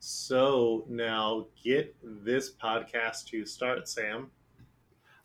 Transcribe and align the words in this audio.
So 0.00 0.84
now 0.88 1.46
get 1.62 1.94
this 2.02 2.52
podcast 2.54 3.26
to 3.26 3.44
start, 3.44 3.88
Sam. 3.88 4.30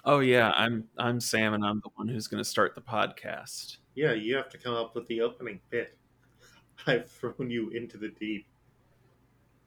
Oh 0.05 0.19
yeah, 0.19 0.51
I'm 0.55 0.85
I'm 0.97 1.19
Sam, 1.19 1.53
and 1.53 1.63
I'm 1.63 1.79
the 1.83 1.89
one 1.95 2.07
who's 2.07 2.27
going 2.27 2.43
to 2.43 2.49
start 2.49 2.75
the 2.75 2.81
podcast. 2.81 3.77
Yeah, 3.95 4.13
you 4.13 4.35
have 4.35 4.49
to 4.49 4.57
come 4.57 4.73
up 4.73 4.95
with 4.95 5.07
the 5.07 5.21
opening 5.21 5.59
bit. 5.69 5.97
I've 6.87 7.09
thrown 7.09 7.49
you 7.49 7.69
into 7.69 7.97
the 7.97 8.09
deep. 8.09 8.47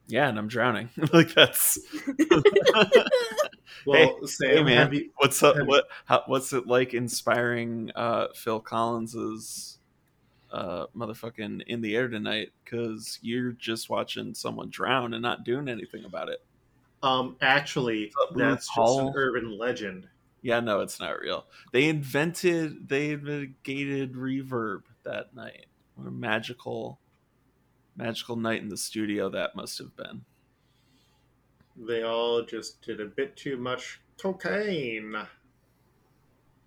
Yeah, 0.08 0.28
and 0.28 0.38
I'm 0.38 0.48
drowning. 0.48 0.90
like 1.12 1.32
that's. 1.34 1.78
Well, 3.84 4.18
hey, 4.20 4.26
Sam, 4.26 4.48
hey, 4.48 4.62
man, 4.64 4.92
you- 4.92 5.10
what's 5.16 5.40
up? 5.44 5.56
What 5.64 5.84
how, 6.06 6.22
what's 6.26 6.52
it 6.52 6.66
like 6.66 6.92
inspiring 6.92 7.92
uh, 7.94 8.28
Phil 8.34 8.58
Collins's 8.58 9.75
uh, 10.56 10.86
motherfucking 10.96 11.62
"In 11.66 11.80
the 11.82 11.94
Air 11.94 12.08
Tonight"? 12.08 12.50
Because 12.64 13.18
you're 13.22 13.52
just 13.52 13.90
watching 13.90 14.34
someone 14.34 14.70
drown 14.70 15.12
and 15.12 15.22
not 15.22 15.44
doing 15.44 15.68
anything 15.68 16.04
about 16.04 16.28
it. 16.28 16.42
um, 17.02 17.36
actually, 17.40 18.12
that's 18.34 18.66
just 18.74 18.98
an 18.98 19.12
urban 19.14 19.56
legend. 19.56 20.08
Yeah, 20.42 20.60
no, 20.60 20.80
it's 20.80 21.00
not 21.00 21.20
real. 21.20 21.46
They 21.72 21.88
invented 21.88 22.88
they 22.88 23.10
invented 23.10 24.14
reverb 24.14 24.82
that 25.02 25.34
night. 25.34 25.66
What 25.96 26.08
a 26.08 26.10
magical, 26.10 26.98
magical 27.96 28.36
night 28.36 28.62
in 28.62 28.68
the 28.68 28.76
studio 28.76 29.28
that 29.30 29.56
must 29.56 29.78
have 29.78 29.94
been. 29.96 30.24
They 31.76 32.02
all 32.02 32.42
just 32.42 32.80
did 32.82 33.00
a 33.00 33.06
bit 33.06 33.36
too 33.36 33.56
much 33.56 34.00
cocaine 34.18 35.14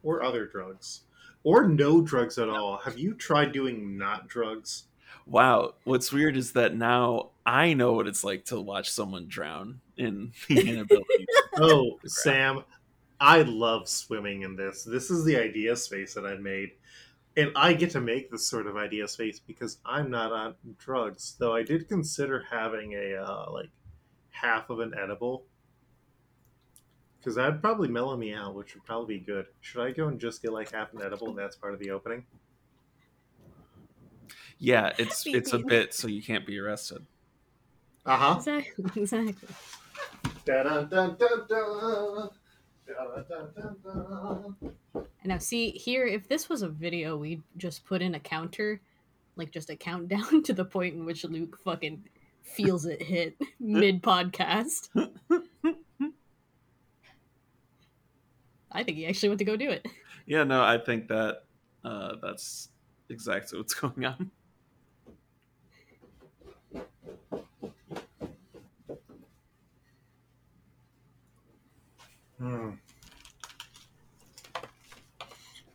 or 0.03 0.23
other 0.23 0.45
drugs. 0.45 1.01
Or 1.43 1.67
no 1.67 2.01
drugs 2.01 2.37
at 2.37 2.49
all. 2.49 2.77
Have 2.77 2.97
you 2.97 3.13
tried 3.13 3.51
doing 3.51 3.97
not 3.97 4.27
drugs? 4.27 4.85
Wow, 5.25 5.75
what's 5.83 6.11
weird 6.11 6.35
is 6.35 6.53
that 6.53 6.75
now 6.75 7.29
I 7.45 7.73
know 7.73 7.93
what 7.93 8.07
it's 8.07 8.23
like 8.23 8.45
to 8.45 8.59
watch 8.59 8.89
someone 8.89 9.27
drown 9.27 9.79
in 9.97 10.33
the 10.47 10.59
inability. 10.59 11.25
Oh, 11.61 11.99
Sam, 12.05 12.63
I 13.19 13.41
love 13.41 13.89
swimming 13.89 14.43
in 14.43 14.55
this. 14.55 14.85
This 14.85 15.11
is 15.11 15.25
the 15.25 15.35
idea 15.35 15.75
space 15.75 16.13
that 16.13 16.25
I 16.25 16.35
made. 16.35 16.69
And 17.35 17.51
I 17.53 17.73
get 17.73 17.91
to 17.91 17.99
make 17.99 18.31
this 18.31 18.47
sort 18.47 18.65
of 18.65 18.77
idea 18.77 19.07
space 19.09 19.39
because 19.39 19.79
I'm 19.85 20.09
not 20.09 20.31
on 20.31 20.55
drugs. 20.77 21.35
Though 21.37 21.53
I 21.53 21.63
did 21.63 21.89
consider 21.89 22.45
having 22.49 22.93
a 22.93 23.15
uh, 23.15 23.51
like 23.51 23.69
half 24.31 24.69
of 24.69 24.79
an 24.79 24.93
edible. 24.97 25.45
Because 27.19 27.35
that'd 27.35 27.61
probably 27.61 27.89
mellow 27.89 28.15
me 28.15 28.33
out, 28.33 28.55
which 28.55 28.73
would 28.75 28.85
probably 28.85 29.17
be 29.17 29.25
good. 29.25 29.45
Should 29.61 29.81
I 29.81 29.91
go 29.91 30.07
and 30.07 30.19
just 30.19 30.41
get 30.41 30.53
like 30.53 30.71
half 30.71 30.93
an 30.93 31.01
edible 31.01 31.29
and 31.29 31.37
that's 31.37 31.55
part 31.55 31.73
of 31.73 31.79
the 31.79 31.91
opening? 31.91 32.25
yeah, 34.57 34.93
it's 34.97 35.23
Happy 35.25 35.37
it's 35.37 35.53
a 35.53 35.57
bean. 35.57 35.67
bit 35.67 35.93
so 35.93 36.07
you 36.07 36.21
can't 36.21 36.45
be 36.45 36.59
arrested. 36.59 37.05
Uh 38.05 38.17
huh. 38.17 38.35
exactly. 38.37 38.85
Exactly. 38.95 39.47
And 45.21 45.25
now, 45.25 45.37
see 45.37 45.71
here, 45.71 46.05
if 46.05 46.27
this 46.27 46.49
was 46.49 46.61
a 46.61 46.69
video, 46.69 47.17
we'd 47.17 47.43
just 47.57 47.85
put 47.85 48.01
in 48.01 48.15
a 48.15 48.19
counter, 48.19 48.81
like 49.35 49.51
just 49.51 49.69
a 49.69 49.75
countdown 49.75 50.43
to 50.43 50.53
the 50.53 50.65
point 50.65 50.95
in 50.95 51.05
which 51.05 51.23
Luke 51.23 51.57
fucking 51.63 52.03
feels 52.41 52.85
it 52.85 53.01
hit 53.01 53.35
mid 53.59 54.01
podcast. 54.01 54.89
I 58.71 58.83
think 58.83 58.97
he 58.97 59.07
actually 59.07 59.29
went 59.29 59.39
to 59.39 59.45
go 59.45 59.55
do 59.55 59.69
it. 59.69 59.85
Yeah, 60.25 60.43
no, 60.43 60.63
I 60.63 60.77
think 60.77 61.07
that 61.07 61.43
uh, 61.83 62.15
that's 62.21 62.69
exactly 63.09 63.57
what's 63.57 63.73
going 63.79 64.05
on. 64.05 64.31
Hmm. 72.37 72.69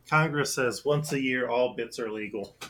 Congress 0.09 0.53
says 0.53 0.83
once 0.85 1.11
a 1.13 1.19
year 1.19 1.47
all 1.47 1.75
bits 1.75 1.99
are 1.99 2.11
legal. 2.11 2.55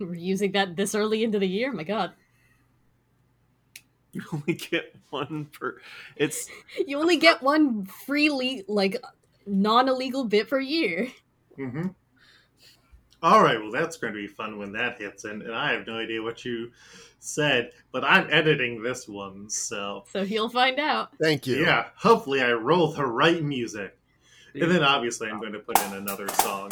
We're 0.00 0.14
using 0.14 0.52
that 0.52 0.76
this 0.76 0.94
early 0.94 1.24
into 1.24 1.38
the 1.38 1.46
year. 1.46 1.72
My 1.72 1.84
God, 1.84 2.12
You 4.20 4.22
only 4.32 4.54
get 4.54 4.94
one 5.10 5.46
per. 5.46 5.80
It's 6.16 6.48
you 6.86 6.98
only 6.98 7.16
get 7.16 7.42
one 7.42 7.84
free 7.86 8.30
le- 8.30 8.62
like 8.72 9.02
non-illegal 9.46 10.24
bit 10.24 10.48
per 10.48 10.60
year. 10.60 11.08
Mm-hmm. 11.58 11.88
All 13.22 13.42
right, 13.42 13.58
well, 13.58 13.70
that's 13.72 13.96
going 13.96 14.12
to 14.12 14.20
be 14.20 14.26
fun 14.26 14.58
when 14.58 14.72
that 14.72 14.98
hits, 14.98 15.24
and, 15.24 15.40
and 15.42 15.54
I 15.54 15.72
have 15.72 15.86
no 15.86 15.96
idea 15.96 16.22
what 16.22 16.44
you 16.44 16.70
said, 17.20 17.70
but 17.90 18.04
I'm 18.04 18.28
editing 18.30 18.82
this 18.82 19.08
one, 19.08 19.48
so 19.48 20.04
So 20.12 20.24
he'll 20.24 20.50
find 20.50 20.78
out. 20.78 21.08
Thank 21.20 21.46
you. 21.46 21.56
yeah, 21.64 21.86
hopefully 21.96 22.42
I 22.42 22.52
roll 22.52 22.92
the 22.92 23.06
right 23.06 23.42
music. 23.42 23.96
And 24.54 24.70
then 24.70 24.84
obviously 24.84 25.28
I'm 25.28 25.40
going 25.40 25.54
to 25.54 25.58
put 25.58 25.80
in 25.86 25.94
another 25.94 26.28
song. 26.28 26.68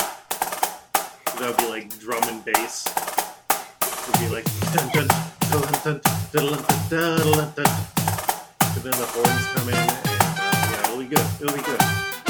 That'll 1.38 1.56
be 1.56 1.66
like 1.69 1.98
drum 1.98 2.22
and 2.25 2.44
bass. 2.44 2.86
It'll 4.08 4.20
be 4.20 4.28
like 4.28 4.44
dun 4.72 4.88
dun 4.91 5.31
and 8.74 8.84
then 8.84 9.00
the 9.00 9.06
horns 9.06 9.46
come 9.54 9.68
in, 9.68 9.74
and 9.76 9.88
uh, 9.88 10.50
yeah, 10.72 10.82
it'll 10.88 10.98
be 10.98 11.06
good. 11.06 11.26
It'll 11.40 11.54
be 11.54 11.62
good. 11.62 12.21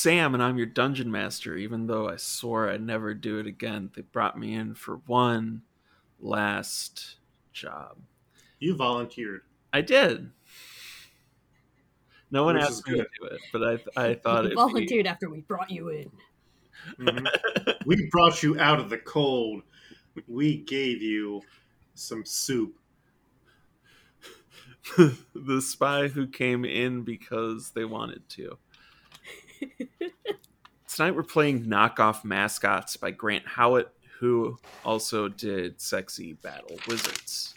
Sam, 0.00 0.32
and 0.32 0.42
I'm 0.42 0.56
your 0.56 0.66
dungeon 0.66 1.10
master. 1.10 1.56
Even 1.56 1.86
though 1.86 2.08
I 2.08 2.16
swore 2.16 2.70
I'd 2.70 2.80
never 2.80 3.12
do 3.12 3.38
it 3.38 3.46
again, 3.46 3.90
they 3.94 4.00
brought 4.00 4.38
me 4.38 4.54
in 4.54 4.74
for 4.74 4.96
one 5.06 5.60
last 6.18 7.16
job. 7.52 7.98
You 8.58 8.76
volunteered. 8.76 9.42
I 9.74 9.82
did. 9.82 10.30
No 12.30 12.44
one 12.44 12.54
Which 12.54 12.64
asked 12.64 12.88
is 12.88 12.94
me 12.94 12.98
to 12.98 13.06
do 13.20 13.26
it, 13.26 13.40
but 13.52 13.62
I 13.62 14.08
I 14.10 14.14
thought 14.22 14.46
it 14.46 14.54
volunteered 14.54 15.06
after 15.06 15.28
we 15.28 15.40
brought 15.42 15.70
you 15.70 15.90
in. 15.90 16.10
Mhm. 16.98 17.26
we 17.86 18.08
brought 18.10 18.42
you 18.42 18.58
out 18.58 18.80
of 18.80 18.88
the 18.88 18.98
cold. 18.98 19.62
We 20.26 20.56
gave 20.56 21.02
you 21.02 21.42
some 21.94 22.24
soup. 22.24 22.74
the 24.96 25.60
spy 25.60 26.08
who 26.08 26.26
came 26.26 26.64
in 26.64 27.02
because 27.02 27.72
they 27.72 27.84
wanted 27.84 28.26
to. 28.30 28.56
Tonight 30.88 31.14
we're 31.14 31.22
playing 31.22 31.64
Knockoff 31.64 32.24
Mascots 32.24 32.96
by 32.96 33.10
Grant 33.10 33.46
Howitt, 33.46 33.88
who 34.18 34.58
also 34.84 35.28
did 35.28 35.80
Sexy 35.80 36.34
Battle 36.34 36.78
Wizards. 36.86 37.54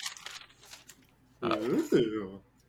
Uh, 1.42 1.58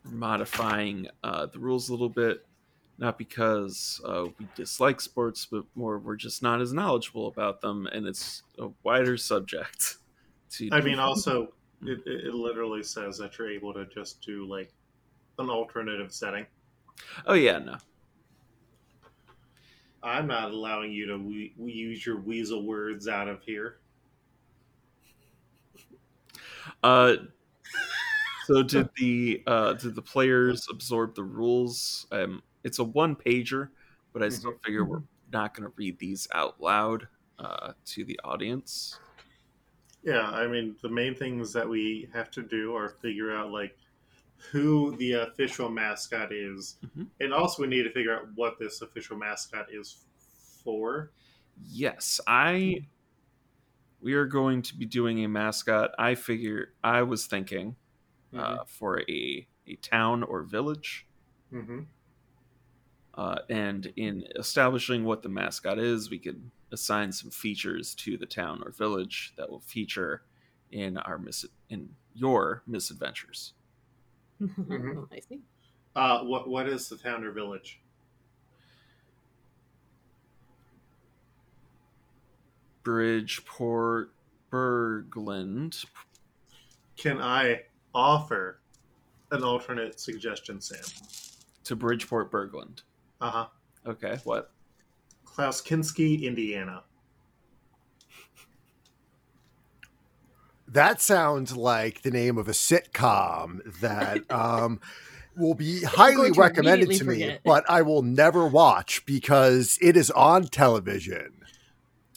modifying 0.05 1.07
uh, 1.23 1.47
the 1.47 1.59
rules 1.59 1.89
a 1.89 1.93
little 1.93 2.09
bit, 2.09 2.45
not 2.99 3.19
because 3.19 4.01
uh, 4.05 4.25
we 4.39 4.49
dislike 4.57 5.01
sports, 5.01 5.47
but 5.47 5.65
more 5.75 5.99
we're 5.99 6.17
just 6.17 6.43
not 6.43 6.61
as 6.61 6.73
knowledgeable 6.73 7.29
about 7.29 7.61
them, 7.61 7.87
and 7.93 8.07
it's 8.07 8.43
a 8.59 8.69
wider 8.83 9.17
subject. 9.17 9.97
To 10.51 10.69
I 10.73 10.81
mean, 10.81 10.99
also, 10.99 11.53
it 11.83 12.03
it 12.07 12.35
literally 12.35 12.83
says 12.83 13.19
that 13.19 13.39
you're 13.39 13.51
able 13.51 13.73
to 13.75 13.87
just 13.87 14.21
do 14.23 14.45
like 14.45 14.73
an 15.39 15.51
alternative 15.51 16.13
setting. 16.13 16.47
oh 17.27 17.35
yeah, 17.35 17.59
no, 17.59 17.77
I'm 20.05 20.27
not 20.27 20.53
allowing 20.53 20.93
you 20.93 21.07
to 21.07 21.17
we- 21.19 21.55
we 21.57 21.73
use 21.73 22.05
your 22.05 22.19
weasel 22.21 22.65
words 22.67 23.09
out 23.09 23.27
of 23.29 23.43
here. 23.43 23.81
Uh, 26.83 27.17
So 28.47 28.63
did 28.63 28.91
the 28.97 29.43
uh, 29.47 29.73
did 29.75 29.95
the 29.95 30.03
players 30.03 30.69
absorb 30.71 31.15
the 31.15 31.25
rules? 31.25 32.07
Um, 32.13 32.43
it's 32.63 32.79
a 32.79 32.85
one 32.85 33.17
pager, 33.17 33.71
but 34.13 34.23
I 34.23 34.29
still 34.29 34.59
figure 34.63 34.85
we're 34.85 35.03
not 35.33 35.55
going 35.55 35.67
to 35.69 35.75
read 35.77 35.99
these 35.99 36.29
out 36.35 36.61
loud 36.61 37.09
uh, 37.39 37.73
to 37.87 38.05
the 38.05 38.21
audience. 38.23 38.99
Yeah, 40.03 40.29
I 40.29 40.47
mean, 40.47 40.77
the 40.83 40.91
main 40.91 41.15
things 41.15 41.55
that 41.55 41.67
we 41.67 42.11
have 42.13 42.31
to 42.33 42.43
do 42.43 42.77
are 42.77 42.91
figure 42.91 43.35
out 43.35 43.51
like 43.51 43.79
who 44.51 44.97
the 44.97 45.13
official 45.13 45.69
mascot 45.71 46.33
is, 46.33 46.79
Mhm. 46.85 47.09
and 47.21 47.33
also 47.33 47.63
we 47.63 47.69
need 47.69 47.85
to 47.85 47.91
figure 47.91 48.15
out 48.15 48.33
what 48.35 48.59
this 48.59 48.83
official 48.83 49.17
mascot 49.17 49.73
is 49.73 50.05
for. 50.63 51.13
Yes, 51.57 52.21
I. 52.27 52.89
We 54.01 54.13
are 54.15 54.27
going 54.27 54.61
to 54.63 54.77
be 54.77 54.85
doing 54.85 55.25
a 55.25 55.29
mascot. 55.29 55.93
I 55.99 56.15
figure 56.15 56.75
I 56.85 57.03
was 57.03 57.27
thinking 57.27 57.77
uh, 58.35 58.65
for 58.65 59.01
a 59.09 59.47
a 59.67 59.77
town 59.77 60.23
or 60.23 60.43
village. 60.43 61.07
hmm 61.51 61.85
Uh, 63.15 63.39
and 63.49 63.87
in 63.97 64.25
establishing 64.37 65.05
what 65.05 65.23
the 65.23 65.29
mascot 65.29 65.79
is, 65.79 66.11
we 66.11 66.19
could 66.19 66.51
assign 66.73 67.13
some 67.13 67.31
features 67.31 67.95
to 67.95 68.17
the 68.19 68.27
town 68.27 68.61
or 68.65 68.73
village 68.73 69.33
that 69.37 69.49
will 69.49 69.61
feature 69.61 70.25
in 70.73 70.97
our 70.99 71.17
mis- 71.19 71.47
in 71.71 71.95
your 72.13 72.63
misadventures. 72.67 73.55
Mhm. 74.41 75.07
I 75.13 75.21
see. 75.21 75.41
Uh, 75.97 76.21
what 76.25 76.49
what 76.49 76.69
is 76.69 76.89
the 76.89 76.97
town 76.97 77.25
or 77.25 77.31
village? 77.33 77.81
Bridgeport, 82.83 84.13
Bergland. 84.53 85.85
Can 86.97 87.21
I 87.21 87.63
offer 87.95 88.61
an 89.31 89.43
alternate 89.43 89.99
suggestion, 89.99 90.61
Sam? 90.61 90.83
To 91.65 91.77
Bridgeport, 91.77 92.31
Bergland. 92.31 92.83
Uh 93.21 93.31
huh. 93.31 93.47
Okay, 93.87 94.19
what? 94.25 94.53
Klaus 95.25 95.63
Kinski, 95.63 96.23
Indiana. 96.23 96.83
That 100.67 101.01
sounds 101.01 101.57
like 101.57 102.03
the 102.03 102.11
name 102.11 102.39
of 102.39 102.49
a 102.49 102.53
sitcom 102.53 103.81
that 103.81 104.23
um, 104.31 104.81
will 105.37 105.55
be 105.55 105.83
highly 105.83 106.33
to 106.33 106.41
recommended 106.41 106.91
to 106.93 107.05
me, 107.05 107.15
forget. 107.15 107.41
but 107.45 107.69
I 107.69 107.83
will 107.83 108.03
never 108.03 108.47
watch 108.47 109.05
because 109.07 109.79
it 109.81 109.97
is 109.97 110.11
on 110.11 110.45
television. 110.45 111.43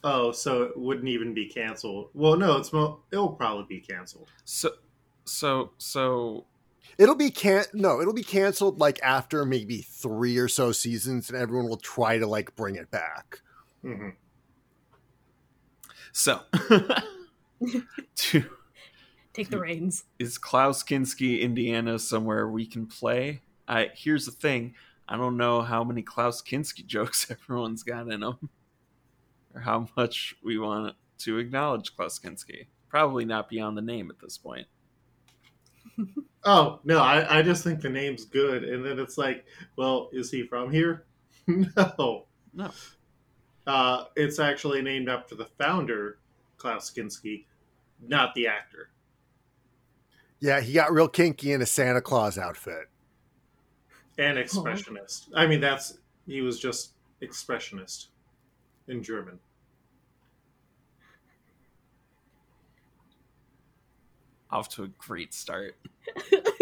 Oh, 0.03 0.31
so 0.31 0.63
it 0.63 0.77
wouldn't 0.77 1.07
even 1.07 1.33
be 1.33 1.47
canceled. 1.47 2.09
Well, 2.13 2.37
no, 2.37 2.57
it's 2.57 2.71
mo- 2.71 2.99
it'll 3.11 3.29
probably 3.29 3.65
be 3.67 3.81
canceled. 3.81 4.29
So, 4.45 4.71
so, 5.25 5.71
so. 5.77 6.45
It'll 6.97 7.15
be 7.15 7.29
can 7.29 7.65
no, 7.73 7.99
it'll 8.01 8.13
be 8.13 8.23
canceled 8.23 8.79
like 8.79 8.99
after 9.03 9.45
maybe 9.45 9.81
three 9.81 10.37
or 10.37 10.47
so 10.47 10.71
seasons, 10.71 11.29
and 11.29 11.37
everyone 11.37 11.67
will 11.67 11.77
try 11.77 12.17
to 12.17 12.25
like 12.25 12.55
bring 12.55 12.75
it 12.75 12.89
back. 12.89 13.41
hmm 13.81 14.09
So, 16.11 16.41
to, 18.15 18.43
Take 19.33 19.49
the 19.49 19.59
reins. 19.59 20.03
is 20.19 20.37
Klaus 20.37 20.83
Kinski, 20.83 21.41
Indiana, 21.41 21.99
somewhere 21.99 22.47
we 22.47 22.65
can 22.65 22.85
play? 22.87 23.41
I 23.67 23.89
here's 23.93 24.25
the 24.25 24.31
thing: 24.31 24.73
I 25.07 25.17
don't 25.17 25.37
know 25.37 25.61
how 25.61 25.83
many 25.83 26.01
Klaus 26.01 26.41
Kinski 26.41 26.85
jokes 26.85 27.29
everyone's 27.31 27.83
got 27.83 28.09
in 28.09 28.21
them, 28.21 28.49
or 29.53 29.61
how 29.61 29.87
much 29.95 30.35
we 30.43 30.57
want 30.57 30.95
to 31.19 31.37
acknowledge 31.37 31.95
Klaus 31.95 32.19
Kinski. 32.19 32.67
Probably 32.89 33.25
not 33.25 33.49
beyond 33.49 33.77
the 33.77 33.81
name 33.81 34.09
at 34.09 34.19
this 34.19 34.37
point. 34.37 34.67
Oh 36.43 36.79
no, 36.85 36.99
I, 36.99 37.39
I 37.39 37.41
just 37.41 37.61
think 37.61 37.81
the 37.81 37.89
name's 37.89 38.23
good, 38.23 38.63
and 38.63 38.85
then 38.85 38.99
it's 38.99 39.17
like, 39.17 39.43
well, 39.75 40.09
is 40.13 40.31
he 40.31 40.43
from 40.43 40.71
here? 40.71 41.03
no, 41.45 42.25
No. 42.53 42.71
Uh, 43.65 44.05
it's 44.15 44.39
actually 44.39 44.81
named 44.81 45.09
after 45.09 45.35
the 45.35 45.47
founder, 45.57 46.19
Klaus 46.57 46.91
Kinski, 46.91 47.45
not 48.05 48.33
the 48.35 48.47
actor. 48.47 48.89
Yeah, 50.39 50.61
he 50.61 50.73
got 50.73 50.91
real 50.91 51.07
kinky 51.07 51.51
in 51.51 51.61
a 51.61 51.65
Santa 51.65 52.01
Claus 52.01 52.37
outfit. 52.37 52.89
And 54.17 54.37
expressionist. 54.37 55.29
I 55.35 55.47
mean, 55.47 55.61
that's 55.61 55.99
he 56.25 56.41
was 56.41 56.59
just 56.59 56.91
expressionist 57.21 58.07
in 58.87 59.03
German. 59.03 59.39
Off 64.49 64.69
to 64.69 64.83
a 64.83 64.87
great 64.87 65.33
start. 65.33 65.75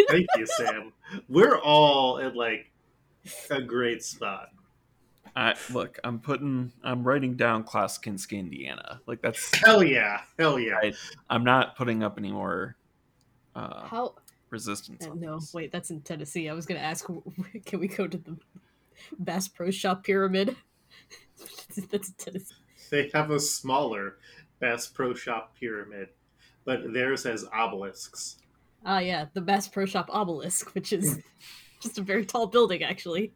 Thank 0.10 0.28
you, 0.38 0.46
Sam. 0.46 0.92
We're 1.30 1.58
all 1.58 2.20
at 2.20 2.36
like 2.36 2.72
a 3.50 3.62
great 3.62 4.04
spot. 4.04 4.50
I 5.36 5.56
look. 5.72 6.00
I'm 6.04 6.20
putting. 6.20 6.72
I'm 6.84 7.04
writing 7.04 7.36
down 7.36 7.64
Klaus 7.64 7.98
Kinski, 7.98 8.40
Indiana. 8.40 9.02
Like 9.06 9.22
that's. 9.22 9.54
Hell 9.56 9.84
yeah, 9.84 10.22
hell 10.40 10.58
yeah. 10.58 10.74
Right. 10.74 10.96
I'm 11.30 11.44
not 11.44 11.76
putting 11.76 12.04
up 12.04 12.18
any 12.18 12.32
more 12.32 12.78
uh, 13.56 13.88
How? 13.88 14.16
resistance. 14.50 15.06
uh, 15.06 15.14
no, 15.16 15.40
this. 15.40 15.54
wait, 15.54 15.72
that's 15.72 15.92
in 15.92 16.02
Tennessee. 16.02 16.48
I 16.48 16.54
was 16.54 16.66
gonna 16.66 16.80
ask, 16.80 17.08
can 17.66 17.80
we 17.80 17.88
go 17.88 18.08
to 18.08 18.18
the 18.18 18.38
Bass 19.20 19.48
Pro 19.48 19.72
Shop 19.72 20.04
Pyramid? 20.04 20.56
that's 21.92 22.12
Tennessee. 22.12 22.56
They 22.90 23.10
have 23.14 23.32
a 23.32 23.40
smaller 23.40 24.18
Bass 24.60 24.88
Pro 24.88 25.14
Shop 25.14 25.56
pyramid, 25.60 26.10
but 26.64 26.94
theirs 26.94 27.24
has 27.24 27.46
obelisks. 27.54 28.38
Ah, 28.86 29.00
yeah, 29.00 29.26
the 29.34 29.42
Bass 29.42 29.68
Pro 29.68 29.86
Shop 29.86 30.08
obelisk, 30.12 30.74
which 30.76 30.94
is 30.94 31.20
just 31.82 31.98
a 31.98 32.02
very 32.02 32.26
tall 32.26 32.48
building, 32.48 32.84
actually. 32.84 33.34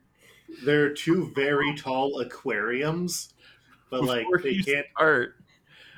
There 0.64 0.84
are 0.86 0.90
two 0.90 1.32
very 1.36 1.76
tall 1.76 2.20
aquariums, 2.20 3.34
but 3.90 4.04
like 4.04 4.26
they 4.44 4.58
can't. 4.60 4.86
art 4.98 5.36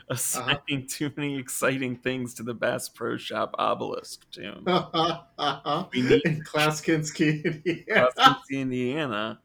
assigning 0.10 0.86
too 0.88 1.10
many 1.16 1.38
exciting 1.38 1.96
things 1.96 2.34
to 2.36 2.44
the 2.44 2.54
Bass 2.54 2.90
Pro 2.90 3.16
Shop 3.18 3.56
obelisk, 3.58 4.30
Jim. 4.30 4.66
We 5.94 6.02
need- 6.02 6.22
in 6.26 6.44
Klaus 6.44 6.82
Kinski, 6.82 7.84
yeah. 7.88 8.08
Indiana. 8.52 9.40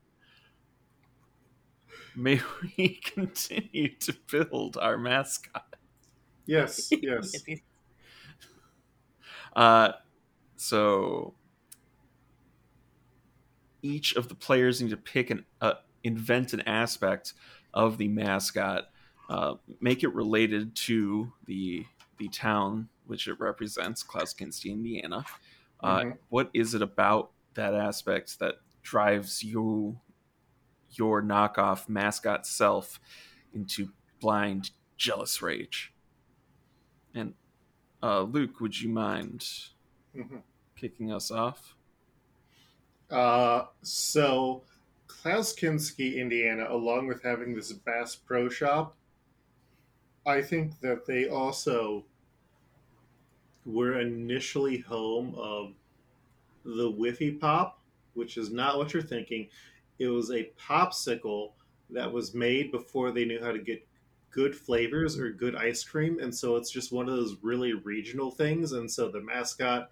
May 2.16 2.40
we 2.76 2.98
continue 3.04 3.94
to 3.98 4.14
build 4.30 4.76
our 4.78 4.96
mascot. 4.98 5.76
Yes, 6.46 6.88
yes. 6.90 7.32
Uh, 9.54 9.92
so 10.56 11.34
each 13.86 14.14
of 14.16 14.28
the 14.28 14.34
players 14.34 14.80
need 14.82 14.90
to 14.90 14.96
pick 14.96 15.30
and 15.30 15.44
uh, 15.60 15.74
invent 16.02 16.52
an 16.52 16.60
aspect 16.62 17.32
of 17.72 17.98
the 17.98 18.08
mascot, 18.08 18.84
uh, 19.28 19.54
make 19.80 20.02
it 20.02 20.14
related 20.14 20.74
to 20.74 21.32
the 21.46 21.84
the 22.18 22.28
town 22.28 22.88
which 23.06 23.28
it 23.28 23.38
represents, 23.38 24.02
Klaus 24.02 24.32
Kinski, 24.32 24.70
Indiana. 24.72 25.24
Uh, 25.80 26.00
Mhm. 26.00 26.18
what 26.30 26.50
is 26.54 26.74
it 26.74 26.80
about 26.82 27.32
that 27.54 27.74
aspect 27.74 28.38
that 28.38 28.54
drives 28.82 29.42
you 29.44 30.00
your 30.92 31.22
knockoff 31.22 31.88
mascot 31.88 32.46
self 32.46 32.98
into 33.52 33.92
blind 34.20 34.70
jealous 34.96 35.42
rage? 35.42 35.92
And 37.14 37.34
uh, 38.02 38.22
Luke, 38.22 38.60
would 38.60 38.80
you 38.80 38.88
mind 38.88 39.46
Mhm. 40.14 40.42
kicking 40.74 41.12
us 41.12 41.30
off? 41.30 41.75
Uh, 43.10 43.64
so, 43.82 44.62
Klaus 45.06 45.54
Kinski, 45.54 46.16
Indiana, 46.16 46.66
along 46.68 47.06
with 47.06 47.22
having 47.22 47.54
this 47.54 47.72
Bass 47.72 48.16
Pro 48.16 48.48
Shop, 48.48 48.96
I 50.26 50.42
think 50.42 50.80
that 50.80 51.06
they 51.06 51.28
also 51.28 52.04
were 53.64 54.00
initially 54.00 54.78
home 54.78 55.34
of 55.36 55.74
the 56.64 56.90
Whiffy 56.90 57.38
Pop, 57.38 57.80
which 58.14 58.36
is 58.36 58.50
not 58.50 58.78
what 58.78 58.92
you're 58.92 59.02
thinking. 59.02 59.48
It 59.98 60.08
was 60.08 60.30
a 60.30 60.50
popsicle 60.58 61.52
that 61.90 62.12
was 62.12 62.34
made 62.34 62.72
before 62.72 63.12
they 63.12 63.24
knew 63.24 63.42
how 63.42 63.52
to 63.52 63.58
get 63.58 63.86
good 64.30 64.54
flavors 64.54 65.18
or 65.18 65.30
good 65.30 65.54
ice 65.54 65.84
cream, 65.84 66.18
and 66.20 66.34
so 66.34 66.56
it's 66.56 66.70
just 66.70 66.92
one 66.92 67.08
of 67.08 67.16
those 67.16 67.36
really 67.42 67.72
regional 67.72 68.30
things. 68.30 68.72
And 68.72 68.90
so 68.90 69.08
the 69.08 69.20
mascot 69.20 69.90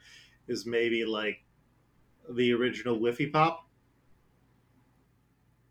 is 0.49 0.66
maybe 0.66 1.04
like 1.04 1.43
the 2.30 2.52
original 2.52 2.98
Whiffy 2.98 3.32
Pop, 3.32 3.66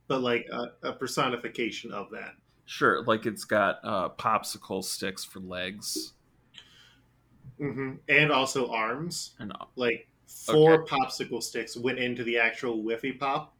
but 0.07 0.22
like 0.22 0.45
a, 0.51 0.88
a 0.89 0.93
personification 0.93 1.91
of 1.91 2.10
that. 2.12 2.33
Sure, 2.65 3.03
like 3.03 3.25
it's 3.25 3.43
got 3.43 3.79
uh, 3.83 4.10
popsicle 4.10 4.83
sticks 4.83 5.24
for 5.24 5.39
legs, 5.39 6.13
hmm 7.57 7.93
And 8.07 8.31
also 8.31 8.69
arms. 8.72 9.36
and 9.39 9.51
Like 9.75 10.07
four 10.27 10.86
popsicle 10.86 11.43
sticks 11.43 11.75
went 11.77 12.00
into 12.00 12.24
the 12.24 12.38
actual 12.38 12.81
Whiffy 12.83 13.17
Pop. 13.19 13.53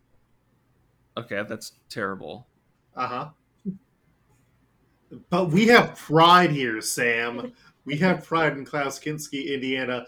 okay, 1.18 1.44
that's 1.48 1.74
terrible. 1.90 2.48
Uh 2.96 3.08
huh. 3.08 3.30
But 5.30 5.52
we 5.52 5.68
have 5.68 5.96
pride 5.96 6.50
here, 6.52 6.82
Sam. 6.82 7.54
We 7.86 7.98
have 7.98 8.26
pride 8.26 8.54
in 8.58 8.66
Klaus 8.66 9.00
Kinski, 9.00 9.54
Indiana, 9.54 10.06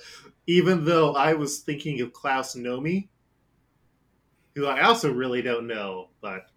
even 0.47 0.85
though 0.85 1.15
I 1.15 1.33
was 1.33 1.59
thinking 1.59 2.01
of 2.01 2.13
Klaus 2.13 2.55
Nomi, 2.55 3.07
who 4.55 4.65
I 4.67 4.81
also 4.81 5.11
really 5.11 5.41
don't 5.41 5.67
know, 5.67 6.09
but 6.21 6.47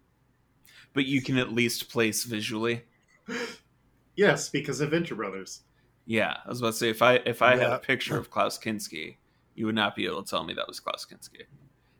But 0.93 1.05
you 1.05 1.21
can 1.21 1.37
at 1.37 1.51
least 1.51 1.89
place 1.89 2.23
visually. 2.23 2.83
yes, 4.15 4.49
because 4.49 4.81
of 4.81 4.91
Venture 4.91 5.15
Brothers. 5.15 5.61
Yeah, 6.05 6.37
I 6.45 6.49
was 6.49 6.59
about 6.59 6.71
to 6.71 6.77
say 6.77 6.89
if 6.89 7.01
I 7.01 7.15
if 7.25 7.41
I 7.41 7.55
had 7.55 7.71
a 7.71 7.79
picture 7.79 8.17
of 8.17 8.31
Klaus 8.31 8.57
Kinski, 8.57 9.17
you 9.55 9.65
would 9.67 9.75
not 9.75 9.95
be 9.95 10.05
able 10.05 10.23
to 10.23 10.29
tell 10.29 10.43
me 10.43 10.53
that 10.55 10.67
was 10.67 10.79
Klaus 10.79 11.05
Kinski, 11.05 11.43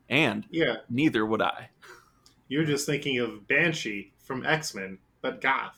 and 0.10 0.48
Yeah, 0.50 0.78
neither 0.90 1.26
would 1.26 1.42
I. 1.42 1.70
you're 2.48 2.66
just 2.66 2.86
thinking 2.88 3.20
of 3.20 3.48
Banshee 3.48 4.14
from 4.20 4.46
X 4.46 4.74
Men, 4.74 4.98
but 5.22 5.42
goth. 5.42 5.76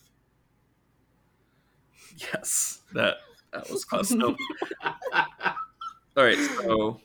Yes, 2.17 2.81
that 2.93 3.17
that 3.51 3.69
was 3.69 3.83
Klaus. 3.85 4.11
Nope. 4.11 4.37
All 6.17 6.25
right, 6.25 6.37
so 6.37 6.99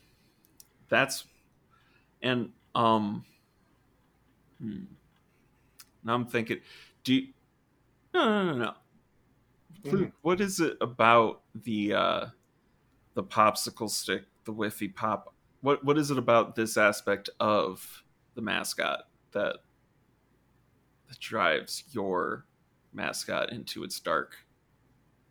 that's 0.88 1.24
and 2.22 2.50
um. 2.74 3.24
Hmm. 4.60 4.84
Now 6.02 6.14
I'm 6.14 6.26
thinking, 6.26 6.58
do 7.04 7.14
you, 7.14 7.28
no 8.14 8.24
no 8.24 8.52
no 8.52 8.58
no. 8.58 9.90
Hmm. 9.90 10.04
What 10.22 10.40
is 10.40 10.58
it 10.58 10.76
about 10.80 11.42
the 11.54 11.94
uh, 11.94 12.26
the 13.14 13.22
popsicle 13.22 13.90
stick, 13.90 14.24
the 14.44 14.52
whiffy 14.52 14.92
pop? 14.92 15.32
What 15.60 15.84
what 15.84 15.98
is 15.98 16.10
it 16.10 16.18
about 16.18 16.56
this 16.56 16.76
aspect 16.76 17.30
of 17.38 18.02
the 18.34 18.42
mascot 18.42 19.04
that 19.32 19.58
that 21.08 21.20
drives 21.20 21.84
your 21.92 22.44
mascot 22.92 23.52
into 23.52 23.84
its 23.84 24.00
dark, 24.00 24.36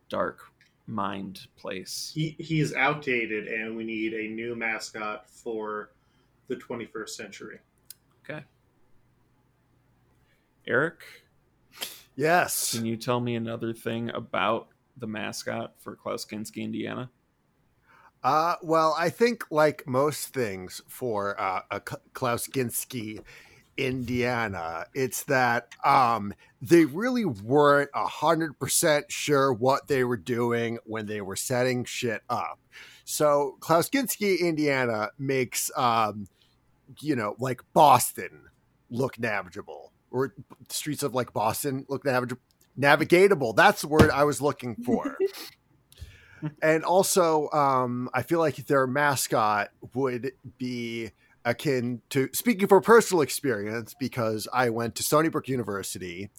dark 0.07 0.51
mind 0.87 1.47
place? 1.57 2.11
he 2.13 2.35
he's 2.39 2.73
outdated, 2.73 3.47
and 3.47 3.75
we 3.75 3.83
need 3.83 4.13
a 4.13 4.27
new 4.27 4.55
mascot 4.55 5.29
for 5.29 5.91
the 6.47 6.55
21st 6.55 7.09
century. 7.09 7.59
Okay, 8.23 8.43
Eric, 10.67 11.03
Yes. 12.15 12.71
can 12.75 12.85
you 12.85 12.97
tell 12.97 13.19
me 13.19 13.35
another 13.35 13.73
thing 13.73 14.09
about 14.11 14.69
the 14.97 15.07
mascot 15.07 15.73
for 15.79 15.95
Klaus 15.95 16.25
Kinski, 16.25 16.63
Indiana? 16.63 17.09
Uh, 18.23 18.55
well, 18.63 18.95
I 18.97 19.09
think 19.09 19.43
like 19.51 19.85
most 19.85 20.29
things 20.33 20.81
for 20.87 21.39
uh, 21.39 21.61
a 21.69 21.79
K- 21.79 21.97
Klaus 22.13 22.47
Kinski, 22.47 23.21
Indiana, 23.77 24.85
it's 24.93 25.23
that 25.23 25.69
um, 25.83 26.33
they 26.61 26.85
really 26.85 27.25
weren't 27.25 27.89
a 27.93 28.07
hundred 28.07 28.57
percent 28.59 29.11
sure 29.11 29.53
what 29.53 29.87
they 29.87 30.03
were 30.03 30.17
doing 30.17 30.79
when 30.85 31.05
they 31.05 31.21
were 31.21 31.35
setting 31.35 31.85
shit 31.85 32.21
up. 32.29 32.59
So 33.03 33.57
Klaus 33.59 33.89
Kinski, 33.89 34.39
Indiana, 34.39 35.11
makes 35.19 35.71
um, 35.75 36.27
you 37.01 37.15
know 37.15 37.35
like 37.39 37.61
Boston 37.73 38.41
look 38.89 39.19
navigable, 39.19 39.91
or 40.11 40.33
streets 40.69 41.03
of 41.03 41.13
like 41.13 41.33
Boston 41.33 41.85
look 41.89 42.05
navigable. 42.05 42.41
Navigatable. 42.77 43.55
That's 43.55 43.81
the 43.81 43.87
word 43.87 44.11
I 44.11 44.25
was 44.25 44.41
looking 44.41 44.75
for 44.75 45.17
and 46.61 46.83
also 46.83 47.49
um, 47.51 48.09
i 48.13 48.21
feel 48.21 48.39
like 48.39 48.55
their 48.67 48.87
mascot 48.87 49.69
would 49.93 50.31
be 50.57 51.11
akin 51.45 52.01
to 52.09 52.27
speaking 52.33 52.67
for 52.67 52.81
personal 52.81 53.21
experience 53.21 53.93
because 53.99 54.47
i 54.51 54.69
went 54.69 54.95
to 54.95 55.03
stony 55.03 55.29
brook 55.29 55.47
university 55.47 56.29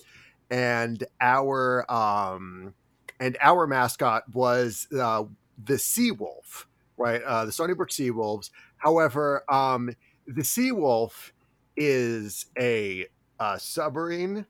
and 0.51 1.05
our 1.21 1.91
um, 1.91 2.75
and 3.19 3.37
our 3.41 3.67
mascot 3.67 4.23
was 4.33 4.87
uh, 4.99 5.25
the 5.65 5.79
sea 5.79 6.11
wolf 6.11 6.69
right? 6.99 7.23
Uh, 7.23 7.45
the 7.45 7.53
stony 7.53 7.75
brook 7.75 7.93
sea 7.93 8.11
wolves 8.11 8.51
however 8.79 9.43
um, 9.49 9.95
the 10.27 10.45
sea 10.45 10.73
wolf 10.73 11.33
is 11.77 12.47
a, 12.59 13.07
uh 13.39 13.59
submarine 13.59 14.47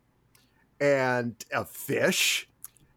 and 0.81 1.45
a 1.53 1.65
fish 1.65 2.49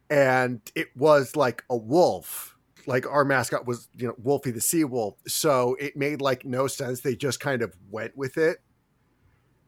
and 0.10 0.62
it 0.76 0.88
was 0.96 1.36
like 1.36 1.64
a 1.70 1.76
wolf 1.76 2.56
like 2.90 3.08
our 3.08 3.24
mascot 3.24 3.68
was 3.68 3.88
you 3.96 4.08
know 4.08 4.16
wolfie 4.18 4.52
the 4.52 4.60
sea 4.60 4.84
wolf. 4.84 5.16
So 5.28 5.78
it 5.80 5.96
made 5.96 6.22
like 6.22 6.44
no 6.44 6.68
sense. 6.68 7.02
They 7.02 7.16
just 7.16 7.40
kind 7.40 7.62
of 7.62 7.74
went 7.90 8.18
with 8.18 8.38
it. 8.38 8.58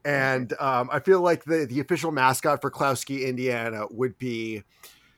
And 0.03 0.51
um, 0.59 0.89
i 0.91 0.99
feel 0.99 1.21
like 1.21 1.43
the, 1.43 1.67
the 1.69 1.79
official 1.79 2.11
mascot 2.11 2.59
for 2.59 2.71
klauski 2.71 3.27
indiana 3.27 3.85
would 3.91 4.17
be 4.17 4.63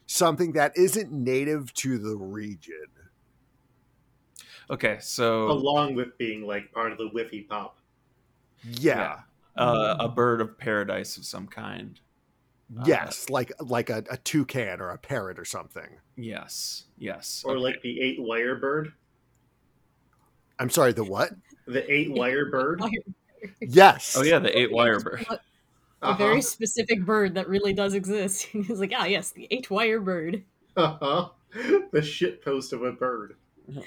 something 0.08 0.52
that 0.54 0.74
isn't 0.76 1.12
native 1.12 1.74
to 1.76 1.98
the 1.98 2.18
region. 2.18 2.88
Okay, 4.70 4.98
so 5.00 5.50
along 5.50 5.96
with 5.96 6.18
being 6.18 6.46
like 6.46 6.72
part 6.74 6.92
of 6.92 6.98
the 6.98 7.10
Whiffy 7.10 7.48
Pop. 7.48 7.78
yeah, 8.64 9.20
uh, 9.56 9.96
a 10.00 10.10
bird 10.10 10.42
of 10.42 10.58
paradise 10.58 11.16
of 11.16 11.26
some 11.26 11.48
kind. 11.48 12.00
Uh, 12.80 12.84
yes 12.86 13.30
like 13.30 13.52
like 13.60 13.90
a, 13.90 14.04
a 14.10 14.18
toucan 14.18 14.82
or 14.82 14.90
a 14.90 14.98
parrot 14.98 15.38
or 15.40 15.46
something 15.46 15.98
Yes, 16.16 16.84
yes. 16.98 17.44
Or 17.46 17.54
okay. 17.54 17.60
like 17.62 17.82
the 17.82 18.00
eight 18.02 18.22
wire 18.22 18.56
bird. 18.56 18.94
i'm 20.60 20.70
sorry 20.70 20.94
the 20.94 21.04
what 21.04 21.32
The 21.68 21.90
eight 21.92 22.12
wire 22.12 22.46
bird. 22.50 22.82
yes 23.60 24.16
oh 24.18 24.24
yeah, 24.24 24.40
the 24.40 24.58
eight 24.58 24.72
wire 24.72 25.00
bird. 25.00 25.26
A 25.30 25.40
Uh-huh. 26.08 26.14
very 26.18 26.42
specific 26.42 27.06
bird 27.06 27.36
that 27.36 27.48
really 27.48 27.72
does 27.74 27.94
exist. 27.94 28.44
He's 28.52 28.80
like, 28.80 28.92
ah, 28.96 29.06
yes, 29.06 29.32
the 29.32 29.48
eight 29.52 29.70
wire 29.72 30.02
bird. 30.02 30.44
Uh-huh. 30.76 31.30
The 31.92 32.02
shit 32.02 32.44
post 32.44 32.74
of 32.74 32.84
a 32.84 32.92
bird. 32.92 33.36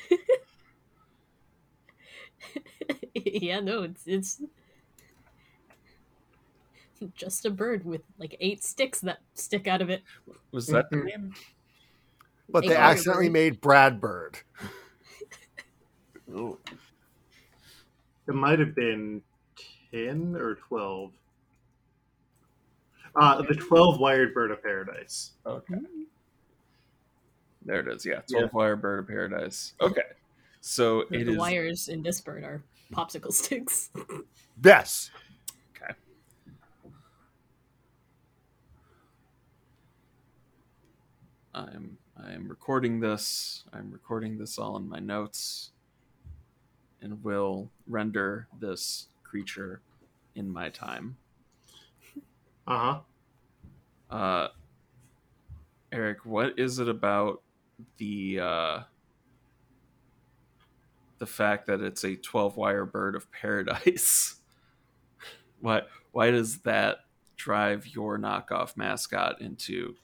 yeah, 3.14 3.60
no, 3.60 3.82
it's 3.82 4.06
it's 4.06 4.40
just 7.14 7.44
a 7.46 7.50
bird 7.50 7.84
with 7.84 8.02
like 8.18 8.36
eight 8.40 8.62
sticks 8.64 9.00
that 9.00 9.18
stick 9.34 9.66
out 9.66 9.80
of 9.82 9.90
it. 9.90 10.02
Was 10.52 10.66
that 10.68 10.90
the 10.90 10.96
Mhm. 10.96 11.04
name? 11.04 11.34
but 12.48 12.60
they 12.62 12.68
Eight 12.74 12.78
wire 12.78 12.90
accidentally 12.92 13.26
bird. 13.28 13.32
made 13.32 13.60
brad 13.60 14.00
bird 14.00 14.38
Oh, 16.34 16.58
It 18.28 18.34
might 18.34 18.58
have 18.58 18.74
been 18.74 19.22
10 19.92 20.36
or 20.36 20.54
12. 20.56 21.12
Uh, 23.14 23.42
the 23.42 23.54
12 23.54 23.98
wired 24.00 24.34
bird 24.34 24.50
of 24.50 24.62
paradise. 24.62 25.32
okay. 25.46 25.76
There 27.64 27.80
it 27.80 27.88
is. 27.88 28.06
Yeah, 28.06 28.20
twelve 28.30 28.52
wire 28.54 28.76
bird 28.76 29.00
of 29.00 29.08
paradise. 29.08 29.74
Okay, 29.80 30.02
so 30.60 31.02
The, 31.10 31.16
it 31.16 31.24
the 31.24 31.32
is. 31.32 31.36
wires 31.38 31.88
in 31.88 32.00
this 32.00 32.20
bird 32.20 32.44
are 32.44 32.62
popsicle 32.92 33.32
sticks. 33.32 33.90
yes 34.62 35.10
I'm 41.56 41.96
I'm 42.22 42.48
recording 42.48 43.00
this. 43.00 43.64
I'm 43.72 43.90
recording 43.90 44.36
this 44.36 44.58
all 44.58 44.76
in 44.76 44.86
my 44.86 44.98
notes, 44.98 45.70
and 47.00 47.24
will 47.24 47.70
render 47.86 48.46
this 48.60 49.08
creature 49.24 49.80
in 50.34 50.52
my 50.52 50.68
time. 50.68 51.16
Uh 52.66 53.00
huh. 54.10 54.14
Uh, 54.14 54.48
Eric, 55.90 56.26
what 56.26 56.58
is 56.58 56.78
it 56.78 56.90
about 56.90 57.40
the 57.96 58.38
uh, 58.40 58.80
the 61.18 61.26
fact 61.26 61.66
that 61.68 61.80
it's 61.80 62.04
a 62.04 62.16
twelve 62.16 62.58
wire 62.58 62.84
bird 62.84 63.16
of 63.16 63.32
paradise? 63.32 64.36
why 65.60 65.82
why 66.12 66.30
does 66.30 66.58
that 66.58 66.98
drive 67.36 67.86
your 67.86 68.18
knockoff 68.18 68.76
mascot 68.76 69.40
into 69.40 69.94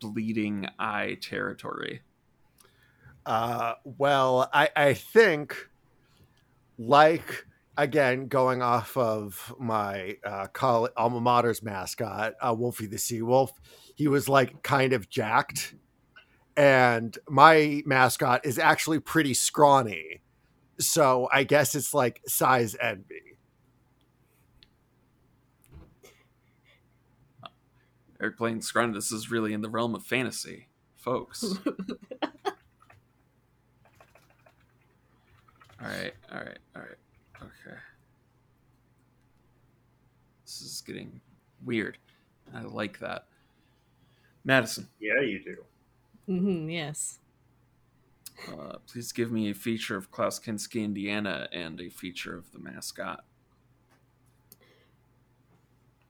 bleeding 0.00 0.66
eye 0.78 1.18
territory? 1.20 2.02
Uh, 3.26 3.74
well, 3.84 4.48
I, 4.52 4.70
I 4.74 4.94
think, 4.94 5.68
like 6.78 7.46
again, 7.76 8.28
going 8.28 8.62
off 8.62 8.96
of 8.96 9.54
my 9.58 10.16
uh, 10.24 10.46
alma 10.96 11.20
mater's 11.20 11.62
mascot, 11.62 12.34
uh, 12.40 12.54
Wolfie 12.56 12.86
the 12.86 12.98
Sea 12.98 13.22
Wolf, 13.22 13.52
he 13.94 14.08
was 14.08 14.28
like 14.28 14.62
kind 14.62 14.92
of 14.92 15.08
jacked, 15.08 15.74
and 16.56 17.16
my 17.28 17.82
mascot 17.86 18.44
is 18.44 18.58
actually 18.58 19.00
pretty 19.00 19.34
scrawny. 19.34 20.20
So 20.78 21.28
I 21.32 21.44
guess 21.44 21.74
it's 21.74 21.94
like 21.94 22.22
size 22.26 22.76
envy. 22.80 23.29
Eric 28.20 28.36
playing 28.36 28.60
Scrun, 28.60 28.92
this 28.92 29.10
is 29.12 29.30
really 29.30 29.52
in 29.52 29.62
the 29.62 29.70
realm 29.70 29.94
of 29.94 30.04
fantasy, 30.04 30.68
folks. 30.96 31.44
All 35.82 35.88
right, 35.88 36.12
all 36.30 36.38
right, 36.38 36.58
all 36.76 36.82
right. 36.82 36.98
Okay. 37.40 37.76
This 40.44 40.60
is 40.60 40.82
getting 40.86 41.22
weird. 41.64 41.96
I 42.54 42.60
like 42.62 42.98
that. 42.98 43.28
Madison, 44.44 44.88
Yeah, 44.98 45.22
you 45.22 45.42
do. 45.42 45.56
Mm-hmm, 46.28 46.68
yes. 46.68 47.18
Uh, 48.46 48.76
please 48.86 49.12
give 49.12 49.32
me 49.32 49.50
a 49.50 49.54
feature 49.54 49.96
of 49.96 50.10
Klaus 50.10 50.38
Kinski, 50.38 50.84
Indiana, 50.84 51.48
and 51.50 51.80
a 51.80 51.88
feature 51.88 52.36
of 52.36 52.52
the 52.52 52.58
mascot. 52.58 53.24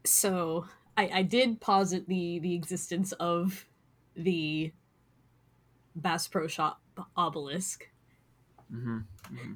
So 0.04 0.66
I, 1.00 1.20
I 1.20 1.22
did 1.22 1.60
posit 1.60 2.06
the 2.08 2.38
the 2.40 2.54
existence 2.54 3.12
of 3.12 3.66
the 4.14 4.72
Bass 5.96 6.28
Pro 6.28 6.46
Shop 6.46 6.80
obelisk. 7.16 7.88
Mm-hmm. 8.72 8.98
Mm-hmm. 8.98 9.52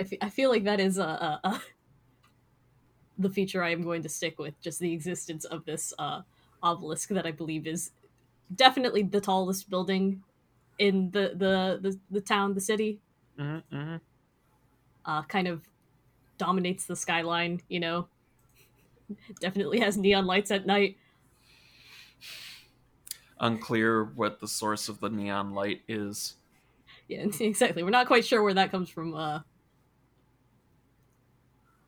I 0.00 0.04
fe- 0.04 0.18
I 0.22 0.30
feel 0.30 0.50
like 0.50 0.64
that 0.64 0.80
is 0.80 0.96
a, 0.96 1.04
a, 1.04 1.40
a 1.44 1.60
the 3.18 3.28
feature 3.28 3.62
I 3.62 3.70
am 3.70 3.82
going 3.82 4.02
to 4.02 4.08
stick 4.08 4.38
with. 4.38 4.58
Just 4.62 4.80
the 4.80 4.94
existence 4.94 5.44
of 5.44 5.66
this 5.66 5.92
uh, 5.98 6.22
obelisk 6.62 7.10
that 7.10 7.26
I 7.26 7.32
believe 7.32 7.66
is 7.66 7.90
definitely 8.54 9.02
the 9.02 9.20
tallest 9.20 9.68
building 9.68 10.22
in 10.78 11.10
the 11.10 11.32
the 11.36 11.78
the, 11.82 11.98
the 12.10 12.22
town, 12.22 12.54
the 12.54 12.62
city. 12.62 12.98
Mm-hmm. 13.38 13.76
Mm-hmm. 13.76 13.96
Uh, 15.04 15.22
kind 15.24 15.48
of 15.48 15.68
dominates 16.38 16.86
the 16.86 16.96
skyline. 16.96 17.60
You 17.68 17.80
know, 17.80 18.08
definitely 19.40 19.80
has 19.80 19.96
neon 19.96 20.26
lights 20.26 20.50
at 20.50 20.66
night. 20.66 20.96
Unclear 23.40 24.04
what 24.04 24.40
the 24.40 24.48
source 24.48 24.88
of 24.88 25.00
the 25.00 25.10
neon 25.10 25.52
light 25.52 25.82
is. 25.88 26.36
Yeah, 27.08 27.26
exactly. 27.40 27.82
We're 27.82 27.90
not 27.90 28.06
quite 28.06 28.24
sure 28.24 28.42
where 28.42 28.54
that 28.54 28.70
comes 28.70 28.88
from. 28.88 29.14
Uh, 29.14 29.40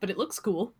but 0.00 0.11
it 0.11 0.18
looks 0.18 0.38
cool. 0.38 0.75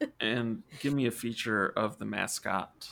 and 0.20 0.62
give 0.80 0.94
me 0.94 1.06
a 1.06 1.10
feature 1.10 1.68
of 1.68 1.98
the 1.98 2.04
mascot. 2.04 2.88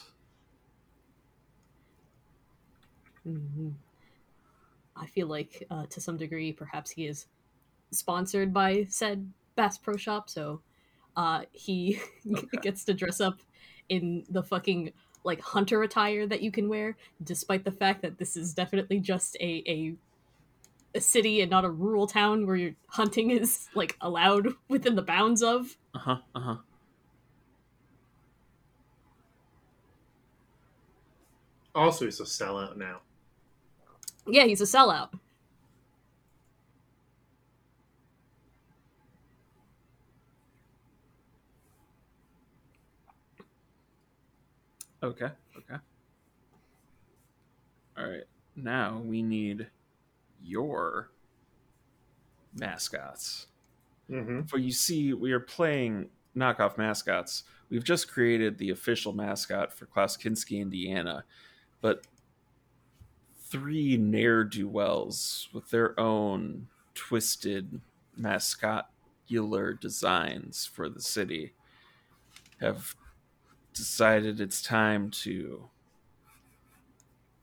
hmm 3.24 3.70
I 4.96 5.06
feel 5.06 5.26
like, 5.26 5.64
uh, 5.70 5.86
to 5.86 6.00
some 6.00 6.16
degree, 6.16 6.52
perhaps 6.52 6.90
he 6.90 7.06
is 7.06 7.26
sponsored 7.94 8.52
by 8.52 8.84
said 8.88 9.32
Bass 9.56 9.78
Pro 9.78 9.96
Shop, 9.96 10.28
so 10.30 10.62
uh, 11.16 11.44
he 11.52 12.00
Okay. 12.36 12.62
gets 12.62 12.84
to 12.86 12.94
dress 12.94 13.20
up 13.20 13.40
in 13.88 14.24
the 14.28 14.42
fucking 14.42 14.92
like 15.24 15.40
hunter 15.40 15.82
attire 15.82 16.26
that 16.26 16.42
you 16.42 16.52
can 16.52 16.68
wear, 16.68 16.96
despite 17.22 17.64
the 17.64 17.72
fact 17.72 18.02
that 18.02 18.18
this 18.18 18.36
is 18.36 18.54
definitely 18.54 19.00
just 19.00 19.36
a 19.40 19.62
a, 19.68 19.96
a 20.94 21.00
city 21.00 21.40
and 21.40 21.50
not 21.50 21.64
a 21.64 21.70
rural 21.70 22.06
town 22.06 22.46
where 22.46 22.56
your 22.56 22.74
hunting 22.88 23.30
is 23.30 23.68
like 23.74 23.96
allowed 24.00 24.48
within 24.68 24.94
the 24.96 25.02
bounds 25.02 25.42
of. 25.42 25.76
Uh 25.94 25.98
huh. 25.98 26.22
Uh 26.34 26.40
huh. 26.40 26.58
Also, 31.74 32.04
he's 32.04 32.18
a 32.20 32.24
sellout 32.24 32.76
now. 32.76 33.02
Yeah, 34.26 34.44
he's 34.44 34.60
a 34.60 34.64
sellout. 34.64 35.18
Okay. 45.04 45.28
Okay. 45.54 45.76
All 47.98 48.08
right. 48.08 48.24
Now 48.56 49.02
we 49.04 49.22
need 49.22 49.68
your 50.42 51.10
mascots. 52.54 53.48
Mm-hmm. 54.10 54.42
For 54.42 54.56
you 54.56 54.72
see, 54.72 55.12
we 55.12 55.32
are 55.32 55.40
playing 55.40 56.08
knockoff 56.34 56.78
mascots. 56.78 57.42
We've 57.68 57.84
just 57.84 58.10
created 58.10 58.56
the 58.56 58.70
official 58.70 59.12
mascot 59.12 59.74
for 59.74 59.84
Klaus 59.84 60.16
Kinski, 60.16 60.60
Indiana, 60.60 61.24
but 61.82 62.06
three 63.42 63.98
ne'er 63.98 64.42
do 64.42 64.66
wells 64.66 65.50
with 65.52 65.68
their 65.68 65.98
own 66.00 66.68
twisted 66.94 67.82
mascotular 68.18 69.78
designs 69.78 70.64
for 70.64 70.88
the 70.88 71.02
city 71.02 71.52
have 72.60 72.96
decided 73.74 74.40
it's 74.40 74.62
time 74.62 75.10
to 75.10 75.68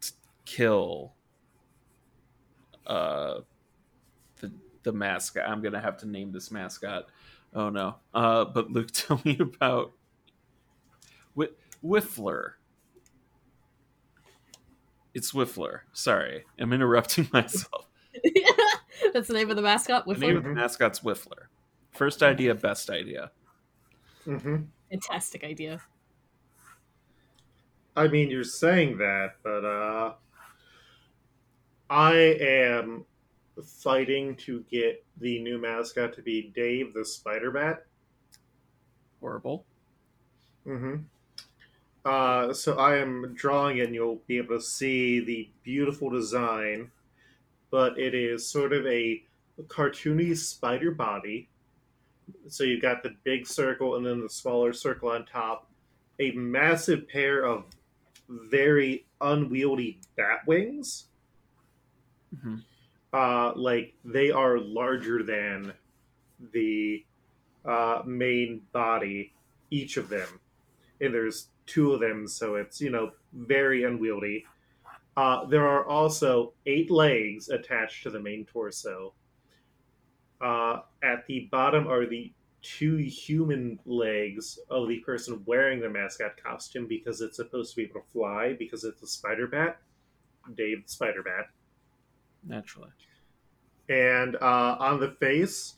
t- 0.02 0.12
kill 0.46 1.14
uh 2.88 3.42
the 4.40 4.52
the 4.84 4.92
mascot. 4.92 5.48
I'm 5.48 5.62
gonna 5.62 5.80
have 5.82 5.98
to 5.98 6.08
name 6.08 6.32
this 6.32 6.50
mascot. 6.52 7.08
Oh 7.54 7.70
no. 7.70 7.96
Uh, 8.14 8.46
but 8.46 8.72
Luke, 8.72 8.90
tell 8.94 9.22
me 9.26 9.38
about 9.40 9.92
Wh- 11.38 11.54
Whiffler. 11.84 12.54
It's 15.14 15.34
Whiffler. 15.34 15.82
Sorry, 15.92 16.46
I'm 16.58 16.72
interrupting 16.74 17.28
myself. 17.34 17.88
That's 19.14 19.28
the 19.28 19.34
name 19.34 19.50
of 19.50 19.58
the 19.58 19.62
mascot. 19.62 20.06
The 20.06 20.14
Whiffler. 20.14 20.20
name 20.20 20.38
of 20.38 20.44
the 20.44 20.50
mascot's 20.50 21.02
Whiffler. 21.02 21.48
First 21.92 22.24
idea, 22.24 22.56
best 22.56 22.90
idea. 22.90 23.32
Mm-hmm. 24.26 24.56
Fantastic 24.90 25.44
idea. 25.44 25.82
I 27.96 28.08
mean, 28.08 28.30
you're 28.30 28.44
saying 28.44 28.98
that, 29.00 29.36
but 29.44 29.66
uh, 29.66 30.14
I 31.90 32.14
am 32.14 33.06
fighting 33.62 34.36
to 34.38 34.64
get 34.72 35.04
the 35.18 35.42
new 35.42 35.58
mascot 35.58 36.14
to 36.16 36.22
be 36.22 36.52
Dave 36.56 36.94
the 36.94 37.04
Spider 37.04 37.52
Bat. 37.52 37.86
Horrible. 39.20 39.66
Mm-hmm. 40.66 40.96
Uh, 42.04 42.54
so 42.54 42.78
I 42.80 42.98
am 42.98 43.34
drawing 43.36 43.82
and 43.82 43.94
you'll 43.94 44.22
be 44.26 44.38
able 44.38 44.58
to 44.58 44.64
see 44.64 45.20
the 45.20 45.50
beautiful 45.64 46.10
design, 46.10 46.90
but 47.70 48.00
it 48.00 48.16
is 48.16 48.48
sort 48.48 48.74
of 48.74 48.88
a 48.88 49.24
cartoony 49.68 50.36
spider 50.36 50.92
body. 50.92 51.50
So 52.48 52.64
you've 52.64 52.82
got 52.82 53.04
the 53.04 53.16
big 53.24 53.46
circle 53.46 53.98
and 53.98 54.06
then 54.06 54.22
the 54.22 54.30
smaller 54.30 54.74
circle 54.74 55.10
on 55.10 55.26
top, 55.26 55.70
a 56.20 56.32
massive 56.32 57.08
pair 57.08 57.46
of 57.46 57.66
very 58.50 59.06
unwieldy 59.20 60.00
bat 60.16 60.40
wings. 60.48 61.08
hmm 62.42 62.58
Uh, 63.14 63.52
like 63.56 63.94
they 64.06 64.32
are 64.32 64.58
larger 64.58 65.22
than 65.22 65.74
the 66.54 67.06
uh, 67.66 68.02
main 68.06 68.62
body, 68.72 69.34
each 69.70 69.98
of 69.98 70.08
them. 70.08 70.40
And 71.02 71.14
there's 71.14 71.50
two 71.66 71.94
of 71.94 72.00
them, 72.00 72.28
so 72.28 72.56
it's, 72.56 72.80
you 72.80 72.90
know, 72.90 73.12
very 73.34 73.84
unwieldy. 73.84 74.46
Uh, 75.18 75.46
there 75.46 75.68
are 75.68 75.86
also 75.86 76.54
eight 76.66 76.90
legs 76.90 77.50
attached 77.50 78.04
to 78.04 78.10
the 78.10 78.20
main 78.20 78.46
torso. 78.46 79.14
Uh, 80.40 80.80
at 81.04 81.28
the 81.28 81.50
bottom 81.52 81.88
are 81.88 82.06
the 82.06 82.32
two 82.62 82.98
human 82.98 83.80
legs 83.86 84.60
of 84.70 84.88
the 84.88 85.00
person 85.00 85.42
wearing 85.46 85.80
the 85.80 85.90
mascot 85.90 86.42
costume 86.42 86.88
because 86.88 87.22
it's 87.22 87.38
supposed 87.38 87.72
to 87.72 87.78
be 87.78 87.84
able 87.84 88.02
to 88.02 88.08
fly 88.12 88.54
because 88.58 88.84
it's 88.84 89.02
a 89.02 89.08
spider 89.08 89.48
bat. 89.48 89.80
Dave 90.56 90.84
the 90.84 90.92
Spider 90.92 91.24
Bat 91.24 91.50
Naturally. 92.44 92.90
and 93.90 94.36
uh, 94.38 94.76
on 94.80 95.00
the 95.00 95.12
face, 95.20 95.76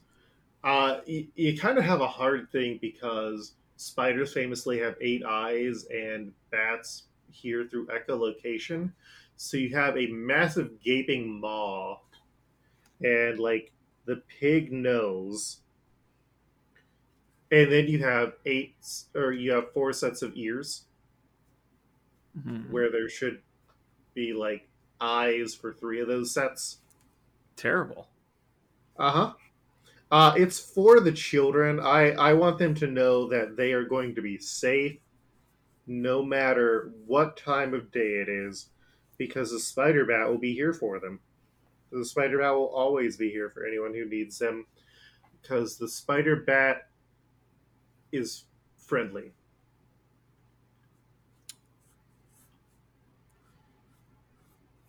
uh, 0.63 0.99
you, 1.05 1.27
you 1.35 1.57
kind 1.57 1.77
of 1.77 1.83
have 1.83 2.01
a 2.01 2.07
hard 2.07 2.49
thing 2.51 2.79
because 2.81 3.53
spiders 3.75 4.33
famously 4.33 4.79
have 4.79 4.95
eight 5.01 5.23
eyes 5.25 5.85
and 5.93 6.31
bats 6.51 7.03
hear 7.31 7.65
through 7.65 7.87
echolocation. 7.87 8.91
So 9.35 9.57
you 9.57 9.75
have 9.75 9.97
a 9.97 10.07
massive 10.07 10.79
gaping 10.81 11.39
maw 11.41 11.97
and 13.01 13.39
like 13.39 13.71
the 14.05 14.21
pig 14.39 14.71
nose. 14.71 15.59
And 17.53 17.71
then 17.71 17.87
you 17.87 17.99
have 17.99 18.33
eight, 18.47 18.75
or 19.13 19.31
you 19.31 19.51
have 19.51 19.71
four 19.73 19.93
sets 19.93 20.23
of 20.23 20.35
ears 20.35 20.85
Mhm. 22.35 22.71
where 22.71 22.89
there 22.89 23.07
should 23.07 23.43
be 24.15 24.33
like 24.33 24.67
eyes 24.99 25.53
for 25.53 25.71
three 25.71 25.99
of 25.99 26.07
those 26.07 26.33
sets. 26.33 26.79
Terrible. 27.55 28.09
Uh-huh. 28.97 29.33
Uh 30.09 30.33
It's 30.35 30.59
for 30.59 30.99
the 30.99 31.11
children. 31.11 31.79
I 31.79 32.13
I 32.13 32.33
want 32.33 32.57
them 32.57 32.73
to 32.73 32.87
know 32.87 33.27
that 33.27 33.55
they 33.55 33.73
are 33.73 33.85
going 33.85 34.15
to 34.15 34.21
be 34.23 34.39
safe, 34.39 34.99
no 35.85 36.23
matter 36.23 36.91
what 37.05 37.37
time 37.37 37.75
of 37.75 37.91
day 37.91 38.15
it 38.15 38.29
is, 38.29 38.69
because 39.19 39.51
the 39.51 39.59
spider 39.59 40.05
bat 40.05 40.27
will 40.27 40.39
be 40.39 40.55
here 40.55 40.73
for 40.73 40.99
them. 40.99 41.19
The 41.91 42.03
spider 42.03 42.39
bat 42.39 42.55
will 42.55 42.73
always 42.73 43.15
be 43.15 43.29
here 43.29 43.51
for 43.51 43.63
anyone 43.63 43.93
who 43.93 44.05
needs 44.05 44.39
them, 44.39 44.65
because 45.39 45.77
the 45.77 45.87
spider 45.87 46.35
bat 46.35 46.89
is 48.13 48.45
friendly. 48.77 49.33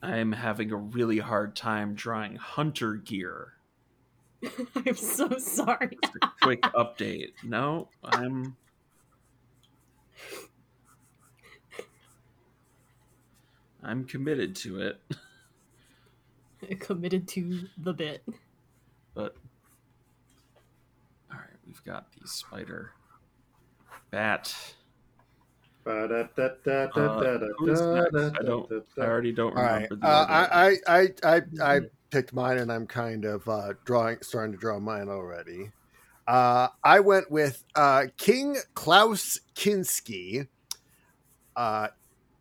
I'm 0.02 0.32
having 0.32 0.70
a 0.70 0.76
really 0.76 1.18
hard 1.18 1.56
time 1.56 1.94
drawing 1.94 2.37
hunter 2.37 2.94
gear. 2.94 3.54
I'm 4.87 4.94
so 4.94 5.38
sorry. 5.38 5.96
quick 6.42 6.60
update. 6.60 7.32
No, 7.42 7.88
I'm. 8.04 8.56
I'm 13.82 14.04
committed 14.04 14.56
to 14.56 14.80
it. 14.80 15.00
committed 16.80 17.26
to 17.28 17.68
the 17.78 17.94
bit. 17.94 18.22
But 19.14 19.37
all 21.30 21.38
right, 21.38 21.58
we've 21.66 21.84
got 21.84 22.12
the 22.20 22.28
spider 22.28 22.92
bat. 24.14 24.55
Uh. 25.87 25.90
I 25.90 26.07
don't. 28.42 28.70
I 28.98 29.00
already 29.00 29.33
don't 29.33 29.57
All 29.57 29.62
right. 29.62 29.90
remember 29.90 29.96
the 29.96 30.07
Uh, 30.07 30.20
order. 30.20 30.33
I, 30.33 30.77
I, 30.87 31.09
I, 31.27 31.37
I, 31.37 31.42
I 31.77 31.81
picked 32.11 32.33
mine, 32.33 32.59
and 32.59 32.70
I'm 32.72 32.87
kind 32.87 33.24
of 33.24 33.48
uh, 33.48 33.72
drawing, 33.85 34.18
starting 34.22 34.53
to 34.53 34.59
draw 34.59 34.79
mine 34.79 35.09
already. 35.09 35.72
Uh, 36.27 36.68
I 36.83 37.00
went 37.00 37.31
with 37.31 37.62
uh, 37.74 38.05
King 38.16 38.57
Klaus 38.74 39.40
Kinski. 39.55 40.48
Uh, 41.55 41.88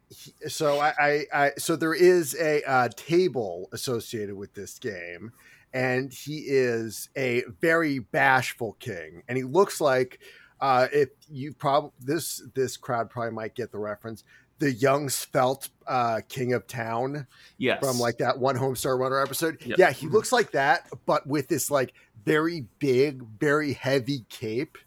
he- 0.10 0.34
so 0.48 0.80
I, 0.80 0.94
I, 1.00 1.26
I, 1.34 1.52
so 1.58 1.76
there 1.76 1.94
is 1.96 2.36
a 2.40 2.64
uh, 2.64 2.88
table 2.96 3.68
associated 3.74 4.36
with 4.36 4.54
this 4.54 4.80
game, 4.80 5.34
and 5.74 6.14
he 6.14 6.46
is 6.48 7.10
a 7.18 7.44
very 7.60 8.00
bashful 8.00 8.78
king, 8.80 9.24
and 9.28 9.38
he 9.38 9.44
looks 9.44 9.82
like 9.82 10.20
uh, 10.60 10.88
if 10.92 11.10
you 11.30 11.54
probably 11.54 11.92
this 12.00 12.42
this 12.54 12.78
crowd 12.78 13.10
probably 13.10 13.32
might 13.32 13.56
get 13.56 13.72
the 13.72 13.80
reference. 13.80 14.24
The 14.60 14.72
young 14.72 15.10
svelte 15.10 15.70
uh, 15.88 16.22
king 16.30 16.54
of 16.54 16.68
town 16.68 17.28
yes, 17.58 17.80
from 17.80 18.00
like 18.00 18.20
that 18.20 18.40
one 18.40 18.56
Homestar 18.56 18.98
Runner 18.98 19.22
episode. 19.22 19.58
Yep. 19.66 19.78
Yeah, 19.78 19.92
he 19.92 20.08
looks 20.08 20.32
like 20.32 20.52
that, 20.52 20.88
but 21.06 21.28
with 21.28 21.50
this 21.50 21.70
like 21.70 21.94
very 22.24 22.68
big, 22.80 23.24
very 23.40 23.74
heavy 23.74 24.26
cape. 24.30 24.78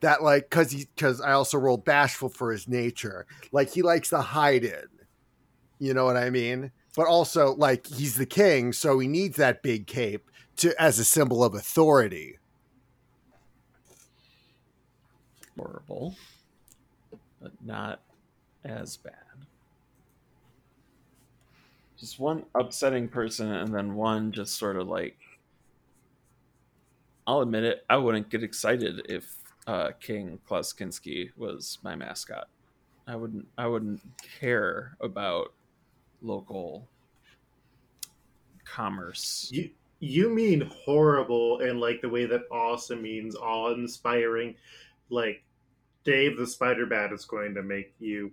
That 0.00 0.22
like 0.22 0.48
because 0.48 0.70
he 0.70 0.86
because 0.94 1.20
I 1.20 1.32
also 1.32 1.58
rolled 1.58 1.84
bashful 1.84 2.28
for 2.28 2.52
his 2.52 2.68
nature. 2.68 3.26
Like 3.52 3.70
he 3.70 3.82
likes 3.82 4.10
to 4.10 4.20
hide 4.20 4.64
in. 4.64 4.86
You 5.78 5.92
know 5.92 6.04
what 6.04 6.16
I 6.16 6.30
mean? 6.30 6.70
But 6.96 7.06
also 7.06 7.54
like 7.54 7.86
he's 7.86 8.16
the 8.16 8.26
king, 8.26 8.72
so 8.72 8.98
he 8.98 9.08
needs 9.08 9.36
that 9.36 9.62
big 9.62 9.86
cape 9.86 10.30
to 10.56 10.80
as 10.80 10.98
a 10.98 11.04
symbol 11.04 11.42
of 11.44 11.54
authority. 11.54 12.38
Horrible, 15.56 16.16
but 17.40 17.52
not 17.64 18.00
as 18.64 18.96
bad. 18.96 19.14
Just 21.96 22.18
one 22.18 22.44
upsetting 22.54 23.08
person, 23.08 23.50
and 23.50 23.74
then 23.74 23.94
one 23.94 24.32
just 24.32 24.56
sort 24.56 24.76
of 24.76 24.88
like. 24.88 25.16
I'll 27.26 27.40
admit 27.40 27.64
it. 27.64 27.84
I 27.88 27.96
wouldn't 27.96 28.28
get 28.28 28.42
excited 28.42 29.06
if 29.08 29.34
uh, 29.66 29.92
King 30.00 30.38
Klaus 30.46 30.72
Kinski 30.72 31.30
was 31.36 31.78
my 31.82 31.94
mascot. 31.94 32.48
I 33.06 33.16
wouldn't. 33.16 33.46
I 33.56 33.66
wouldn't 33.66 34.02
care 34.40 34.96
about 35.00 35.52
local 36.20 36.88
commerce. 38.64 39.48
You 39.52 39.70
you 40.00 40.28
mean 40.28 40.70
horrible 40.84 41.60
and 41.60 41.80
like 41.80 42.00
the 42.00 42.08
way 42.08 42.26
that 42.26 42.42
awesome 42.50 43.02
means 43.02 43.36
awe 43.36 43.72
inspiring. 43.72 44.54
Like 45.10 45.43
Dave 46.04 46.36
the 46.36 46.46
Spider 46.46 46.86
Bat 46.86 47.12
is 47.12 47.24
going 47.24 47.54
to 47.54 47.62
make 47.62 47.94
you 47.98 48.32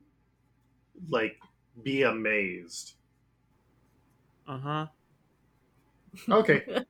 like 1.09 1.39
be 1.83 2.03
amazed. 2.03 2.93
Uh 4.47 4.59
huh. 4.59 4.85
Okay. 6.29 6.65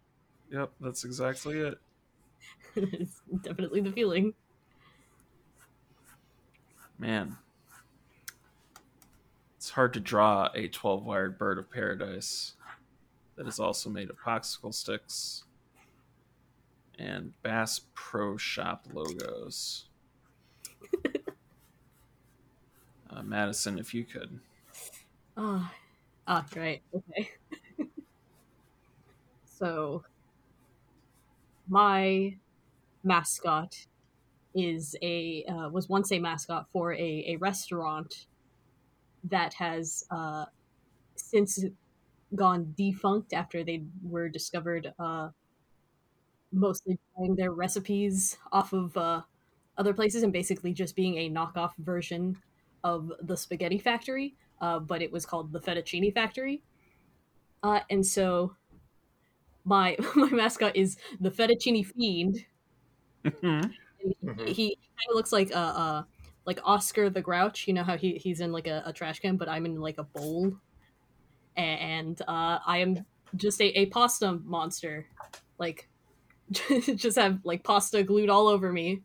Yep, 0.52 0.74
that's 0.82 1.06
exactly 1.06 1.60
it. 1.60 1.78
it's 2.76 3.22
definitely 3.42 3.80
the 3.80 3.92
feeling. 3.94 4.34
Man. 7.00 7.38
It's 9.56 9.70
hard 9.70 9.94
to 9.94 10.02
draw 10.02 10.50
a 10.54 10.68
12 10.68 11.06
wired 11.06 11.38
bird 11.38 11.58
of 11.58 11.72
paradise 11.72 12.56
that 13.38 13.48
is 13.48 13.62
also 13.62 13.90
made 13.90 14.10
of 14.10 14.18
popsicle 14.20 14.74
sticks 14.74 15.46
and 17.00 17.32
Bass 17.44 17.82
Pro 17.94 18.36
Shop 18.36 18.88
logos. 18.94 19.86
uh, 23.10 23.24
Madison, 23.24 23.80
if 23.80 23.94
you 23.94 24.04
could. 24.04 24.40
Ah, 25.38 25.74
ah, 26.28 26.46
right. 26.56 26.82
Okay. 26.94 27.30
so, 29.46 30.04
my 31.68 32.36
mascot 33.04 33.88
is 34.54 34.96
a 35.02 35.46
uh, 35.46 35.70
was 35.70 35.88
once 35.88 36.12
a 36.12 36.20
mascot 36.20 36.70
for 36.72 36.94
a, 36.94 37.24
a 37.28 37.36
restaurant 37.38 38.26
that 39.24 39.54
has 39.56 40.04
uh, 40.12 40.46
since 41.16 41.64
gone 42.36 42.74
defunct 42.78 43.34
after 43.34 43.64
they 43.64 43.84
were 44.04 44.30
discovered 44.30 44.94
uh, 45.00 45.30
mostly 46.52 47.00
buying 47.18 47.36
their 47.36 47.52
recipes 47.52 48.38
off 48.52 48.74
of 48.74 48.96
uh, 48.98 49.22
other 49.82 49.94
places 49.94 50.24
and 50.24 50.34
basically 50.34 50.74
just 50.74 50.96
being 50.96 51.18
a 51.18 51.30
knockoff 51.30 51.74
version 51.78 52.38
of 52.84 53.12
the 53.22 53.36
Spaghetti 53.38 53.80
Factory 53.80 54.36
uh, 54.62 54.80
but 54.80 55.02
it 55.02 55.12
was 55.12 55.26
called 55.26 55.52
the 55.52 55.60
Fettuccine 55.60 56.14
Factory. 56.14 56.64
Uh, 57.64 57.82
and 57.90 58.06
so 58.06 58.56
my 59.64 59.96
my 60.16 60.30
mascot 60.30 60.76
is 60.76 60.98
the 61.20 61.32
Fettuccine 61.32 61.86
Fiend. 61.86 62.46
Mhm. 63.26 63.76
And 64.02 64.16
Mhm. 64.26 64.48
he 64.48 64.54
he 64.54 64.76
kind 64.76 65.10
of 65.12 65.16
looks 65.16 65.32
like 65.32 65.52
uh, 65.52 65.56
uh 65.60 66.04
like 66.46 66.60
Oscar 66.64 67.10
the 67.10 67.22
Grouch. 67.22 67.68
You 67.68 67.74
know 67.74 67.84
how 67.84 67.98
he, 67.98 68.16
he's 68.18 68.40
in 68.42 68.52
like 68.52 68.68
a, 68.68 68.84
a 68.86 68.94
trash 68.94 69.20
can, 69.20 69.38
but 69.38 69.50
I'm 69.50 69.66
in 69.66 69.76
like 69.80 69.98
a 69.98 70.04
bowl, 70.04 70.58
and 71.56 72.20
uh, 72.24 72.60
I 72.66 72.80
am 72.80 73.06
just 73.36 73.62
a, 73.62 73.68
a 73.80 73.86
pasta 73.88 74.34
monster. 74.34 75.08
Like 75.60 75.90
just 76.52 77.18
have 77.18 77.42
like 77.46 77.64
pasta 77.64 78.04
glued 78.04 78.30
all 78.30 78.48
over 78.48 78.72
me, 78.74 79.04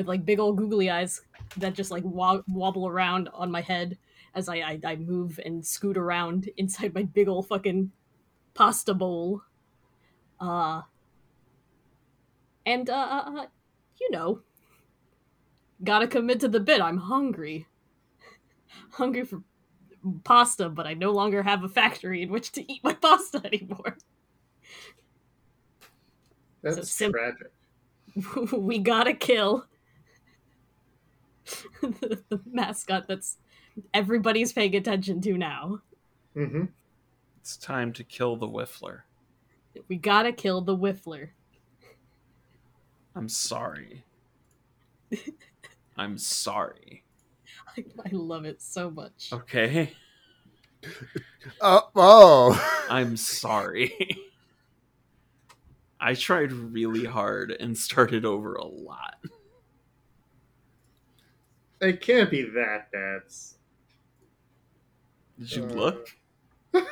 with 0.00 0.08
like 0.08 0.24
big 0.24 0.40
old 0.40 0.56
googly 0.56 0.88
eyes 0.88 1.20
that 1.58 1.74
just 1.74 1.90
like 1.90 2.02
wo- 2.04 2.42
wobble 2.48 2.88
around 2.88 3.28
on 3.34 3.50
my 3.50 3.60
head 3.60 3.98
as 4.34 4.48
I, 4.48 4.56
I 4.56 4.80
I 4.82 4.96
move 4.96 5.38
and 5.44 5.64
scoot 5.64 5.98
around 5.98 6.48
inside 6.56 6.94
my 6.94 7.02
big 7.02 7.28
old 7.28 7.48
fucking 7.48 7.92
pasta 8.54 8.94
bowl. 8.94 9.42
Uh 10.40 10.82
and 12.64 12.88
uh, 12.88 12.94
uh, 13.26 13.40
uh 13.40 13.46
you 14.00 14.10
know, 14.10 14.40
gotta 15.84 16.06
commit 16.06 16.40
to 16.40 16.48
the 16.48 16.60
bit. 16.60 16.80
I'm 16.80 16.96
hungry. 16.96 17.66
hungry 18.92 19.24
for 19.24 19.42
pasta, 20.24 20.70
but 20.70 20.86
I 20.86 20.94
no 20.94 21.10
longer 21.10 21.42
have 21.42 21.62
a 21.62 21.68
factory 21.68 22.22
in 22.22 22.30
which 22.30 22.52
to 22.52 22.72
eat 22.72 22.82
my 22.82 22.94
pasta 23.02 23.42
anymore. 23.44 23.98
That's 26.62 26.90
sim- 26.90 27.12
tragic. 27.12 27.52
we 28.52 28.78
gotta 28.78 29.12
kill 29.12 29.66
the, 31.82 32.22
the 32.28 32.40
mascot 32.50 33.06
that's 33.08 33.38
everybody's 33.94 34.52
paying 34.52 34.74
attention 34.76 35.20
to 35.22 35.36
now. 35.38 35.80
hmm 36.34 36.64
It's 37.40 37.56
time 37.56 37.92
to 37.94 38.04
kill 38.04 38.36
the 38.36 38.48
Whiffler. 38.48 39.02
We 39.88 39.96
gotta 39.96 40.32
kill 40.32 40.60
the 40.60 40.76
Whiffler. 40.76 41.30
I'm 43.14 43.28
sorry. 43.28 44.04
I'm 45.96 46.16
sorry. 46.18 47.04
I, 47.76 47.84
I 48.04 48.08
love 48.12 48.44
it 48.44 48.62
so 48.62 48.90
much. 48.90 49.30
Okay? 49.32 49.92
Uh, 51.60 51.80
oh, 51.94 52.86
I'm 52.88 53.18
sorry. 53.18 54.16
I 56.00 56.14
tried 56.14 56.52
really 56.52 57.04
hard 57.04 57.50
and 57.50 57.76
started 57.76 58.24
over 58.24 58.54
a 58.54 58.64
lot. 58.64 59.16
It 61.80 62.00
can't 62.00 62.30
be 62.30 62.42
that 62.42 62.92
bad. 62.92 63.22
Did 65.38 65.52
you 65.56 65.62
Uh, 65.62 65.64
look? 65.64 66.08
oh. 66.74 66.86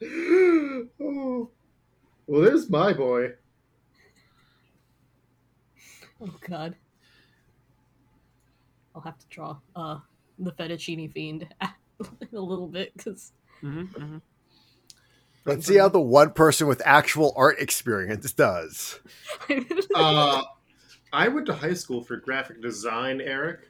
Well, 2.26 2.40
there's 2.42 2.70
my 2.70 2.92
boy. 2.94 3.32
Oh 6.20 6.30
god. 6.48 6.74
I'll 8.94 9.02
have 9.02 9.18
to 9.18 9.26
draw 9.28 9.56
uh 9.76 9.98
the 10.38 10.52
fettuccine 10.52 11.12
fiend 11.12 11.46
a 11.60 11.68
little 12.32 12.68
bit 12.68 12.92
because 12.96 13.32
Mm-hmm, 13.62 14.18
let's 15.46 15.66
see 15.66 15.76
how 15.76 15.88
the 15.88 16.00
one 16.00 16.32
person 16.32 16.66
with 16.66 16.82
actual 16.84 17.32
art 17.36 17.60
experience 17.60 18.32
does. 18.32 19.00
Uh, 19.94 20.42
I 21.14 21.28
went 21.28 21.46
to 21.46 21.54
high 21.54 21.74
school 21.74 22.02
for 22.02 22.16
graphic 22.16 22.60
design, 22.60 23.20
Eric. 23.20 23.68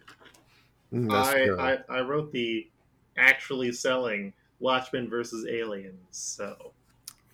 Mm, 0.93 1.11
I. 1.13 1.49
I 1.73 1.99
I 1.99 2.01
wrote 2.01 2.33
the 2.33 2.69
actually 3.17 3.73
selling 3.73 4.33
Watchmen 4.61 5.09
versus 5.09 5.47
Aliens. 5.47 6.01
So 6.11 6.73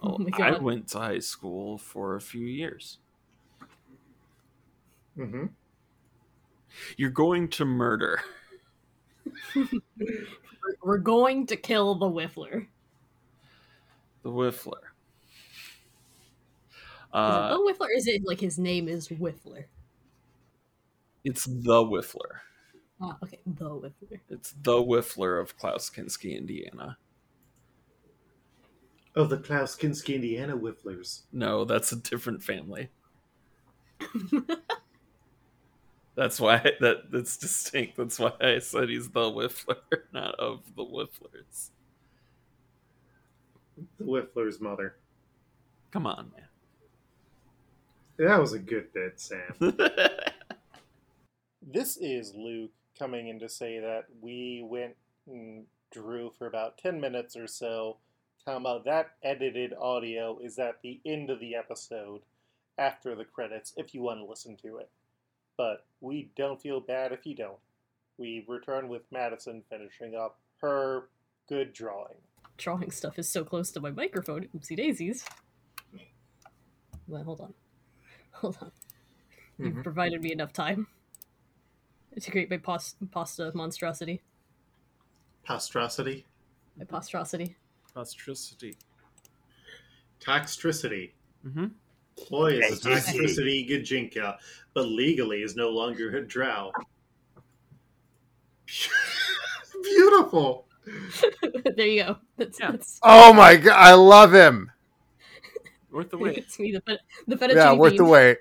Oh 0.03 0.19
my 0.19 0.31
I 0.39 0.59
went 0.59 0.89
to 0.89 0.99
high 0.99 1.19
school 1.21 1.79
for 1.79 2.17
a 2.17 2.21
few 2.21 2.47
years. 2.47 2.99
hmm 5.17 5.47
You're 6.97 7.11
going 7.11 7.49
to 7.51 7.65
murder. 7.65 8.21
We're- 9.55 9.81
We're 10.83 10.99
going 10.99 11.47
to 11.47 11.57
kill 11.57 11.95
the 11.97 12.07
Whiffler. 12.09 12.69
The 14.23 14.31
Whiffler. 14.31 14.93
Is 17.13 17.13
Uh, 17.13 17.39
it 17.45 17.49
the 17.49 17.59
Whiffler? 17.59 17.89
Is 17.97 18.07
it 18.07 18.23
like 18.25 18.41
his 18.41 18.59
name 18.59 18.89
is 18.89 19.09
Whiffler? 19.09 19.67
It's 21.25 21.45
the 21.45 21.85
Whiffler. 21.85 22.41
Ah, 23.01 23.17
okay, 23.23 23.41
the 23.47 23.65
Whiffler. 23.65 24.21
It's 24.29 24.55
the 24.63 24.83
Whiffler 24.83 25.41
of 25.41 25.57
Klaus 25.57 25.91
Kinski, 25.91 26.37
Indiana. 26.37 26.99
Oh, 29.17 29.25
the 29.25 29.39
Klaus 29.39 29.77
Kinski, 29.77 30.15
Indiana 30.15 30.57
Whifflers. 30.57 31.23
No, 31.33 31.65
that's 31.65 31.93
a 31.93 31.97
different 31.97 32.43
family. 32.43 32.91
that's 36.15 36.41
why 36.41 36.59
that 36.81 37.11
that's 37.11 37.37
distinct. 37.37 37.97
That's 37.97 38.19
why 38.19 38.33
I 38.41 38.59
said 38.61 38.89
he's 38.89 39.09
the 39.11 39.21
Whiffler, 39.21 39.77
not 40.13 40.35
of 40.37 40.63
the 40.77 40.85
Whifflers. 40.85 41.71
The 43.99 44.05
Whiffler's 44.05 44.61
mother. 44.61 44.97
Come 45.91 46.07
on, 46.07 46.31
man. 46.37 46.47
That 48.19 48.39
was 48.39 48.53
a 48.53 48.59
good 48.59 48.93
bit, 48.93 49.19
Sam. 49.19 49.55
man. 51.73 51.81
This 51.81 51.97
is 51.97 52.35
Luke 52.35 52.71
coming 52.99 53.29
in 53.29 53.39
to 53.41 53.49
say 53.49 53.79
that 53.79 54.05
we 54.21 54.65
went 54.69 54.95
and 55.27 55.65
drew 55.93 56.31
for 56.39 56.47
about 56.47 56.79
10 56.79 57.01
minutes 57.01 57.37
or 57.37 57.47
so. 57.47 57.97
Comma, 58.45 58.81
that 58.85 59.13
edited 59.23 59.75
audio 59.79 60.39
is 60.39 60.59
at 60.59 60.81
the 60.83 61.01
end 61.05 61.31
of 61.31 61.41
the 61.41 61.55
episode 61.55 62.23
after 62.79 63.15
the 63.15 63.25
credits 63.25 63.75
if 63.77 63.95
you 63.95 64.01
want 64.03 64.19
to 64.21 64.25
listen 64.25 64.57
to 64.57 64.79
it. 64.79 64.89
But 65.57 65.85
we 66.01 66.31
don't 66.37 66.61
feel 66.61 66.81
bad 66.81 67.13
if 67.13 67.27
you 67.27 67.35
don't. 67.35 67.59
We 68.17 68.45
return 68.49 68.89
with 68.89 69.03
Madison 69.11 69.63
finishing 69.69 70.15
up 70.15 70.39
her 70.63 71.09
good 71.49 71.73
drawing. 71.73 72.17
Drawing 72.57 72.91
stuff 72.91 73.19
is 73.19 73.29
so 73.29 73.45
close 73.45 73.71
to 73.73 73.81
my 73.81 73.91
microphone. 73.91 74.49
Oopsie 74.57 74.77
daisies. 74.77 75.25
Well, 77.07 77.25
hold 77.25 77.41
on. 77.41 77.55
Hold 78.33 78.59
on. 78.63 78.73
You've 79.59 79.75
Mhm. 79.75 79.83
provided 79.83 80.23
me 80.23 80.33
enough 80.33 80.53
time 80.53 80.87
to 82.19 82.31
create 82.31 82.51
my 82.51 82.57
pos- 82.57 82.97
pasta 83.11 83.53
monstrosity. 83.55 84.23
Postrosity. 85.45 86.27
My 86.79 86.85
postrosity. 86.85 87.57
Ostricity. 87.97 88.77
Toxtricity. 90.21 91.13
Mm-hmm. 91.47 91.67
Boy, 92.29 92.59
is 92.59 92.85
a 92.85 92.89
toxtricity 92.91 93.69
gijinka, 93.69 94.37
but 94.75 94.83
legally 94.87 95.43
is 95.43 95.57
no 95.57 95.71
longer 95.71 96.15
a 96.17 96.27
drow. 96.27 96.71
Beautiful. 99.83 100.67
there 101.77 101.87
you 101.87 102.05
go. 102.05 102.17
That's, 102.37 102.59
Yeah. 102.61 102.71
that's 102.73 102.99
Oh 103.03 103.33
my 103.33 103.57
god, 103.57 103.77
I 103.77 103.95
love 103.95 104.33
him. 104.35 104.71
Worth 105.91 106.11
the 106.11 106.19
wait. 106.19 106.39
it's 106.39 106.59
me, 106.59 106.73
the, 106.73 106.81
fet- 106.81 107.01
the 107.27 107.37
fettuccine 107.37 107.55
Yeah, 107.57 107.73
worth 107.73 107.97
the 107.97 108.03
bean. 108.03 108.09
wait. 108.13 108.39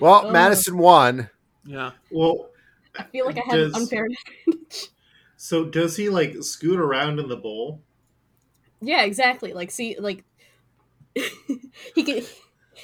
Well, 0.00 0.22
Oh. 0.26 0.30
Madison 0.30 0.78
won. 0.78 1.30
Yeah. 1.64 1.92
Well, 2.10 2.50
I 2.98 3.04
feel 3.04 3.26
like 3.26 3.36
I 3.38 3.42
had 3.46 3.56
Does- 3.56 3.74
an 3.74 3.82
unfair 3.82 4.06
advantage. 4.06 4.88
so 5.36 5.64
does 5.64 5.96
he 5.96 6.08
like 6.08 6.36
scoot 6.42 6.78
around 6.78 7.18
in 7.18 7.28
the 7.28 7.36
bowl? 7.36 7.82
Yeah, 8.80 9.02
exactly. 9.04 9.52
Like, 9.52 9.70
see, 9.70 9.96
like 9.98 10.24
he 11.94 12.02
can. 12.02 12.22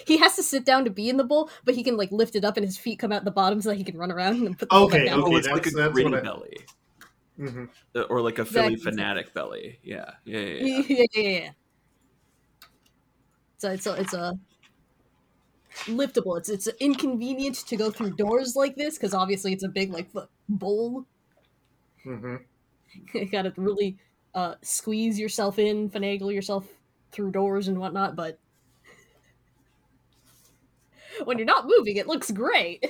He 0.06 0.16
has 0.16 0.36
to 0.36 0.42
sit 0.42 0.64
down 0.64 0.86
to 0.86 0.90
be 0.90 1.10
in 1.10 1.18
the 1.18 1.22
bowl, 1.24 1.50
but 1.66 1.74
he 1.74 1.84
can 1.84 1.98
like 1.98 2.10
lift 2.10 2.34
it 2.34 2.46
up 2.46 2.56
and 2.56 2.64
his 2.64 2.78
feet 2.78 2.98
come 2.98 3.12
out 3.12 3.24
the 3.26 3.30
bottom 3.30 3.60
so 3.60 3.68
that 3.68 3.76
he 3.76 3.84
can 3.84 3.98
run 3.98 4.10
around 4.10 4.46
and 4.46 4.58
put 4.58 4.70
the 4.70 4.74
bowl 4.74 4.84
Okay, 4.86 5.04
down. 5.04 5.20
okay. 5.22 5.34
oh, 5.34 5.36
it's 5.36 5.46
like 5.46 5.66
a 5.66 5.70
that's- 5.70 5.74
that's 5.74 5.92
gritty 5.92 6.16
I- 6.16 6.20
belly, 6.22 6.56
hmm 7.36 7.64
Uh, 7.94 8.00
or 8.08 8.22
like 8.22 8.38
a 8.38 8.44
Philly 8.46 8.72
Exactly. 8.72 8.90
fanatic 8.96 9.34
belly. 9.34 9.78
Yeah, 9.82 10.12
yeah, 10.24 10.38
yeah. 10.38 10.64
yeah. 10.64 10.64
yeah, 10.88 10.96
yeah, 10.96 11.04
yeah, 11.22 11.28
yeah. 11.40 11.50
So 13.58 13.70
it's 13.70 13.86
a, 13.86 13.92
it's 14.00 14.14
a 14.14 14.32
liftable. 15.86 16.38
It's 16.38 16.48
it's 16.48 16.68
inconvenient 16.80 17.56
to 17.66 17.76
go 17.76 17.90
through 17.90 18.16
doors 18.16 18.56
like 18.56 18.76
this 18.76 18.96
because 18.96 19.14
obviously 19.14 19.52
it's 19.52 19.64
a 19.64 19.68
big 19.68 19.92
like 19.92 20.08
bowl. 20.48 21.06
hmm 22.02 22.36
you 23.14 23.26
gotta 23.26 23.52
really 23.56 23.98
uh, 24.34 24.54
squeeze 24.62 25.18
yourself 25.18 25.58
in, 25.58 25.90
finagle 25.90 26.32
yourself 26.32 26.66
through 27.10 27.30
doors 27.30 27.68
and 27.68 27.78
whatnot. 27.78 28.16
But 28.16 28.38
when 31.24 31.38
you're 31.38 31.46
not 31.46 31.66
moving, 31.66 31.96
it 31.96 32.06
looks 32.06 32.30
great. 32.30 32.84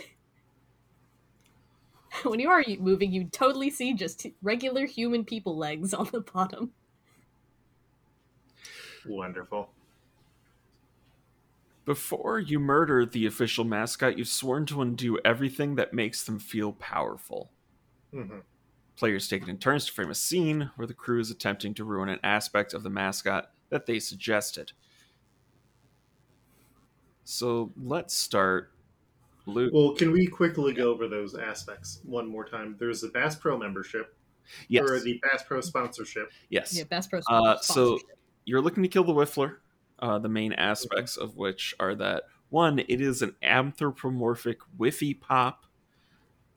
when 2.24 2.40
you 2.40 2.48
are 2.50 2.64
moving, 2.78 3.12
you 3.12 3.24
totally 3.24 3.70
see 3.70 3.94
just 3.94 4.26
regular 4.42 4.86
human 4.86 5.24
people 5.24 5.56
legs 5.56 5.94
on 5.94 6.08
the 6.12 6.20
bottom. 6.20 6.72
Wonderful. 9.04 9.70
Before 11.84 12.38
you 12.38 12.60
murder 12.60 13.04
the 13.04 13.26
official 13.26 13.64
mascot, 13.64 14.16
you've 14.16 14.28
sworn 14.28 14.66
to 14.66 14.82
undo 14.82 15.18
everything 15.24 15.74
that 15.74 15.92
makes 15.92 16.22
them 16.22 16.38
feel 16.38 16.72
powerful. 16.72 17.50
hmm 18.12 18.38
Players 18.94 19.26
take 19.26 19.42
it 19.42 19.48
in 19.48 19.56
turns 19.56 19.86
to 19.86 19.92
frame 19.92 20.10
a 20.10 20.14
scene 20.14 20.70
where 20.76 20.86
the 20.86 20.94
crew 20.94 21.18
is 21.18 21.30
attempting 21.30 21.72
to 21.74 21.84
ruin 21.84 22.10
an 22.10 22.20
aspect 22.22 22.74
of 22.74 22.82
the 22.82 22.90
mascot 22.90 23.50
that 23.70 23.86
they 23.86 23.98
suggested. 23.98 24.72
So 27.24 27.72
let's 27.82 28.14
start. 28.14 28.70
Luke. 29.46 29.72
Well, 29.74 29.94
can 29.94 30.12
we 30.12 30.26
quickly 30.26 30.72
go 30.72 30.90
over 30.90 31.08
those 31.08 31.34
aspects 31.34 32.00
one 32.04 32.28
more 32.28 32.44
time? 32.44 32.76
There's 32.78 33.00
the 33.00 33.08
Bass 33.08 33.34
Pro 33.34 33.58
membership 33.58 34.14
yes. 34.68 34.88
or 34.88 35.00
the 35.00 35.18
Bass 35.22 35.42
Pro 35.42 35.60
sponsorship. 35.60 36.30
yes. 36.48 36.76
Yeah, 36.76 36.84
Bass 36.84 37.06
Pro. 37.06 37.20
Uh, 37.28 37.58
so 37.60 37.98
you're 38.44 38.60
looking 38.60 38.82
to 38.82 38.88
kill 38.88 39.04
the 39.04 39.14
Whiffler. 39.14 39.56
Uh, 40.02 40.18
the 40.18 40.28
main 40.28 40.52
aspects 40.54 41.16
of 41.16 41.36
which 41.36 41.74
are 41.78 41.94
that 41.94 42.24
one, 42.50 42.80
it 42.80 43.00
is 43.00 43.22
an 43.22 43.36
anthropomorphic 43.42 44.58
Whiffy 44.76 45.18
Pop, 45.18 45.64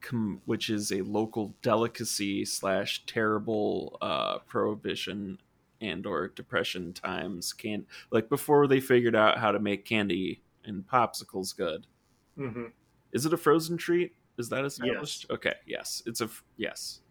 com- 0.02 0.42
which 0.46 0.70
is 0.70 0.92
a 0.92 1.02
local 1.04 1.56
delicacy 1.62 2.44
slash 2.44 3.06
terrible 3.06 3.98
uh, 4.02 4.40
prohibition 4.40 5.40
and 5.80 6.06
or 6.08 6.28
depression 6.30 6.92
times. 6.92 7.54
Can 7.54 7.86
like 8.12 8.30
before 8.30 8.66
they 8.66 8.80
figured 8.80 9.16
out 9.16 9.38
how 9.38 9.52
to 9.52 9.60
make 9.60 9.86
candy 9.86 10.42
and 10.66 10.86
popsicles 10.88 11.56
good. 11.56 11.86
hmm 12.36 12.66
Is 13.12 13.26
it 13.28 13.34
a 13.34 13.38
frozen 13.38 13.78
treat? 13.78 14.14
Is 14.40 14.50
that 14.50 14.66
established? 14.66 15.28
Okay, 15.30 15.54
yes, 15.68 16.02
it's 16.08 16.20
a 16.20 16.26
f- 16.26 16.44
yes. 16.58 17.02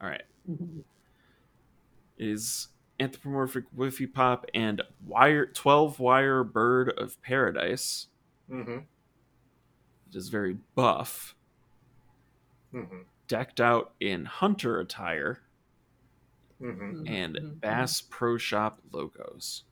All 0.00 0.08
right 0.08 0.24
Mhm. 0.50 0.82
is 2.18 2.68
anthropomorphic 3.00 3.64
Whiffy 3.74 4.06
Pop 4.12 4.46
and 4.54 4.82
wire 5.00 5.46
twelve 5.46 5.98
wire 6.00 6.44
bird 6.44 6.90
of 6.90 7.20
paradise. 7.22 8.08
hmm 8.48 8.86
It 10.06 10.16
is 10.16 10.30
very 10.30 10.54
buff, 10.74 11.36
hmm 12.72 13.04
decked 13.28 13.60
out 13.60 13.94
in 14.00 14.24
hunter 14.24 14.80
attire. 14.80 15.42
Hmm 16.58 16.68
Mhm, 16.70 16.94
and 17.06 17.38
mhm, 17.38 17.60
Bass 17.62 18.02
Pro 18.02 18.36
Shop 18.36 18.82
logos. 18.92 19.64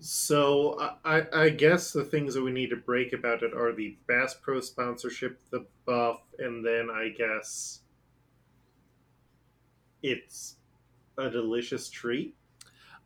So 0.00 0.78
I, 0.78 0.98
I 1.04 1.42
I 1.44 1.48
guess 1.50 1.92
the 1.92 2.04
things 2.04 2.34
that 2.34 2.42
we 2.42 2.50
need 2.52 2.70
to 2.70 2.76
break 2.76 3.12
about 3.12 3.42
it 3.42 3.54
are 3.54 3.72
the 3.72 3.96
Bass 4.06 4.34
Pro 4.34 4.60
sponsorship, 4.60 5.40
the 5.50 5.66
buff, 5.86 6.22
and 6.38 6.64
then 6.64 6.90
I 6.90 7.08
guess 7.08 7.80
it's 10.04 10.58
a 11.18 11.30
delicious 11.30 11.90
treat. 11.90 12.36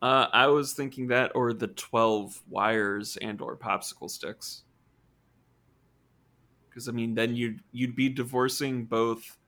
Uh, 0.01 0.29
I 0.33 0.47
was 0.49 0.75
thinking 0.75 1.09
that, 1.09 1.33
or 1.35 1.53
the 1.53 1.69
twelve 1.69 2.43
wires 2.49 3.17
and 3.17 3.41
or 3.41 3.57
popsicle 3.57 4.11
sticks. 4.11 4.65
Because 6.69 6.89
I 6.89 6.93
mean, 6.93 7.15
then 7.15 7.35
you'd 7.35 7.63
you'd 7.73 7.97
be 7.97 8.09
divorcing 8.09 8.87
both 8.87 9.39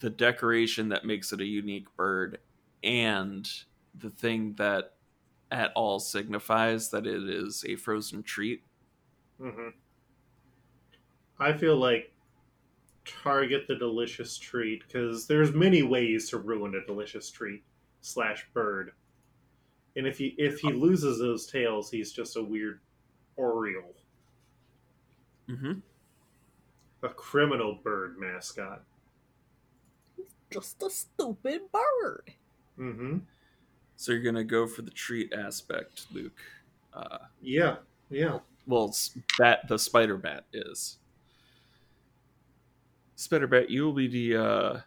the 0.00 0.10
decoration 0.10 0.90
that 0.90 1.06
makes 1.06 1.32
it 1.32 1.40
a 1.40 1.46
unique 1.46 1.94
bird 1.96 2.40
and 2.82 3.48
the 3.94 4.10
thing 4.10 4.54
that 4.56 4.96
at 5.50 5.72
all 5.74 6.00
signifies 6.00 6.90
that 6.90 7.06
it 7.06 7.28
is 7.28 7.64
a 7.66 7.76
frozen 7.76 8.22
treat. 8.22 8.64
hmm 9.38 9.68
I 11.38 11.52
feel 11.56 11.76
like 11.76 12.12
target 13.22 13.66
the 13.68 13.76
delicious 13.76 14.36
treat 14.36 14.82
because 14.86 15.26
there's 15.26 15.52
many 15.52 15.82
ways 15.82 16.28
to 16.30 16.38
ruin 16.38 16.74
a 16.74 16.86
delicious 16.86 17.30
treat 17.30 17.62
slash 18.00 18.46
bird, 18.54 18.92
and 19.96 20.06
if 20.06 20.18
he 20.18 20.34
if 20.38 20.60
he 20.60 20.72
loses 20.72 21.18
those 21.18 21.46
tails, 21.46 21.90
he's 21.90 22.12
just 22.12 22.36
a 22.36 22.42
weird 22.42 22.80
Oriole, 23.36 23.94
Mm-hmm. 25.48 25.72
a 27.02 27.08
criminal 27.08 27.78
bird 27.82 28.16
mascot. 28.18 28.82
He's 30.16 30.26
just 30.52 30.82
a 30.82 30.90
stupid 30.90 31.62
bird. 31.72 32.32
Mm-hmm. 32.78 33.18
So 33.96 34.12
you're 34.12 34.22
gonna 34.22 34.44
go 34.44 34.66
for 34.66 34.82
the 34.82 34.90
treat 34.90 35.32
aspect, 35.32 36.06
Luke. 36.12 36.38
Uh, 36.92 37.18
Yeah, 37.40 37.76
yeah. 38.10 38.38
well, 38.66 38.88
s- 38.88 39.16
bat 39.38 39.66
the 39.68 39.78
spider 39.78 40.16
bat 40.16 40.44
is. 40.52 40.98
Spiderbat, 43.18 43.68
you 43.68 43.84
will 43.84 43.92
be 43.92 44.06
the 44.06 44.36
uh, 44.36 44.80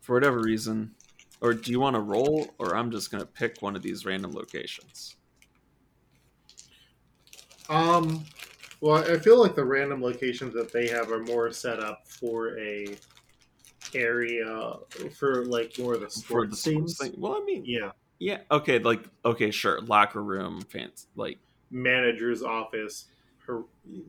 for 0.00 0.14
whatever 0.14 0.40
reason, 0.40 0.94
or 1.42 1.52
do 1.52 1.70
you 1.70 1.78
want 1.78 1.94
to 1.94 2.00
roll, 2.00 2.48
or 2.58 2.74
I'm 2.74 2.90
just 2.90 3.10
gonna 3.10 3.26
pick 3.26 3.60
one 3.60 3.76
of 3.76 3.82
these 3.82 4.06
random 4.06 4.32
locations. 4.32 5.16
Um, 7.68 8.24
well, 8.80 9.04
I 9.04 9.18
feel 9.18 9.40
like 9.40 9.54
the 9.54 9.64
random 9.64 10.02
locations 10.02 10.54
that 10.54 10.72
they 10.72 10.88
have 10.88 11.12
are 11.12 11.22
more 11.24 11.52
set 11.52 11.80
up 11.80 12.08
for 12.08 12.58
a 12.58 12.96
area 13.94 14.74
for 15.14 15.44
like 15.44 15.78
more 15.78 15.94
of 15.94 16.00
the 16.00 16.06
For 16.06 16.46
sports 16.46 16.62
the 16.62 16.70
sports 16.70 16.98
thing. 16.98 17.14
Well, 17.18 17.32
I 17.32 17.44
mean, 17.44 17.64
Yeah, 17.66 17.90
yeah, 18.18 18.38
okay, 18.50 18.78
like 18.78 19.02
okay, 19.26 19.50
sure, 19.50 19.82
locker 19.82 20.22
room, 20.22 20.62
fans, 20.62 21.06
like 21.16 21.38
manager's 21.70 22.42
office. 22.42 23.06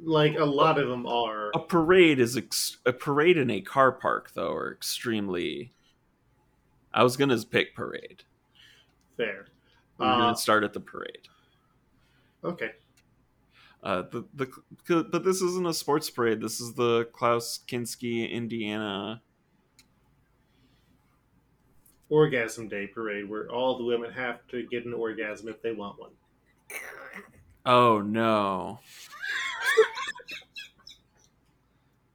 Like 0.03 0.35
a 0.37 0.45
lot 0.45 0.79
of 0.79 0.87
them 0.87 1.05
are. 1.05 1.51
a 1.53 1.59
parade 1.59 2.19
is 2.19 2.35
ex- 2.37 2.77
a 2.85 2.93
parade 2.93 3.37
in 3.37 3.49
a 3.49 3.61
car 3.61 3.91
park 3.91 4.31
though 4.33 4.51
are 4.53 4.71
extremely. 4.71 5.73
I 6.93 7.03
was 7.03 7.15
gonna 7.17 7.37
pick 7.43 7.75
parade. 7.75 8.23
There. 9.17 9.47
We're 9.97 10.05
Uh, 10.07 10.17
gonna 10.17 10.37
start 10.37 10.63
at 10.63 10.73
the 10.73 10.79
parade. 10.79 11.27
okay. 12.43 12.71
Uh, 13.83 14.01
the 14.11 14.25
the 14.33 15.03
but 15.11 15.23
this 15.23 15.41
isn't 15.41 15.67
a 15.67 15.73
sports 15.73 16.09
parade. 16.09 16.41
This 16.41 16.59
is 16.59 16.73
the 16.73 17.05
Klaus 17.13 17.59
Kinski, 17.67 18.29
Indiana. 18.29 19.21
Orgasm 22.09 22.67
Day 22.69 22.87
parade 22.87 23.29
where 23.29 23.49
all 23.51 23.77
the 23.77 23.83
women 23.83 24.11
have 24.13 24.39
to 24.47 24.63
get 24.67 24.85
an 24.85 24.93
orgasm 24.93 25.49
if 25.49 25.61
they 25.61 25.73
want 25.73 25.99
one. 25.99 26.11
Oh 27.65 27.99
no! 28.01 28.79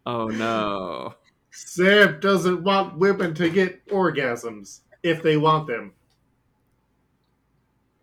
Oh 0.06 0.28
no! 0.28 1.14
Sam 1.50 2.20
doesn't 2.20 2.62
want 2.62 2.98
women 2.98 3.34
to 3.34 3.50
get 3.50 3.86
orgasms 3.88 4.80
if 5.02 5.22
they 5.22 5.36
want 5.36 5.66
them. 5.66 5.94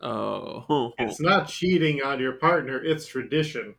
Oh, 0.02 0.94
It's 0.98 1.20
not 1.20 1.48
cheating 1.48 2.02
on 2.04 2.20
your 2.20 2.34
partner, 2.34 2.82
it's 2.84 3.06
tradition. 3.08 3.76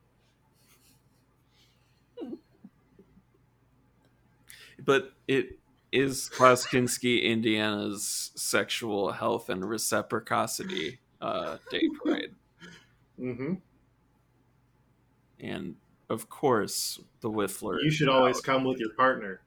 but 4.85 5.12
it 5.28 5.59
is 5.92 6.28
Klaus 6.28 6.66
Kinski, 6.66 7.22
Indiana's 7.22 8.33
sexual 8.37 9.12
health 9.12 9.48
and 9.48 9.68
reciprocity 9.68 10.98
uh, 11.20 11.59
day 11.70 11.88
parade, 12.02 12.35
hmm 13.18 13.54
and 15.38 15.76
of 16.11 16.29
course 16.29 17.01
the 17.23 17.31
Whiffler. 17.31 17.79
You 17.83 17.90
should 17.90 18.11
always 18.11 18.40
come 18.42 18.64
with 18.64 18.79
your 18.79 18.90
partner. 18.94 19.40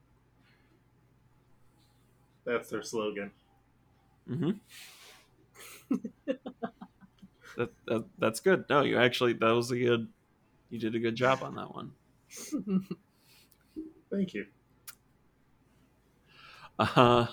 That's 2.45 2.69
their 2.69 2.83
slogan. 2.83 3.31
hmm 4.27 4.51
that, 7.57 7.71
that 7.85 8.05
that's 8.17 8.39
good. 8.39 8.65
No, 8.69 8.81
you 8.81 8.97
actually 8.97 9.33
that 9.33 9.51
was 9.51 9.71
a 9.71 9.77
good. 9.77 10.07
You 10.69 10.79
did 10.79 10.95
a 10.95 10.99
good 10.99 11.15
job 11.15 11.43
on 11.43 11.55
that 11.55 11.73
one. 11.73 11.91
Thank 14.09 14.33
you. 14.33 14.47
Uh 16.79 16.85
huh. 16.85 17.27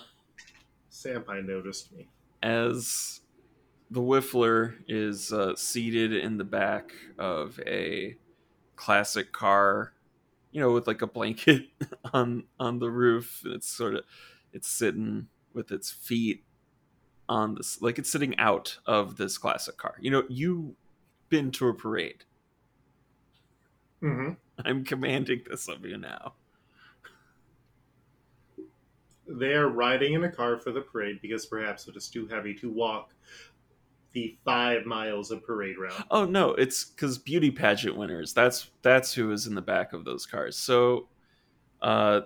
Sampai 0.91 1.41
noticed 1.45 1.91
me. 1.91 2.07
as 2.43 3.21
the 3.89 4.01
Whiffler 4.01 4.75
is 4.87 5.33
uh, 5.33 5.55
seated 5.55 6.13
in 6.13 6.37
the 6.37 6.43
back 6.43 6.93
of 7.17 7.59
a 7.65 8.17
classic 8.81 9.31
car, 9.31 9.93
you 10.51 10.59
know, 10.59 10.71
with 10.71 10.87
like 10.87 11.03
a 11.03 11.07
blanket 11.07 11.67
on 12.13 12.45
on 12.59 12.79
the 12.79 12.89
roof, 12.89 13.41
and 13.45 13.53
it's 13.53 13.67
sort 13.67 13.93
of 13.93 14.03
it's 14.51 14.67
sitting 14.67 15.27
with 15.53 15.71
its 15.71 15.91
feet 15.91 16.43
on 17.29 17.53
this, 17.53 17.79
like 17.79 17.99
it's 17.99 18.11
sitting 18.11 18.35
out 18.39 18.79
of 18.87 19.17
this 19.17 19.37
classic 19.37 19.77
car. 19.77 19.95
You 20.01 20.09
know, 20.09 20.23
you 20.29 20.75
been 21.29 21.51
to 21.51 21.67
a 21.67 21.75
parade. 21.75 22.25
Mm-hmm. 24.01 24.31
I'm 24.65 24.83
commanding 24.83 25.41
this 25.47 25.69
of 25.69 25.85
you 25.85 25.97
now. 25.97 26.33
They 29.27 29.53
are 29.53 29.69
riding 29.69 30.13
in 30.13 30.23
a 30.23 30.31
car 30.31 30.57
for 30.57 30.71
the 30.71 30.81
parade 30.81 31.19
because 31.21 31.45
perhaps 31.45 31.87
it 31.87 31.95
is 31.95 32.09
too 32.09 32.25
heavy 32.25 32.55
to 32.55 32.71
walk 32.71 33.13
the 34.13 34.37
five 34.43 34.85
miles 34.85 35.31
of 35.31 35.45
parade 35.45 35.77
route. 35.77 36.05
Oh 36.11 36.25
no, 36.25 36.51
it's 36.51 36.85
because 36.85 37.17
beauty 37.17 37.51
pageant 37.51 37.95
winners. 37.95 38.33
That's 38.33 38.69
that's 38.81 39.13
who 39.13 39.31
is 39.31 39.47
in 39.47 39.55
the 39.55 39.61
back 39.61 39.93
of 39.93 40.05
those 40.05 40.25
cars. 40.25 40.57
So, 40.57 41.07
uh, 41.81 42.21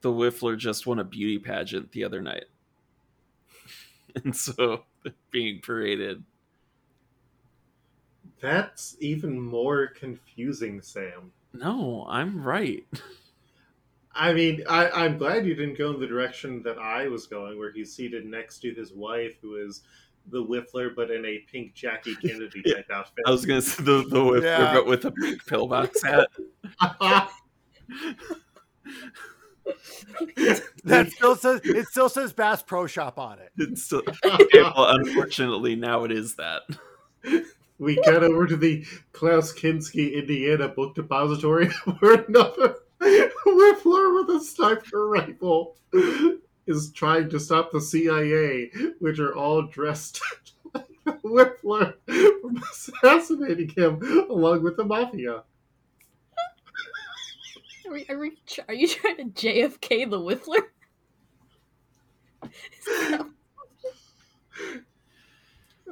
the 0.00 0.10
Whiffler 0.10 0.56
just 0.56 0.86
won 0.86 0.98
a 0.98 1.04
beauty 1.04 1.38
pageant 1.38 1.92
the 1.92 2.04
other 2.04 2.20
night, 2.20 2.44
and 4.24 4.36
so 4.36 4.84
being 5.30 5.60
paraded. 5.60 6.22
That's 8.40 8.96
even 9.00 9.38
more 9.38 9.88
confusing, 9.88 10.80
Sam. 10.80 11.32
No, 11.52 12.06
I'm 12.08 12.42
right. 12.42 12.86
I 14.14 14.32
mean, 14.32 14.64
I, 14.68 14.90
I'm 14.90 15.18
glad 15.18 15.46
you 15.46 15.54
didn't 15.54 15.78
go 15.78 15.92
in 15.92 16.00
the 16.00 16.06
direction 16.06 16.62
that 16.64 16.78
I 16.78 17.06
was 17.08 17.26
going, 17.26 17.58
where 17.58 17.70
he's 17.70 17.94
seated 17.94 18.26
next 18.26 18.58
to 18.60 18.74
his 18.74 18.92
wife, 18.92 19.36
who 19.40 19.56
is 19.56 19.82
the 20.28 20.44
Whiffler, 20.44 20.94
but 20.94 21.10
in 21.10 21.24
a 21.24 21.38
pink 21.50 21.74
Jackie 21.74 22.14
Kennedy 22.16 22.62
type 22.66 22.90
outfit. 22.92 23.24
I 23.26 23.30
was 23.30 23.44
gonna 23.46 23.62
say 23.62 23.82
the 23.82 24.04
the 24.08 24.20
Whiffler, 24.20 24.42
Yeah. 24.42 24.74
but 24.74 24.86
with 24.86 25.04
a 25.04 25.10
pink 25.12 25.44
pillbox 25.46 26.02
hat. 26.02 26.28
That 30.84 31.10
still 31.12 31.36
says 31.36 31.60
it 31.64 31.86
still 31.88 32.08
says 32.08 32.32
Bass 32.32 32.62
Pro 32.62 32.86
Shop 32.86 33.18
on 33.18 33.38
it. 33.38 33.52
It's 33.58 33.84
still, 33.84 34.02
okay, 34.24 34.62
well, 34.62 34.88
unfortunately, 34.96 35.76
now 35.76 36.04
it 36.04 36.10
is 36.12 36.34
that. 36.36 36.62
we 37.78 37.96
cut 38.02 38.24
over 38.24 38.46
to 38.46 38.56
the 38.56 38.84
Klaus 39.12 39.52
Kinski, 39.52 40.14
Indiana 40.14 40.68
book 40.68 40.94
depository, 40.94 41.68
where 42.00 42.22
another 42.24 42.76
Whiffler 43.00 44.14
with 44.26 44.30
a 44.36 44.40
sniper 44.44 45.08
rifle 45.08 45.76
is 46.66 46.92
trying 46.92 47.28
to 47.30 47.40
stop 47.40 47.72
the 47.72 47.80
CIA, 47.80 48.70
which 48.98 49.18
are 49.18 49.34
all 49.34 49.62
dressed 49.62 50.20
like 50.74 50.86
the 51.04 51.12
Whiffler 51.12 51.94
from 52.06 52.62
assassinating 52.70 53.70
him 53.70 54.00
along 54.30 54.62
with 54.62 54.76
the 54.76 54.84
mafia. 54.84 55.42
Are, 57.86 57.92
we, 57.92 58.06
are, 58.08 58.18
we, 58.18 58.38
are 58.68 58.74
you 58.74 58.86
trying 58.86 59.16
to 59.16 59.24
JFK 59.24 60.08
the 60.08 60.20
Whiffler? 60.20 60.60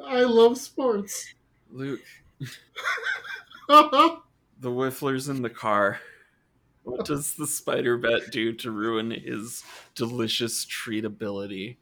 I 0.05 0.23
love 0.23 0.59
sports. 0.59 1.35
Luke, 1.71 2.01
the 3.69 4.21
Whiffler's 4.63 5.29
in 5.29 5.43
the 5.43 5.51
car. 5.51 6.01
What 6.89 7.05
does 7.05 7.35
the 7.35 7.47
spider 7.47 7.99
bat 7.99 8.31
do 8.31 8.55
to 8.55 8.71
ruin 8.71 9.11
his 9.11 9.63
delicious 9.95 10.65
treatability? 10.65 11.77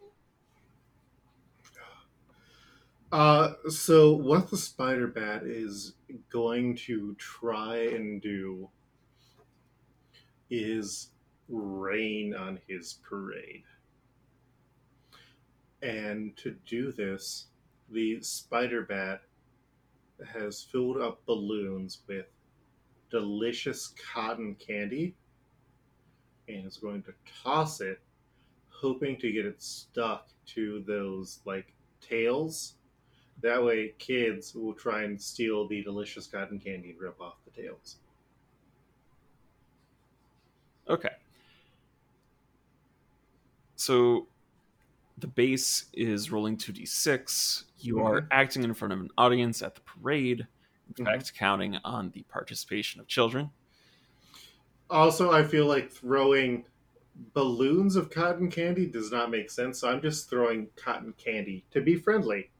Uh, 3.13 3.53
so 3.69 4.13
what 4.13 4.51
the 4.51 4.57
spider 4.57 5.07
bat 5.07 5.45
is 5.45 5.95
going 6.29 6.75
to 6.75 7.15
try 7.15 7.77
and 7.77 8.21
do 8.21 8.69
is 10.51 11.11
rain 11.49 12.35
on 12.35 12.59
his 12.67 12.99
parade. 13.09 13.63
And 15.83 16.37
to 16.39 16.57
do 16.67 16.91
this, 16.91 17.47
the 17.91 18.21
spider 18.23 18.83
bat 18.83 19.23
has 20.35 20.65
filled 20.65 21.01
up 21.01 21.25
balloons 21.27 22.01
with 22.09 22.27
delicious 23.11 23.95
cotton 24.13 24.57
candy 24.57 25.15
and 26.49 26.67
is 26.67 26.77
going 26.77 27.03
to 27.03 27.13
toss 27.43 27.81
it, 27.81 28.01
hoping 28.71 29.17
to 29.19 29.33
get 29.33 29.47
it 29.47 29.63
stuck 29.63 30.29
to 30.47 30.85
those 30.87 31.41
like 31.45 31.73
tails 32.01 32.75
that 33.43 33.63
way, 33.63 33.95
kids 33.99 34.55
will 34.55 34.73
try 34.73 35.03
and 35.03 35.21
steal 35.21 35.69
the 35.69 35.83
delicious 35.83 36.27
cotton 36.27 36.59
candy 36.59 36.91
and 36.91 37.01
rip 37.01 37.21
off 37.21 37.35
the 37.45 37.63
tails. 37.63 37.97
Okay. 40.89 41.11
So 43.77 44.29
the 45.19 45.27
base 45.27 45.87
is 45.93 46.33
rolling 46.33 46.57
2d6. 46.57 47.65
You 47.79 48.01
are 48.01 48.23
mm-hmm. 48.23 48.29
acting 48.31 48.65
in 48.65 48.73
front 48.73 48.93
of 48.93 49.01
an 49.01 49.11
audience 49.19 49.63
at 49.63 49.75
the 49.75 49.83
parade, 49.83 50.47
in 50.89 51.05
Mhm. 51.05 51.05
fact, 51.05 51.35
counting 51.35 51.77
on 51.85 52.11
the 52.11 52.23
participation 52.25 53.01
of 53.01 53.07
children. 53.07 53.51
Also, 54.89 55.33
I 55.33 55.43
feel 55.45 55.67
like 55.67 55.91
throwing 55.91 56.65
balloons 57.33 57.97
of 57.97 58.11
cotton 58.11 58.51
candy 58.51 58.87
does 58.87 59.11
not 59.11 59.31
make 59.31 59.51
sense, 59.51 59.79
so 59.81 59.89
I'm 59.91 60.01
just 60.03 60.29
throwing 60.31 60.69
cotton 60.77 61.13
candy 61.15 61.65
to 61.71 61.81
be 61.81 61.97
friendly. 61.97 62.51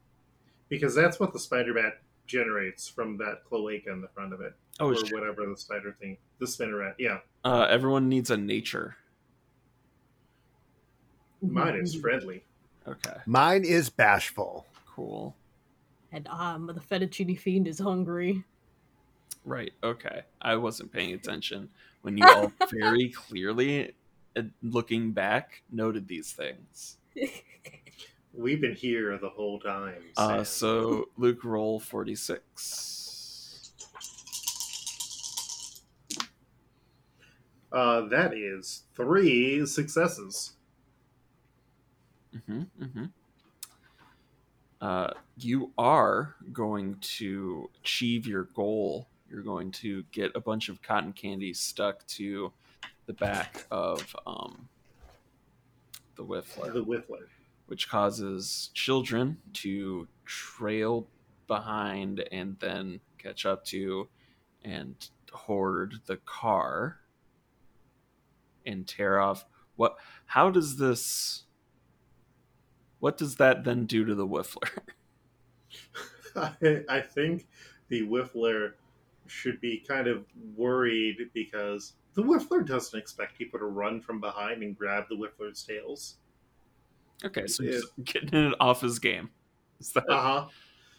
Because 0.69 0.93
that's 0.93 1.19
what 1.19 1.31
the 1.31 1.39
Spider 1.39 1.73
Bat 1.73 2.01
generates 2.25 2.89
from 2.89 3.15
that 3.17 3.45
cloaca 3.45 3.89
in 3.91 4.01
the 4.01 4.09
front 4.09 4.33
of 4.33 4.41
it, 4.41 4.53
Oh, 4.81 4.89
or 4.89 4.95
shit. 4.97 5.13
whatever 5.13 5.45
the 5.45 5.55
spider 5.55 5.93
thing, 5.93 6.17
the 6.39 6.45
spinneret. 6.45 6.95
Yeah, 6.97 7.21
Uh, 7.45 7.61
everyone 7.69 8.09
needs 8.09 8.29
a 8.29 8.35
nature. 8.35 8.97
mine 11.41 11.75
is 11.75 11.95
friendly. 11.95 12.43
Okay, 12.87 13.17
Mine 13.25 13.63
is 13.63 13.89
bashful. 13.89 14.65
cool. 14.85 15.35
And 16.11 16.27
um, 16.27 16.67
the 16.67 16.79
fettuccine 16.79 17.37
fiend 17.37 17.67
is 17.67 17.79
hungry. 17.79 18.43
Right. 19.43 19.73
Okay. 19.83 20.23
I 20.41 20.55
wasn't 20.55 20.91
paying 20.91 21.13
attention 21.13 21.69
when 22.01 22.17
you 22.17 22.25
all 22.27 22.51
very 22.71 23.09
clearly, 23.09 23.93
uh, 24.35 24.43
looking 24.61 25.11
back, 25.11 25.63
noted 25.71 26.07
these 26.07 26.31
things. 26.31 26.97
We've 28.33 28.61
been 28.61 28.75
here 28.75 29.17
the 29.17 29.29
whole 29.29 29.59
time. 29.59 30.03
Uh, 30.15 30.43
so 30.43 31.09
Luke 31.17 31.43
roll 31.43 31.79
4d6. 31.79 32.97
uh, 37.71 38.01
that 38.07 38.33
is 38.33 38.83
three 38.95 39.65
successes. 39.65 40.53
Mm-hmm, 42.35 42.83
mm-hmm. 42.83 43.05
Uh, 44.79 45.11
you 45.37 45.71
are 45.77 46.35
going 46.53 46.97
to 47.01 47.69
achieve 47.81 48.27
your 48.27 48.43
goal. 48.55 49.07
You're 49.29 49.41
going 49.41 49.71
to 49.73 50.03
get 50.11 50.31
a 50.35 50.39
bunch 50.39 50.69
of 50.69 50.81
cotton 50.81 51.13
candy 51.13 51.53
stuck 51.53 52.05
to 52.07 52.51
the 53.07 53.13
back 53.13 53.65
of 53.71 54.15
um, 54.25 54.67
the 56.15 56.23
whiffler. 56.23 56.73
The 56.73 56.83
Whiffler. 56.83 57.27
which 57.67 57.89
causes 57.89 58.69
children 58.73 59.37
to 59.53 60.07
trail 60.25 61.07
behind 61.47 62.23
and 62.31 62.57
then 62.59 62.99
catch 63.17 63.45
up 63.45 63.65
to 63.65 64.07
and 64.63 65.09
hoard 65.31 65.95
the 66.05 66.17
car 66.17 66.97
and 68.65 68.85
tear 68.87 69.19
off 69.19 69.45
what 69.75 69.95
how 70.25 70.49
does 70.49 70.77
this 70.77 71.43
what 72.99 73.17
does 73.17 73.35
that 73.35 73.63
then 73.63 73.85
do 73.85 74.05
to 74.05 74.15
the 74.15 74.27
whiffler 74.27 74.69
I, 76.35 76.83
I 76.87 77.01
think 77.01 77.47
the 77.89 78.01
Whiffler 78.03 78.73
should 79.25 79.59
be 79.59 79.83
kind 79.87 80.07
of 80.07 80.25
worried 80.55 81.17
because 81.33 81.93
the 82.13 82.21
Whiffler 82.23 82.65
doesn't 82.65 82.97
expect 82.97 83.37
people 83.37 83.59
to 83.59 83.65
run 83.65 84.01
from 84.01 84.19
behind 84.21 84.63
and 84.63 84.77
grab 84.77 85.05
the 85.09 85.15
Whiffler's 85.15 85.63
tails. 85.63 86.17
okay 87.25 87.47
so 87.47 87.63
he's 87.63 87.83
getting 88.03 88.51
it 88.51 88.53
off 88.59 88.81
his 88.81 88.99
game 88.99 89.29
is 89.79 89.91
that 89.93 90.05
Uh 90.09 90.21
huh. 90.21 90.47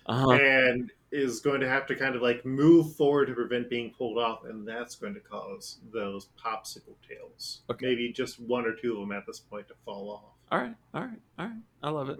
uh-huh. 0.06 0.32
And 0.32 0.90
is 1.10 1.40
going 1.40 1.60
to 1.60 1.68
have 1.68 1.86
to 1.86 1.94
kind 1.94 2.14
of 2.14 2.22
like 2.22 2.44
move 2.44 2.94
forward 2.96 3.26
to 3.26 3.34
prevent 3.34 3.70
being 3.70 3.90
pulled 3.96 4.18
off, 4.18 4.44
and 4.44 4.66
that's 4.68 4.94
going 4.94 5.14
to 5.14 5.20
cause 5.20 5.78
those 5.92 6.28
popsicle 6.42 6.96
tails. 7.08 7.62
Okay. 7.70 7.86
Maybe 7.86 8.12
just 8.12 8.38
one 8.40 8.66
or 8.66 8.74
two 8.74 8.92
of 8.94 9.00
them 9.00 9.12
at 9.12 9.24
this 9.26 9.40
point 9.40 9.68
to 9.68 9.74
fall 9.86 10.10
off. 10.10 10.37
All 10.50 10.58
right 10.58 10.74
all 10.94 11.02
right 11.02 11.20
all 11.38 11.46
right 11.46 11.54
i 11.82 11.90
love 11.90 12.08
it 12.08 12.18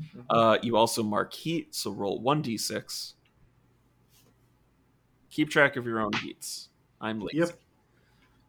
Mhm. 0.00 0.24
Uh, 0.30 0.58
you 0.62 0.76
also 0.76 1.02
mark 1.02 1.32
heat, 1.34 1.74
so 1.74 1.90
roll 1.90 2.22
1d6. 2.22 3.14
Keep 5.30 5.50
track 5.50 5.76
of 5.76 5.84
your 5.86 6.00
own 6.00 6.12
heats. 6.14 6.70
I'm 7.00 7.20
lazy. 7.20 7.38
Yep. 7.38 7.60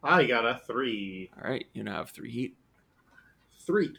I 0.02 0.24
got 0.24 0.46
a 0.46 0.60
three. 0.66 1.30
All 1.36 1.48
right, 1.48 1.66
you 1.74 1.84
now 1.84 1.96
have 1.98 2.10
three 2.10 2.30
heat. 2.30 2.56
Three. 3.60 3.96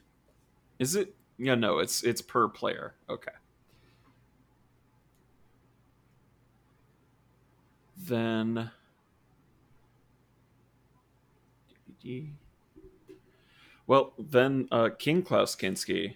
Is 0.79 0.95
it? 0.95 1.15
Yeah, 1.37 1.55
no, 1.55 1.79
it's 1.79 2.03
it's 2.03 2.21
per 2.21 2.47
player. 2.49 2.95
Okay. 3.09 3.31
Then. 8.05 8.71
Well, 13.85 14.13
then, 14.17 14.67
uh, 14.71 14.89
King 14.97 15.23
Klaus 15.23 15.55
Kinski, 15.55 16.15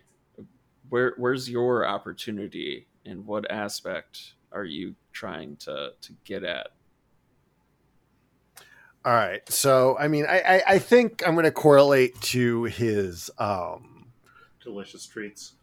where 0.89 1.13
where's 1.18 1.49
your 1.49 1.86
opportunity, 1.86 2.88
and 3.05 3.26
what 3.26 3.49
aspect 3.51 4.34
are 4.51 4.63
you 4.63 4.95
trying 5.11 5.57
to 5.57 5.91
to 5.99 6.13
get 6.24 6.43
at? 6.43 6.68
All 9.05 9.13
right. 9.13 9.47
So, 9.49 9.97
I 9.97 10.07
mean, 10.07 10.26
I, 10.28 10.39
I, 10.39 10.63
I 10.68 10.80
think 10.80 11.26
I'm 11.26 11.34
going 11.34 11.45
to 11.45 11.51
correlate 11.51 12.20
to 12.22 12.65
his. 12.65 13.30
um 13.38 14.07
Delicious 14.61 15.05
treats. 15.05 15.53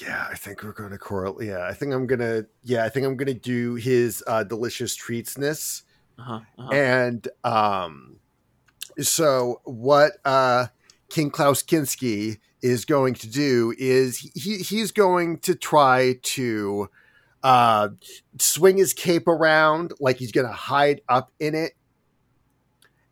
Yeah, 0.00 0.26
I 0.28 0.34
think 0.34 0.64
we're 0.64 0.72
going 0.72 0.90
to 0.90 0.98
correlate. 0.98 1.46
Yeah, 1.46 1.64
I 1.64 1.74
think 1.74 1.92
I'm 1.92 2.06
going 2.06 2.18
to. 2.20 2.46
Yeah, 2.62 2.84
I 2.84 2.88
think 2.88 3.06
I'm 3.06 3.16
going 3.16 3.32
to 3.32 3.34
do 3.34 3.74
his 3.74 4.24
uh, 4.26 4.42
delicious 4.42 4.96
treatsness. 4.96 5.82
Uh-huh, 6.18 6.40
uh-huh. 6.58 6.72
And 6.72 7.28
um, 7.44 8.16
so 8.98 9.60
what 9.64 10.12
uh, 10.24 10.68
King 11.14 11.30
Klaus 11.30 11.62
Kinski 11.62 12.38
is 12.60 12.84
going 12.84 13.14
to 13.14 13.28
do 13.28 13.72
is 13.78 14.18
he 14.34 14.58
he's 14.58 14.90
going 14.90 15.38
to 15.38 15.54
try 15.54 16.18
to 16.22 16.90
uh, 17.44 17.90
swing 18.40 18.78
his 18.78 18.92
cape 18.92 19.28
around 19.28 19.92
like 20.00 20.16
he's 20.16 20.32
going 20.32 20.48
to 20.48 20.52
hide 20.52 21.02
up 21.08 21.30
in 21.38 21.54
it. 21.54 21.74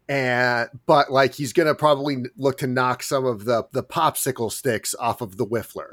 And 0.08 0.68
but 0.84 1.12
like 1.12 1.32
he's 1.34 1.52
gonna 1.52 1.76
probably 1.76 2.24
look 2.36 2.58
to 2.58 2.66
knock 2.66 3.04
some 3.04 3.24
of 3.24 3.44
the 3.44 3.68
the 3.70 3.84
popsicle 3.84 4.50
sticks 4.50 4.96
off 4.98 5.20
of 5.20 5.36
the 5.36 5.46
whiffler. 5.46 5.92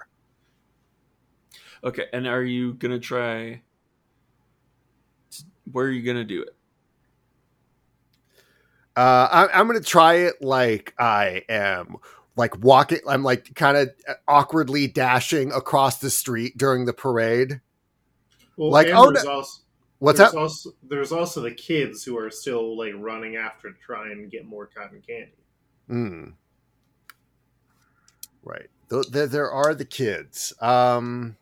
Okay, 1.84 2.08
and 2.12 2.28
are 2.28 2.44
you 2.44 2.74
gonna 2.74 3.00
try? 3.00 3.62
Where 5.72 5.86
are 5.86 5.92
you 5.92 6.02
gonna 6.02 6.26
do 6.26 6.42
it? 6.42 6.56
Uh, 8.96 9.28
I, 9.32 9.60
I'm 9.60 9.68
gonna 9.68 9.80
try 9.82 10.16
it 10.16 10.42
like 10.42 10.94
I 11.00 11.44
am 11.48 11.98
like 12.36 12.58
walking. 12.64 13.00
I'm 13.08 13.24
like 13.24 13.54
kind 13.56 13.78
of 13.78 13.90
awkwardly 14.28 14.88
dashing 14.88 15.52
across 15.52 16.00
the 16.00 16.10
street 16.10 16.58
during 16.58 16.86
the 16.86 16.94
parade. 16.94 17.62
Well, 18.58 18.72
Like, 18.72 18.88
oh, 18.92 19.12
there's 19.12 19.26
no- 19.26 19.32
also 19.32 19.62
What's 20.00 20.18
there's 20.20 20.32
that? 20.32 20.38
Also, 20.40 20.70
there's 20.84 21.12
also 21.12 21.42
the 21.42 21.52
kids 21.52 22.06
who 22.06 22.18
are 22.18 22.30
still 22.32 22.78
like 22.78 22.94
running 22.98 23.36
after 23.36 23.70
to 23.72 23.78
try 23.80 24.12
and 24.12 24.32
get 24.32 24.46
more 24.46 24.66
cotton 24.66 25.02
candy. 25.06 25.34
Mm. 25.90 26.34
Right. 28.44 28.68
Th- 28.90 29.08
There, 29.08 29.28
there 29.28 29.52
are 29.52 29.76
the 29.76 29.84
kids. 29.86 30.54
Um, 30.62 31.36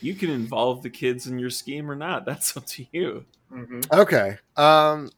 You 0.00 0.14
can 0.14 0.30
involve 0.30 0.82
the 0.82 0.90
kids 0.90 1.26
in 1.26 1.38
your 1.38 1.50
scheme 1.50 1.90
or 1.90 1.94
not. 1.94 2.24
That's 2.24 2.56
up 2.56 2.64
to 2.66 2.86
you. 2.92 3.24
Mm-hmm. 3.52 3.80
okay. 3.92 4.38
Um, 4.56 5.10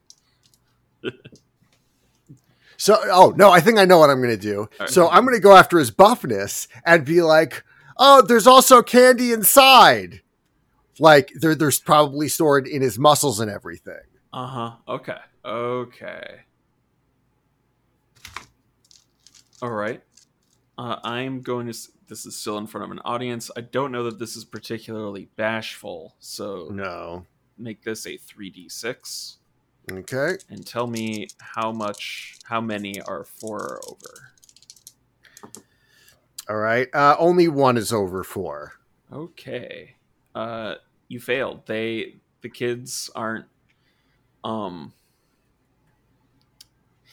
so, 2.77 2.99
oh 3.05 3.33
no, 3.37 3.51
I 3.51 3.61
think 3.61 3.79
I 3.79 3.85
know 3.85 3.99
what 3.99 4.11
I'm 4.11 4.19
going 4.21 4.31
to 4.31 4.37
do. 4.37 4.69
right. 4.81 4.89
So 4.89 5.09
I'm 5.09 5.25
going 5.25 5.37
to 5.37 5.43
go 5.43 5.57
after 5.57 5.79
his 5.79 5.91
buffness 5.91 6.67
and 6.85 7.05
be 7.05 7.23
like, 7.23 7.63
"Oh, 7.97 8.23
there's 8.23 8.47
also 8.47 8.83
candy 8.83 9.33
inside." 9.33 10.21
Like 10.99 11.33
they're 11.35 11.55
they're 11.55 11.73
probably 11.85 12.29
stored 12.29 12.67
in 12.67 12.83
his 12.83 12.99
muscles 12.99 13.41
and 13.41 13.51
everything. 13.51 14.03
Uh 14.33 14.47
huh. 14.47 14.73
Okay. 14.89 15.19
Okay. 15.45 16.41
All 19.63 19.71
right. 19.71 20.03
Uh, 20.77 20.97
I'm 21.05 21.41
going 21.43 21.71
to. 21.71 21.79
This 22.07 22.27
is 22.27 22.37
still 22.37 22.59
in 22.59 22.67
front 22.67 22.85
of 22.85 22.91
an 22.91 23.01
audience. 23.05 23.51
I 23.57 23.63
don't 23.63 23.91
know 23.91 24.05
that 24.05 24.19
this 24.19 24.37
is 24.37 24.45
particularly 24.45 25.31
bashful, 25.37 26.15
so 26.19 26.69
No. 26.71 27.27
Make 27.59 27.83
this 27.83 28.07
a 28.07 28.17
3d6 28.19 29.37
Okay. 29.93 30.37
and 30.49 30.67
tell 30.67 30.87
me 30.87 31.29
how 31.41 31.71
much, 31.73 32.37
how 32.45 32.61
many 32.61 33.01
are 33.03 33.25
four 33.25 33.59
or 33.59 33.81
over. 33.89 34.31
All 36.49 36.57
right. 36.57 36.89
Uh, 36.95 37.17
only 37.19 37.49
one 37.49 37.77
is 37.77 37.93
over 37.93 38.23
four. 38.25 38.73
Okay. 39.13 39.95
Uh 40.35 40.75
you 41.09 41.21
failed. 41.21 41.67
They 41.67 42.17
the 42.43 42.49
kids 42.49 43.09
aren't 43.15 43.47
um 44.43 44.93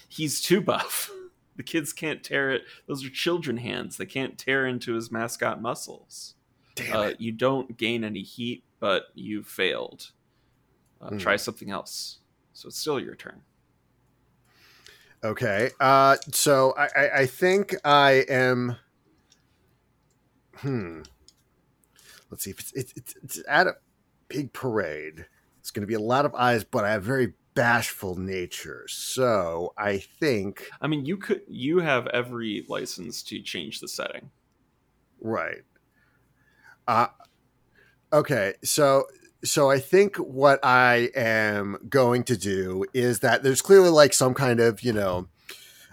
He's 0.10 0.42
too 0.42 0.62
buff. 0.62 1.10
The 1.58 1.64
kids 1.64 1.94
can't 1.94 2.24
tear 2.24 2.50
it. 2.50 2.64
Those 2.88 3.06
are 3.06 3.10
children 3.10 3.58
hands. 3.58 3.98
They 3.98 4.06
can't 4.08 4.36
tear 4.38 4.66
into 4.66 4.94
his 4.94 5.12
mascot 5.12 5.62
muscles. 5.62 6.34
Damn 6.76 6.96
Uh, 6.96 7.02
it. 7.10 7.22
you 7.22 7.32
don't 7.34 7.78
gain 7.78 8.04
any 8.04 8.24
heat, 8.24 8.64
but 8.80 9.08
you 9.14 9.44
failed. 9.44 10.12
Uh, 11.02 11.10
Hmm. 11.10 11.18
Try 11.18 11.36
something 11.36 11.72
else. 11.72 12.20
So 12.54 12.68
it's 12.68 12.78
still 12.78 13.00
your 13.00 13.16
turn. 13.16 13.42
Okay. 15.24 15.72
Uh, 15.80 16.18
so 16.32 16.74
I, 16.78 16.88
I, 16.96 17.10
I 17.22 17.26
think 17.26 17.76
I 17.84 18.26
am. 18.30 18.78
Hmm. 20.56 21.02
Let's 22.30 22.44
see 22.44 22.52
if 22.52 22.60
it's 22.60 22.72
it's, 22.74 22.94
it's, 22.96 23.16
it's 23.24 23.44
at 23.48 23.68
a 23.68 23.74
big 24.28 24.54
parade. 24.54 25.26
It's 25.60 25.72
going 25.72 25.82
to 25.82 25.88
be 25.88 25.94
a 25.94 26.00
lot 26.00 26.26
of 26.26 26.34
eyes, 26.36 26.64
but 26.64 26.86
I 26.86 26.92
have 26.92 27.04
very 27.04 27.34
bashful 27.54 28.16
nature. 28.16 28.86
So 28.88 29.74
I 29.78 29.98
think 29.98 30.70
I 30.82 30.88
mean, 30.88 31.06
you 31.06 31.18
could 31.18 31.42
you 31.48 31.80
have 31.80 32.08
every 32.08 32.66
license 32.68 33.22
to 33.24 33.42
change 33.42 33.80
the 33.80 33.88
setting. 33.88 34.32
right. 35.20 35.64
Uh, 36.88 37.08
Okay, 38.14 38.56
so 38.62 39.06
so 39.44 39.70
I 39.70 39.80
think 39.80 40.18
what 40.18 40.60
I 40.64 41.10
am 41.16 41.78
going 41.90 42.24
to 42.26 42.38
do 42.38 42.86
is 42.94 43.20
that 43.20 43.44
there's 43.44 43.62
clearly 43.62 43.90
like 43.90 44.14
some 44.14 44.34
kind 44.34 44.60
of 44.60 44.84
you 44.84 44.94
know 44.94 45.28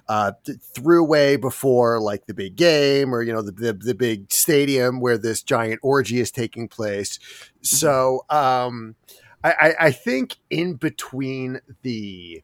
uh, 0.08 0.32
throughway 0.74 1.40
before 1.40 2.00
like 2.00 2.26
the 2.26 2.34
big 2.34 2.56
game 2.56 3.14
or 3.14 3.22
you 3.22 3.32
know 3.32 3.42
the, 3.42 3.52
the 3.52 3.72
the 3.72 3.94
big 3.94 4.32
stadium 4.32 5.00
where 5.00 5.18
this 5.18 5.42
giant 5.42 5.80
orgy 5.82 6.20
is 6.20 6.30
taking 6.30 6.68
place. 6.68 7.18
So 7.62 8.24
um, 8.30 8.96
I, 9.44 9.52
I 9.52 9.74
I 9.86 9.92
think 9.92 10.36
in 10.50 10.74
between 10.74 11.60
the 11.82 12.42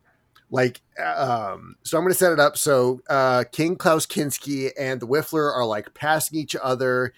like 0.50 0.82
um 1.02 1.74
so 1.82 1.96
i'm 1.96 2.04
going 2.04 2.12
to 2.12 2.18
set 2.18 2.32
it 2.32 2.38
up 2.38 2.56
so 2.56 3.00
uh 3.08 3.42
king 3.50 3.74
klaus 3.74 4.06
kinski 4.06 4.70
and 4.78 5.00
the 5.00 5.06
whiffler 5.06 5.50
are 5.52 5.64
like 5.64 5.92
passing 5.94 6.38
each 6.38 6.54
other 6.62 7.12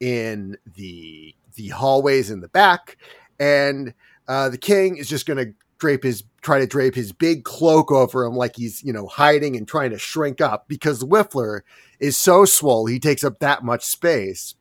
in 0.00 0.56
the 0.76 1.32
the 1.54 1.68
hallways 1.68 2.30
in 2.30 2.40
the 2.40 2.48
back 2.48 2.96
and 3.40 3.92
uh 4.28 4.48
the 4.48 4.58
king 4.58 4.96
is 4.96 5.08
just 5.08 5.26
going 5.26 5.38
to 5.44 5.52
drape 5.78 6.02
his 6.04 6.22
try 6.42 6.58
to 6.58 6.66
drape 6.66 6.94
his 6.94 7.10
big 7.10 7.42
cloak 7.42 7.90
over 7.90 8.24
him 8.24 8.34
like 8.36 8.54
he's 8.56 8.84
you 8.84 8.92
know 8.92 9.06
hiding 9.06 9.56
and 9.56 9.66
trying 9.66 9.90
to 9.90 9.98
shrink 9.98 10.40
up 10.40 10.68
because 10.68 11.00
the 11.00 11.06
whiffler 11.06 11.62
is 11.98 12.16
so 12.18 12.44
swole 12.44 12.84
he 12.86 12.98
takes 13.00 13.24
up 13.24 13.38
that 13.40 13.64
much 13.64 13.82
space 13.84 14.54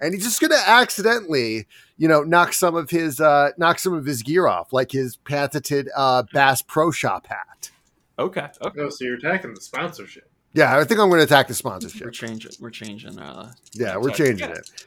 and 0.00 0.14
he's 0.14 0.24
just 0.24 0.40
going 0.40 0.50
to 0.50 0.68
accidentally 0.68 1.66
you 1.98 2.08
know 2.08 2.22
knock 2.22 2.54
some 2.54 2.74
of 2.74 2.88
his 2.88 3.20
uh 3.20 3.50
knock 3.58 3.78
some 3.78 3.92
of 3.92 4.06
his 4.06 4.22
gear 4.22 4.46
off 4.46 4.72
like 4.72 4.90
his 4.92 5.16
patented 5.16 5.88
uh 5.94 6.22
bass 6.32 6.62
pro 6.62 6.90
shop 6.90 7.26
hat 7.26 7.70
Okay. 8.18 8.46
Okay. 8.60 8.80
Oh, 8.80 8.88
so 8.90 9.04
you're 9.04 9.14
attacking 9.16 9.54
the 9.54 9.60
sponsorship. 9.60 10.30
yeah 10.54 10.78
i 10.78 10.84
think 10.84 10.98
i'm 11.00 11.08
going 11.10 11.18
to 11.20 11.24
attack 11.24 11.48
the 11.48 11.54
sponsorship. 11.54 12.02
We're 12.02 12.10
changing. 12.10 12.52
We're 12.60 12.70
changing. 12.70 13.18
Uh, 13.18 13.52
yeah 13.74 13.96
we're 13.98 14.10
changing 14.10 14.48
Yeah. 14.48 14.54
it 14.56 14.86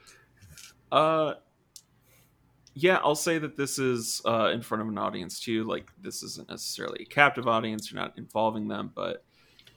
Uh, 0.92 1.34
yeah, 2.76 3.00
I'll 3.04 3.16
say 3.16 3.38
that 3.40 3.56
this 3.56 3.80
is 3.80 4.22
uh, 4.26 4.52
in 4.54 4.62
front 4.62 4.82
of 4.82 4.88
an 4.90 4.98
audience 4.98 5.40
too. 5.40 5.64
Like 5.64 5.90
this 6.02 6.22
isn't 6.24 6.50
necessarily 6.50 7.04
a 7.04 7.06
captive 7.06 7.48
audience. 7.48 7.92
You're 7.92 8.02
not 8.02 8.18
involving 8.18 8.68
them, 8.68 8.92
but 8.94 9.24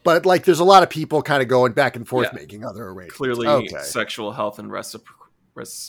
but 0.05 0.27
like 0.27 0.45
there's 0.45 0.59
a 0.61 0.65
lot 0.65 0.83
of 0.83 0.91
people 0.91 1.23
kind 1.23 1.41
of 1.43 1.49
going 1.49 1.73
back 1.73 1.95
and 1.97 2.07
forth 2.07 2.29
Yeah. 2.33 2.39
making 2.41 2.65
other 2.65 2.85
arrangements 2.89 3.17
clearly, 3.17 3.47
okay 3.47 3.79
sexual 3.83 4.33
health 4.33 4.59
and 4.59 4.71
recipro- 4.71 5.05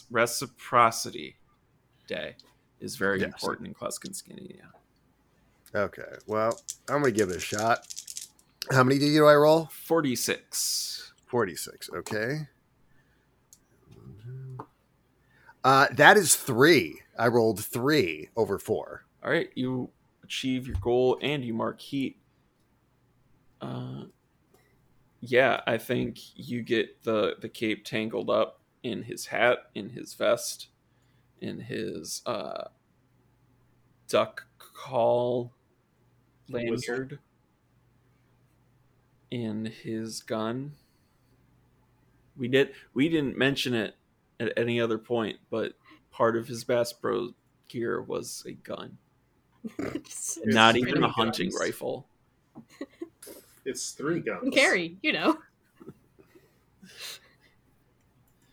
reciprocity 0.10 1.36
day 2.07 2.36
is 2.80 2.95
very 2.95 3.20
Yes. 3.20 3.28
important 3.34 3.68
in 3.68 3.74
Klaus 3.74 3.99
Kinski. 3.99 4.55
Yeah. 4.55 5.82
okay 5.82 6.01
well 6.28 6.60
i'm 6.89 7.01
going 7.01 7.14
to 7.14 7.18
give 7.18 7.30
it 7.30 7.36
a 7.38 7.39
shot 7.39 7.86
how 8.72 8.84
many 8.84 8.97
do 8.99 9.28
i 9.28 9.36
roll 9.36 9.70
Forty 9.72 10.16
six. 10.16 11.12
4d6 11.32 11.93
okay 11.93 12.47
uh 15.64 15.88
that 15.91 16.18
is 16.18 16.36
three 16.36 17.01
i 17.18 17.28
rolled 17.28 17.64
three 17.64 18.30
over 18.36 18.57
four 18.57 19.05
All 19.24 19.32
right, 19.32 19.49
you 19.55 19.89
achieve 20.30 20.68
your 20.68 20.78
goal 20.80 21.18
and 21.22 21.43
you 21.43 21.53
mark 21.55 21.82
heat. 21.82 22.18
Uh, 23.60 24.03
yeah, 25.22 25.62
I 25.66 25.78
think 25.78 26.20
you 26.36 26.62
get 26.62 27.03
the 27.03 27.36
the 27.41 27.49
cape 27.49 27.84
tangled 27.84 28.30
up 28.30 28.62
in 28.84 29.03
his 29.03 29.26
hat, 29.26 29.57
in 29.76 29.89
his 29.89 30.14
vest, 30.14 30.68
in 31.41 31.60
his 31.60 32.22
uh, 32.26 32.66
duck 34.07 34.45
call 34.60 35.51
lanyard, 36.47 37.20
in 39.32 39.66
his 39.66 40.22
gun. 40.22 40.74
We 42.38 42.47
did 42.47 42.72
we 42.93 43.10
didn't 43.10 43.38
mention 43.38 43.74
it 43.74 43.95
at 44.40 44.54
any 44.58 44.80
other 44.80 44.98
point, 44.98 45.38
but 45.50 45.74
part 46.12 46.36
of 46.36 46.48
his 46.48 46.64
Bass 46.64 46.94
Pro 46.94 47.30
gear 47.68 48.02
was 48.02 48.44
a 48.48 48.54
gun 48.54 48.98
not 50.46 50.76
even 50.76 51.04
a 51.04 51.10
hunting 51.10 51.50
guns. 51.50 51.60
rifle. 51.60 52.08
It's 53.66 53.92
three 53.92 54.20
guns. 54.20 54.54
carry, 54.54 54.98
you 55.02 55.14
know. 55.14 55.38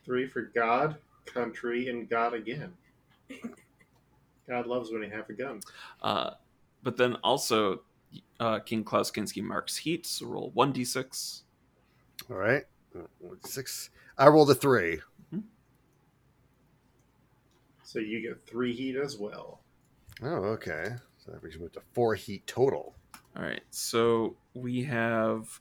Three 0.05 0.26
for 0.28 0.43
God, 0.43 0.97
country, 1.24 1.89
and 1.89 2.09
God 2.09 2.34
again. 2.34 2.72
God 4.49 4.66
loves 4.66 4.93
when 4.93 5.03
you 5.03 5.11
have 5.11 5.28
a 5.28 5.32
gun. 5.32 5.61
Uh, 6.03 6.30
but 6.82 6.97
then 6.97 7.14
also, 7.24 7.82
uh, 8.39 8.61
King 8.61 8.84
Klaus 8.84 9.11
Kinski 9.11 9.43
marks 9.43 9.76
heat, 9.76 10.07
so 10.07 10.26
roll 10.26 10.53
1d6. 10.57 11.43
all 12.30 12.37
right 12.37 12.64
six 13.45 13.91
i 14.16 14.26
rolled 14.26 14.51
a 14.51 14.55
three 14.55 14.99
So 17.87 18.01
you 18.01 18.20
get 18.20 18.47
three 18.47 18.74
heat 18.74 18.97
as 18.97 19.16
well. 19.16 19.62
oh 20.22 20.45
okay 20.45 20.91
so 21.18 21.30
that 21.32 21.41
brings 21.41 21.59
me 21.59 21.66
up 21.66 21.72
to 21.72 21.80
four 21.93 22.14
heat 22.14 22.47
total 22.47 22.95
All 23.37 23.43
right, 23.43 23.62
so 23.70 24.39
we 24.55 24.82
have 24.84 25.61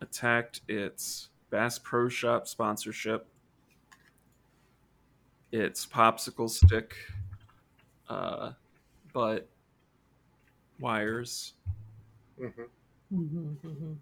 attacked 0.00 0.60
its 0.68 1.30
Bass 1.50 1.78
Pro 1.78 2.08
Shop 2.08 2.46
sponsorship, 2.46 3.28
its 5.52 5.86
popsicle 5.86 6.48
stick, 6.48 6.96
uh, 8.08 8.52
but 9.12 9.48
wires. 10.78 11.54
hmm 13.10 13.94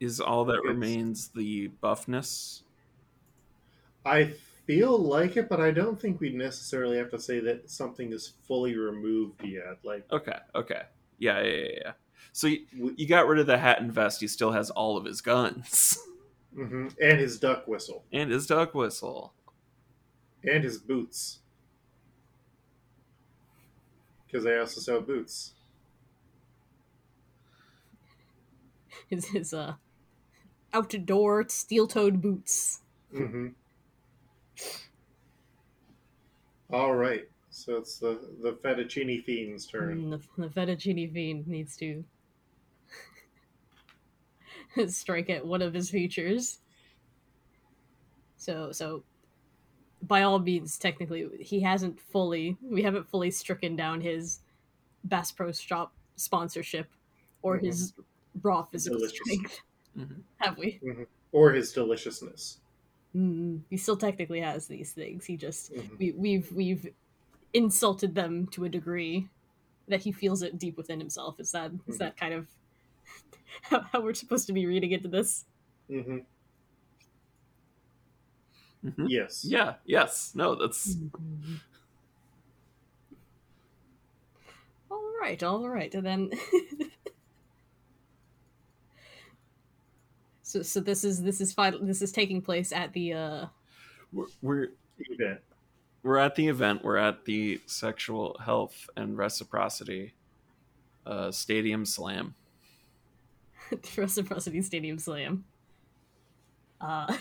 Is 0.00 0.20
all 0.20 0.44
that 0.46 0.64
Yes. 0.64 0.64
remains 0.64 1.28
the 1.28 1.68
buffness? 1.68 2.64
I 4.04 4.34
feel 4.68 4.98
like 4.98 5.36
it, 5.36 5.48
but 5.48 5.60
I 5.60 5.72
don't 5.72 6.00
think 6.00 6.20
we 6.20 6.30
necessarily 6.30 6.98
have 6.98 7.10
to 7.10 7.18
say 7.18 7.40
that 7.40 7.70
something 7.70 8.12
is 8.12 8.28
fully 8.28 8.76
removed 8.76 9.42
yet. 9.44 9.84
Like, 9.84 10.08
Okay, 10.10 10.38
okay. 10.54 10.82
Yeah, 11.18 11.40
yeah, 11.42 11.54
yeah. 11.54 11.68
yeah. 11.84 11.92
So 12.32 12.46
you, 12.46 12.66
we, 12.76 12.94
you 12.96 13.06
got 13.08 13.26
rid 13.26 13.40
of 13.40 13.46
the 13.46 13.58
hat 13.58 13.80
and 13.80 13.92
vest, 13.92 14.20
he 14.20 14.28
still 14.28 14.52
has 14.52 14.70
all 14.70 14.96
of 14.96 15.04
his 15.04 15.20
guns. 15.20 15.98
mhm. 16.54 16.94
and 17.00 17.18
his 17.20 17.38
duck 17.38 17.66
whistle, 17.66 18.04
and 18.12 18.30
his 18.30 18.46
duck 18.46 18.74
whistle. 18.74 19.34
and 20.42 20.64
his 20.64 20.78
boots, 20.78 21.40
because 24.26 24.44
they 24.44 24.56
also 24.58 24.80
sell 24.80 25.00
boots. 25.00 25.54
His 29.08 29.26
his 29.28 29.52
uh 29.52 29.76
outdoor 30.72 31.48
steel-toed 31.48 32.22
boots. 32.22 32.82
hmm 33.12 33.48
All 36.70 36.94
right, 36.94 37.28
so 37.50 37.76
it's 37.76 37.98
the 37.98 38.36
the 38.42 38.52
fettuccine 38.54 39.22
fiend's 39.24 39.66
turn. 39.66 39.98
Mm, 39.98 40.10
the, 40.36 40.42
the 40.42 40.48
fettuccine 40.48 41.12
fiend 41.12 41.46
needs 41.46 41.76
to 41.78 42.04
strike 44.86 45.30
at 45.30 45.46
one 45.46 45.62
of 45.62 45.74
his 45.74 45.90
features. 45.90 46.60
So 48.36 48.72
so 48.72 49.04
by 50.02 50.22
all 50.22 50.38
means 50.38 50.78
technically 50.78 51.28
he 51.40 51.60
hasn't 51.60 52.00
fully 52.00 52.56
we 52.62 52.82
haven't 52.82 53.08
fully 53.10 53.30
stricken 53.30 53.76
down 53.76 54.00
his 54.00 54.40
Bass 55.04 55.32
Pro 55.32 55.52
Shop 55.52 55.94
sponsorship 56.16 56.90
or 57.42 57.58
Mhm. 57.58 57.64
his 57.66 57.94
raw 58.42 58.64
physical 58.64 58.98
Delicious. 58.98 59.18
strength. 59.18 59.60
Mhm. 59.96 60.22
Have 60.38 60.58
we? 60.58 60.82
or 61.32 61.52
his 61.52 61.72
deliciousness. 61.72 62.60
Mm, 63.16 63.62
he 63.70 63.76
still 63.76 63.96
technically 63.96 64.40
has 64.40 64.66
these 64.66 64.92
things. 64.92 65.24
He 65.24 65.36
just 65.36 65.72
Mhm. 65.72 65.98
we, 65.98 66.12
we've 66.12 66.52
we've 66.52 66.92
insulted 67.54 68.14
them 68.14 68.46
to 68.48 68.64
a 68.64 68.68
degree 68.68 69.28
that 69.88 70.02
he 70.02 70.12
feels 70.12 70.42
it 70.42 70.58
deep 70.58 70.76
within 70.76 71.00
himself. 71.00 71.40
Is 71.40 71.50
that 71.52 71.72
is 71.86 71.96
Mhm. 71.96 71.98
that 71.98 72.16
kind 72.18 72.34
of 72.34 72.48
how, 73.62 73.80
how 73.92 74.00
we're 74.02 74.14
supposed 74.14 74.46
to 74.48 74.52
be 74.52 74.66
reading 74.66 74.92
into 74.92 75.08
this? 75.08 75.46
hmm 75.88 76.18
Mhm. 78.84 79.06
Yes. 79.08 79.44
Yeah, 79.44 79.76
yes. 79.84 80.32
No, 80.36 80.54
that's 80.54 80.96
All 84.90 85.12
right, 85.20 85.42
all 85.42 85.68
right, 85.68 85.94
and 85.94 86.06
then. 86.06 86.30
so 90.48 90.62
so 90.62 90.80
this 90.80 91.04
is 91.04 91.22
this 91.22 91.42
is 91.42 91.52
final. 91.52 91.84
This 91.84 92.00
is 92.00 92.10
taking 92.10 92.40
place 92.40 92.72
at 92.72 92.94
the 92.94 93.12
uh 93.12 93.46
we're, 94.14 94.26
we're 94.40 94.68
Event. 94.98 95.40
we're 96.02 96.16
at 96.16 96.34
the 96.36 96.48
event. 96.48 96.82
We're 96.82 96.96
at 96.96 97.26
the 97.26 97.60
sexual 97.66 98.38
health 98.42 98.88
and 98.96 99.18
reciprocity 99.18 100.14
uh, 101.06 101.30
stadium 101.30 101.84
slam. 101.84 102.34
Reciprocity 103.96 104.62
Stadium 104.62 104.98
Slam. 104.98 105.44
Uh, 106.80 107.12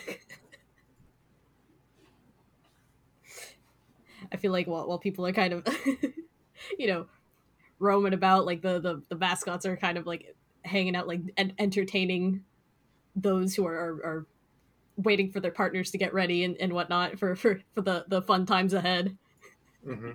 I 4.31 4.37
feel 4.37 4.53
like 4.53 4.67
while, 4.67 4.87
while 4.87 4.99
people 4.99 5.27
are 5.27 5.33
kind 5.33 5.53
of, 5.53 5.67
you 6.79 6.87
know, 6.87 7.07
roaming 7.79 8.13
about, 8.13 8.45
like 8.45 8.61
the, 8.61 8.79
the, 8.79 9.01
the 9.09 9.15
mascots 9.17 9.65
are 9.65 9.75
kind 9.75 9.97
of 9.97 10.07
like 10.07 10.33
hanging 10.63 10.95
out, 10.95 11.07
like 11.07 11.19
en- 11.35 11.53
entertaining 11.59 12.45
those 13.17 13.55
who 13.55 13.65
are, 13.65 13.75
are, 13.75 14.05
are 14.05 14.27
waiting 14.95 15.31
for 15.31 15.39
their 15.39 15.51
partners 15.51 15.91
to 15.91 15.97
get 15.97 16.13
ready 16.13 16.43
and, 16.43 16.55
and 16.59 16.71
whatnot 16.71 17.19
for, 17.19 17.35
for, 17.35 17.59
for 17.73 17.81
the, 17.81 18.05
the 18.07 18.21
fun 18.21 18.45
times 18.45 18.73
ahead. 18.73 19.17
hmm 19.83 20.11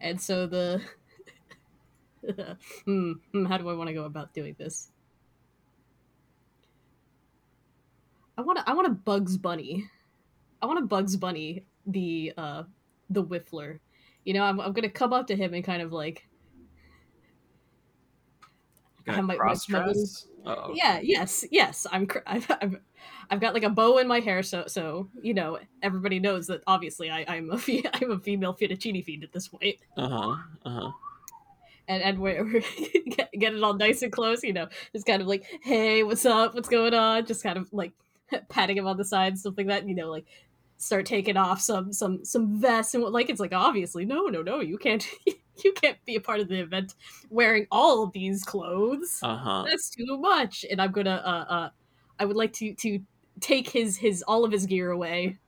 And 0.00 0.20
so 0.20 0.46
the 0.46 0.82
hmm, 2.84 3.12
hmm, 3.32 3.44
how 3.44 3.56
do 3.56 3.68
I 3.68 3.74
want 3.74 3.88
to 3.88 3.94
go 3.94 4.04
about 4.04 4.34
doing 4.34 4.54
this? 4.58 4.90
I 8.36 8.42
want 8.42 8.58
to 8.58 8.68
I 8.68 8.74
want 8.74 8.86
to 8.86 8.94
Bugs 8.94 9.36
Bunny. 9.38 9.88
I 10.60 10.66
want 10.66 10.78
to 10.78 10.86
Bugs 10.86 11.16
Bunny 11.16 11.64
the 11.86 12.32
uh 12.36 12.64
the 13.10 13.24
Whiffler. 13.24 13.80
You 14.24 14.34
know, 14.34 14.42
I'm 14.42 14.60
I'm 14.60 14.72
gonna 14.72 14.90
come 14.90 15.12
up 15.12 15.26
to 15.28 15.36
him 15.36 15.54
and 15.54 15.64
kind 15.64 15.82
of 15.82 15.92
like 15.92 16.26
Gonna 19.06 19.16
have 19.16 19.24
my- 19.24 19.34
my- 19.34 19.38
cross 19.38 19.68
my 19.68 19.78
yeah 20.74 21.00
yes 21.02 21.44
yes. 21.50 21.86
I'm, 21.90 22.06
I've, 22.26 22.50
I've 22.60 22.76
i've 23.30 23.40
got 23.40 23.54
like 23.54 23.64
a 23.64 23.70
bow 23.70 23.98
in 23.98 24.06
my 24.06 24.20
hair 24.20 24.40
so 24.42 24.64
so 24.68 25.08
you 25.20 25.34
know 25.34 25.58
everybody 25.82 26.20
knows 26.20 26.46
that 26.46 26.62
obviously 26.68 27.10
i 27.10 27.24
i'm 27.26 27.50
a 27.50 27.58
fe- 27.58 27.82
i'm 27.94 28.12
a 28.12 28.18
female 28.20 28.54
fettuccine 28.54 29.04
fiend 29.04 29.24
at 29.24 29.32
this 29.32 29.48
point. 29.48 29.76
Uh-huh. 29.96 30.36
Uh-huh. 30.64 30.90
and 31.88 32.02
and 32.02 32.18
we're, 32.18 32.44
we're 32.52 32.62
get, 33.10 33.30
get 33.32 33.54
it 33.54 33.62
all 33.62 33.74
nice 33.74 34.02
and 34.02 34.12
close 34.12 34.42
you 34.44 34.52
know 34.52 34.68
just 34.92 35.06
kind 35.06 35.20
of 35.22 35.26
like 35.28 35.44
hey 35.62 36.02
what's 36.04 36.24
up? 36.26 36.54
What's 36.54 36.68
going 36.68 36.94
on? 36.94 37.26
Just 37.26 37.42
kind 37.42 37.58
of 37.58 37.72
like 37.72 37.92
patting 38.48 38.76
him 38.76 38.86
on 38.86 38.96
the 38.96 39.04
side 39.04 39.38
something 39.38 39.66
like 39.66 39.82
that 39.82 39.88
you 39.88 39.94
know 39.94 40.10
like 40.10 40.26
start 40.78 41.06
taking 41.06 41.36
off 41.36 41.60
some 41.60 41.92
some 41.92 42.24
some 42.24 42.60
vests 42.60 42.94
and 42.94 43.02
what 43.02 43.12
like 43.12 43.30
it's 43.30 43.40
like 43.40 43.52
obviously 43.54 44.04
no 44.04 44.26
no 44.26 44.42
no 44.42 44.60
you 44.60 44.76
can't 44.78 45.08
you 45.64 45.72
can't 45.72 45.96
be 46.04 46.16
a 46.16 46.20
part 46.20 46.40
of 46.40 46.48
the 46.48 46.60
event 46.60 46.94
wearing 47.30 47.66
all 47.70 48.02
of 48.02 48.12
these 48.12 48.42
clothes 48.44 49.18
Uh-huh. 49.22 49.64
that's 49.68 49.90
too 49.90 50.18
much 50.18 50.64
and 50.70 50.80
i'm 50.80 50.92
gonna 50.92 51.22
uh 51.24 51.52
uh 51.52 51.68
i 52.18 52.24
would 52.24 52.36
like 52.36 52.52
to 52.54 52.74
to 52.74 53.00
take 53.40 53.68
his 53.70 53.96
his 53.96 54.22
all 54.22 54.44
of 54.44 54.52
his 54.52 54.66
gear 54.66 54.90
away 54.90 55.38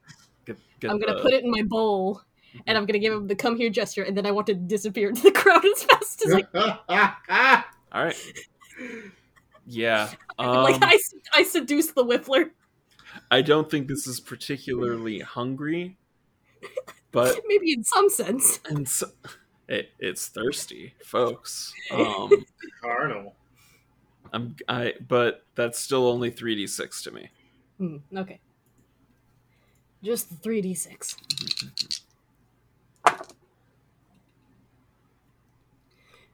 Get, 0.44 0.56
get 0.80 0.90
i'm 0.90 0.98
gonna 0.98 1.20
put 1.20 1.32
it 1.32 1.44
in 1.44 1.50
my 1.50 1.62
bowl 1.62 2.20
and 2.66 2.76
i'm 2.76 2.84
gonna 2.86 2.98
give 2.98 3.12
him 3.12 3.26
the 3.26 3.34
come 3.34 3.56
here 3.56 3.70
gesture 3.70 4.02
and 4.02 4.16
then 4.16 4.26
i 4.26 4.30
want 4.30 4.46
to 4.48 4.54
disappear 4.54 5.08
into 5.08 5.22
the 5.22 5.30
crowd 5.42 5.64
as 5.64 5.82
fast 5.84 6.24
as 6.26 6.34
i 6.34 6.42
can. 6.88 7.64
All 7.92 8.04
right. 8.04 8.16
Yeah. 9.66 10.10
Um, 10.38 10.62
like 10.62 10.78
I, 10.82 10.98
I 11.34 11.42
seduce 11.42 11.92
the 11.92 12.04
whiffler 12.04 12.50
I 13.30 13.42
don't 13.42 13.70
think 13.70 13.88
this 13.88 14.06
is 14.06 14.20
particularly 14.20 15.20
hungry, 15.20 15.96
but 17.10 17.38
maybe 17.46 17.72
in 17.72 17.82
some 17.84 18.08
sense 18.10 18.60
and 18.68 18.88
so, 18.88 19.06
it, 19.68 19.90
it's 19.98 20.28
thirsty, 20.28 20.94
folks. 21.04 21.72
Um, 21.90 22.44
Carnal. 22.82 23.34
I'm 24.32 24.56
I, 24.68 24.94
but 25.06 25.44
that's 25.54 25.78
still 25.78 26.06
only 26.06 26.30
three 26.30 26.54
d 26.54 26.66
six 26.66 27.02
to 27.02 27.10
me. 27.10 27.30
Hmm, 27.78 27.96
okay 28.14 28.40
just 30.02 30.30
the 30.30 30.48
3d6 30.48 31.16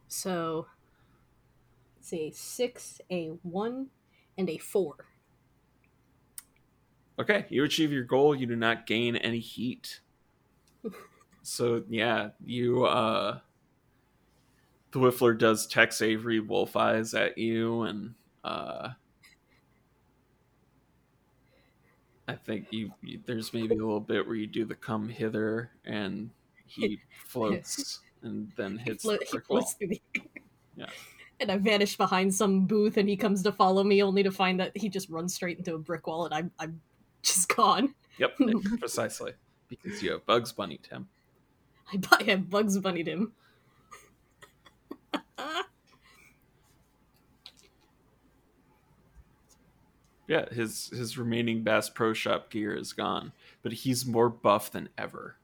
so 0.08 0.66
let's 1.96 2.12
a 2.12 2.30
6 2.30 3.00
a 3.10 3.26
1 3.42 3.86
and 4.38 4.50
a 4.50 4.58
4 4.58 4.94
Okay, 7.16 7.46
you 7.48 7.62
achieve 7.62 7.92
your 7.92 8.02
goal. 8.02 8.34
You 8.34 8.44
do 8.44 8.56
not 8.56 8.88
gain 8.88 9.14
any 9.14 9.38
heat. 9.38 10.00
So 11.44 11.82
yeah, 11.88 12.30
you 12.44 12.84
uh, 12.84 13.38
the 14.90 14.98
Whiffler 14.98 15.38
does 15.38 15.66
Tex 15.66 16.02
Avery 16.02 16.40
wolf 16.40 16.76
eyes 16.76 17.14
at 17.14 17.38
you, 17.38 17.82
and 17.82 18.14
uh, 18.42 18.90
I 22.26 22.34
think 22.34 22.68
you, 22.70 22.92
you 23.02 23.20
there's 23.26 23.52
maybe 23.52 23.74
a 23.74 23.78
little 23.78 24.00
bit 24.00 24.26
where 24.26 24.36
you 24.36 24.46
do 24.46 24.64
the 24.64 24.74
come 24.74 25.08
hither, 25.08 25.70
and 25.84 26.30
he 26.66 27.00
floats 27.26 28.00
and 28.22 28.50
then 28.56 28.78
He 28.78 28.84
hits 28.84 29.02
flo- 29.02 29.16
the 29.18 29.24
he 29.24 29.30
brick 29.30 29.48
wall. 29.50 29.60
floats 29.60 29.74
through 29.74 29.88
the. 29.88 30.02
Yeah. 30.76 30.86
And 31.40 31.50
I 31.50 31.58
vanish 31.58 31.96
behind 31.96 32.32
some 32.34 32.64
booth, 32.66 32.96
and 32.96 33.08
he 33.08 33.16
comes 33.16 33.42
to 33.42 33.52
follow 33.52 33.84
me, 33.84 34.02
only 34.02 34.22
to 34.22 34.30
find 34.30 34.58
that 34.60 34.76
he 34.76 34.88
just 34.88 35.10
runs 35.10 35.34
straight 35.34 35.58
into 35.58 35.74
a 35.74 35.78
brick 35.78 36.06
wall, 36.06 36.24
and 36.24 36.34
I'm 36.34 36.50
I'm 36.58 36.80
just 37.22 37.54
gone. 37.54 37.94
Yep, 38.18 38.36
precisely 38.78 39.32
because 39.68 40.02
you 40.02 40.12
have 40.12 40.24
Bugs 40.24 40.52
Bunny, 40.52 40.78
Tim. 40.82 41.08
I, 41.92 41.96
bu- 41.96 42.32
I 42.32 42.36
Bugs 42.36 42.78
Bunnied 42.78 43.06
him. 43.06 43.32
Yeah, 50.26 50.48
his 50.52 50.88
his 50.88 51.18
remaining 51.18 51.62
Bass 51.62 51.90
Pro 51.90 52.12
Shop 52.14 52.50
gear 52.50 52.74
is 52.74 52.92
gone, 52.92 53.32
but 53.62 53.72
he's 53.72 54.06
more 54.06 54.28
buff 54.28 54.70
than 54.70 54.88
ever. 54.96 55.36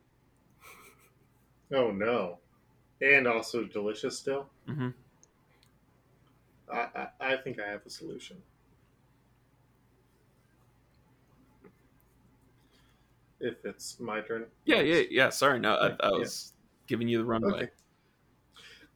Oh 1.72 1.90
no. 1.90 2.38
And 3.02 3.26
also 3.26 3.64
delicious 3.64 4.18
still. 4.18 4.48
Mm-hmm. 4.68 4.88
I, 6.72 6.78
I, 6.78 7.08
I 7.20 7.36
think 7.36 7.58
I 7.60 7.68
have 7.68 7.84
a 7.86 7.90
solution. 7.90 8.36
If 13.40 13.64
it's 13.64 13.98
my 14.00 14.20
turn. 14.20 14.46
Yeah, 14.64 14.80
yeah, 14.80 15.02
yeah. 15.10 15.28
Sorry, 15.30 15.58
no, 15.58 15.74
I, 15.74 15.96
I 16.00 16.10
Yeah. 16.12 16.18
was 16.18 16.52
giving 16.86 17.08
you 17.08 17.18
the 17.18 17.24
runway. 17.24 17.50
Okay. 17.64 17.70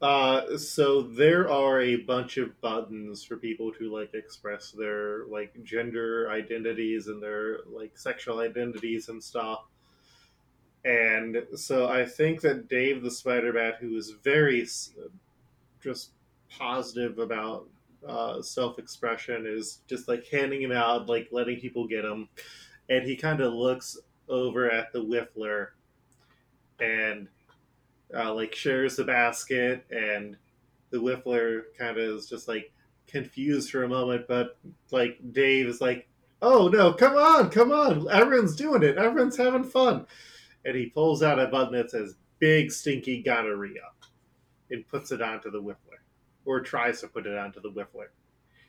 Uh, 0.02 0.58
so 0.58 1.00
there 1.02 1.50
are 1.50 1.80
a 1.80 1.96
bunch 1.96 2.36
of 2.36 2.60
buttons 2.60 3.24
for 3.24 3.36
people 3.36 3.72
to 3.72 3.90
like 3.90 4.12
express 4.12 4.70
their 4.72 5.24
like 5.26 5.54
gender 5.62 6.28
identities 6.30 7.06
and 7.06 7.22
their 7.22 7.60
like 7.66 7.96
sexual 7.96 8.40
identities 8.40 9.08
and 9.08 9.22
stuff. 9.22 9.60
And 10.84 11.46
so 11.54 11.88
I 11.88 12.04
think 12.04 12.42
that 12.42 12.68
Dave 12.68 13.02
the 13.02 13.10
Spider 13.10 13.52
Bat, 13.54 13.76
who 13.80 13.96
is 13.96 14.10
very 14.22 14.66
just 15.80 16.12
positive 16.50 17.18
about 17.18 17.68
uh, 18.06 18.42
self 18.42 18.78
expression, 18.78 19.46
is 19.46 19.80
just 19.86 20.08
like 20.08 20.26
handing 20.26 20.60
him 20.60 20.72
out, 20.72 21.08
like 21.08 21.28
letting 21.32 21.58
people 21.60 21.86
get 21.86 22.02
them. 22.02 22.28
And 22.90 23.06
he 23.06 23.16
kind 23.16 23.40
of 23.40 23.54
looks 23.54 23.96
over 24.28 24.70
at 24.70 24.92
the 24.92 25.00
Whiffler 25.00 25.68
and 26.80 27.28
uh, 28.16 28.32
like 28.32 28.54
shares 28.54 28.96
the 28.96 29.04
basket, 29.04 29.84
and 29.90 30.36
the 30.90 30.98
Whiffler 30.98 31.62
kind 31.78 31.90
of 31.90 31.98
is 31.98 32.28
just 32.28 32.48
like 32.48 32.72
confused 33.06 33.70
for 33.70 33.84
a 33.84 33.88
moment, 33.88 34.26
but 34.28 34.58
like 34.90 35.18
Dave 35.32 35.66
is 35.66 35.80
like, 35.80 36.08
"Oh 36.42 36.68
no, 36.68 36.92
come 36.92 37.14
on, 37.14 37.50
come 37.50 37.72
on! 37.72 38.08
Everyone's 38.10 38.56
doing 38.56 38.82
it. 38.82 38.96
Everyone's 38.96 39.36
having 39.36 39.64
fun." 39.64 40.06
And 40.64 40.76
he 40.76 40.86
pulls 40.86 41.22
out 41.22 41.38
a 41.38 41.46
button 41.46 41.74
that 41.74 41.90
says 41.90 42.16
"Big 42.38 42.70
Stinky 42.70 43.22
Gonorrhea" 43.22 43.90
and 44.70 44.86
puts 44.88 45.12
it 45.12 45.22
onto 45.22 45.50
the 45.50 45.60
Whiffler, 45.60 46.00
or 46.44 46.60
tries 46.60 47.00
to 47.00 47.08
put 47.08 47.26
it 47.26 47.36
onto 47.36 47.60
the 47.60 47.70
Whiffler, 47.70 48.08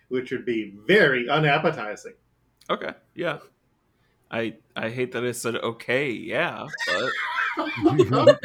which 0.10 0.32
would 0.32 0.46
be 0.46 0.76
very 0.86 1.30
unappetizing. 1.30 2.14
Okay, 2.70 2.94
yeah. 3.14 3.40
I 4.32 4.56
I 4.76 4.90
hate 4.90 5.12
that 5.14 5.24
I 5.24 5.32
said 5.32 5.56
okay, 5.56 6.10
yeah, 6.12 6.66
but 6.88 7.12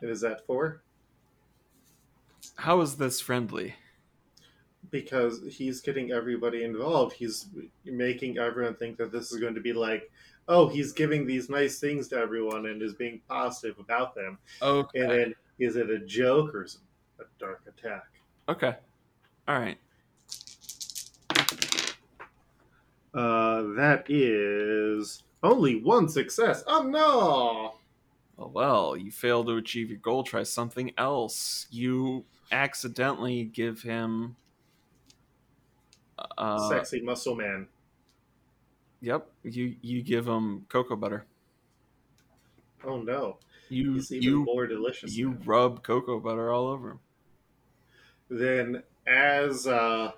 and 0.00 0.10
is 0.10 0.20
that 0.20 0.44
four? 0.46 0.82
how 2.56 2.80
is 2.80 2.96
this 2.96 3.20
friendly? 3.20 3.74
because 4.90 5.42
he's 5.50 5.80
getting 5.82 6.12
everybody 6.12 6.64
involved. 6.64 7.12
He's 7.12 7.46
making 7.84 8.38
everyone 8.38 8.74
think 8.74 8.96
that 8.96 9.12
this 9.12 9.30
is 9.30 9.38
going 9.38 9.54
to 9.54 9.60
be 9.60 9.72
like, 9.74 10.10
oh, 10.48 10.68
he's 10.68 10.92
giving 10.92 11.26
these 11.26 11.50
nice 11.50 11.78
things 11.78 12.08
to 12.08 12.16
everyone 12.16 12.66
and 12.66 12.80
is 12.80 12.94
being 12.94 13.20
positive 13.28 13.78
about 13.78 14.14
them. 14.14 14.38
Okay, 14.62 15.00
And 15.00 15.10
then 15.10 15.34
is 15.58 15.76
it 15.76 15.90
a 15.90 15.98
joke 15.98 16.54
or 16.54 16.64
is 16.64 16.78
it 17.18 17.24
a 17.24 17.26
dark 17.38 17.62
attack? 17.66 18.06
okay, 18.48 18.76
all 19.46 19.58
right. 19.58 19.76
Uh, 23.14 23.62
that 23.76 24.04
is 24.08 25.22
only 25.42 25.80
one 25.82 26.08
success. 26.08 26.62
Oh 26.66 26.82
no! 26.82 27.74
Well, 28.36 28.50
well, 28.52 28.96
you 28.96 29.10
fail 29.10 29.44
to 29.44 29.56
achieve 29.56 29.90
your 29.90 29.98
goal. 29.98 30.22
Try 30.24 30.42
something 30.42 30.92
else. 30.98 31.66
You 31.70 32.24
accidentally 32.52 33.44
give 33.44 33.82
him. 33.82 34.36
Uh, 36.36 36.68
Sexy 36.68 37.00
muscle 37.00 37.34
man. 37.34 37.68
Yep, 39.00 39.28
you 39.44 39.76
you 39.80 40.02
give 40.02 40.26
him 40.26 40.66
cocoa 40.68 40.96
butter. 40.96 41.24
Oh 42.84 43.00
no! 43.00 43.38
You 43.68 43.94
He's 43.94 44.12
even 44.12 44.22
you 44.22 44.44
more 44.44 44.66
delicious. 44.66 45.16
you 45.16 45.30
now. 45.30 45.36
rub 45.44 45.82
cocoa 45.82 46.18
butter 46.20 46.52
all 46.52 46.66
over 46.68 46.90
him. 46.92 47.00
then 48.28 48.82
as 49.06 49.66
uh, 49.66 50.12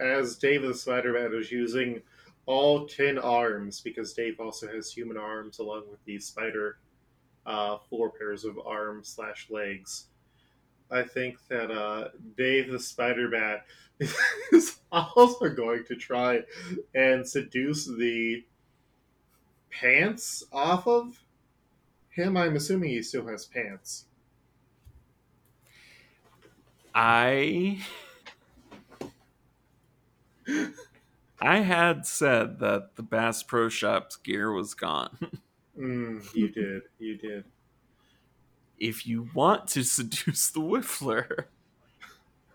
as 0.00 0.36
the 0.38 0.74
Spider-Man 0.74 1.32
is 1.34 1.50
using 1.52 2.02
all 2.46 2.86
ten 2.86 3.18
arms 3.18 3.80
because 3.80 4.12
Dave 4.12 4.40
also 4.40 4.68
has 4.68 4.92
human 4.92 5.16
arms 5.16 5.58
along 5.58 5.84
with 5.90 6.04
the 6.04 6.18
spider 6.18 6.78
uh, 7.46 7.78
four 7.90 8.10
pairs 8.10 8.44
of 8.44 8.58
arms 8.64 9.08
slash 9.08 9.48
legs. 9.50 10.06
I 10.90 11.02
think 11.02 11.38
that 11.48 11.70
uh, 11.70 12.08
Dave 12.36 12.70
the 12.70 12.78
Spider 12.78 13.28
Bat 13.28 13.66
is 14.52 14.78
also 14.92 15.48
going 15.50 15.84
to 15.84 15.96
try 15.96 16.42
and 16.94 17.26
seduce 17.26 17.86
the 17.86 18.44
pants 19.70 20.44
off 20.52 20.86
of 20.86 21.20
him. 22.10 22.36
I'm 22.36 22.56
assuming 22.56 22.90
he 22.90 23.02
still 23.02 23.26
has 23.26 23.46
pants. 23.46 24.06
I 26.94 27.80
I 31.44 31.58
had 31.60 32.06
said 32.06 32.58
that 32.60 32.96
the 32.96 33.02
Bass 33.02 33.42
Pro 33.42 33.68
Shops 33.68 34.16
gear 34.16 34.52
was 34.52 34.74
gone. 34.74 35.16
Mm, 35.76 36.22
you 36.36 36.48
did. 36.50 36.82
You 37.00 37.16
did. 37.16 37.44
if 38.78 39.08
you 39.08 39.28
want 39.34 39.66
to 39.70 39.82
seduce 39.82 40.48
the 40.50 40.60
Whiffler, 40.60 41.46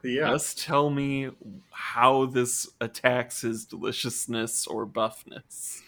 Yeah. 0.04 0.30
just 0.30 0.58
tell 0.64 0.90
me 0.90 1.30
how 1.70 2.28
this 2.28 2.70
attacks 2.80 3.42
his 3.42 3.66
deliciousness 3.66 4.66
or 4.68 4.86
buffness. 4.88 5.82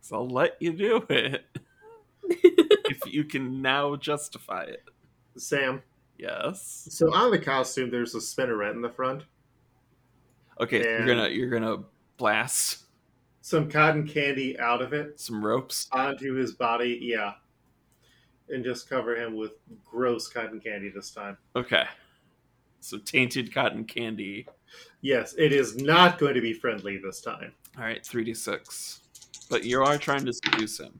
So 0.00 0.16
I'll 0.16 0.28
let 0.28 0.56
you 0.60 0.72
do 0.72 1.06
it 1.08 1.44
if 2.24 3.06
you 3.12 3.22
can 3.22 3.62
now 3.62 3.94
justify 3.94 4.62
it. 4.64 4.82
Sam. 5.36 5.80
Yes. 6.18 6.88
So 6.90 7.14
on 7.14 7.30
the 7.30 7.38
costume, 7.38 7.90
there's 7.92 8.16
a 8.16 8.18
spinneret 8.18 8.72
in 8.72 8.82
the 8.82 8.90
front, 8.90 9.22
Okay, 10.60 10.82
you're 10.82 11.06
gonna 11.06 11.28
you're 11.28 11.50
gonna 11.50 11.84
blast 12.16 12.84
some 13.42 13.70
cotton 13.70 14.06
candy 14.08 14.58
out 14.58 14.80
of 14.82 14.92
it 14.92 15.20
some 15.20 15.44
ropes. 15.44 15.88
onto 15.92 16.34
his 16.34 16.52
body. 16.52 16.98
Yeah. 17.00 17.34
And 18.48 18.64
just 18.64 18.88
cover 18.88 19.16
him 19.16 19.36
with 19.36 19.52
gross 19.84 20.28
cotton 20.28 20.60
candy 20.60 20.88
this 20.88 21.10
time. 21.10 21.36
Okay. 21.56 21.84
So 22.80 22.98
tainted 22.98 23.52
cotton 23.52 23.84
candy. 23.84 24.46
Yes, 25.00 25.34
it 25.36 25.52
is 25.52 25.76
not 25.76 26.18
going 26.18 26.34
to 26.34 26.40
be 26.40 26.52
friendly 26.52 26.98
this 26.98 27.20
time. 27.20 27.52
All 27.76 27.84
right, 27.84 28.04
three 28.04 28.24
d 28.24 28.34
six. 28.34 29.00
But 29.50 29.64
you 29.64 29.82
are 29.82 29.98
trying 29.98 30.24
to 30.26 30.32
seduce 30.32 30.78
him. 30.80 30.98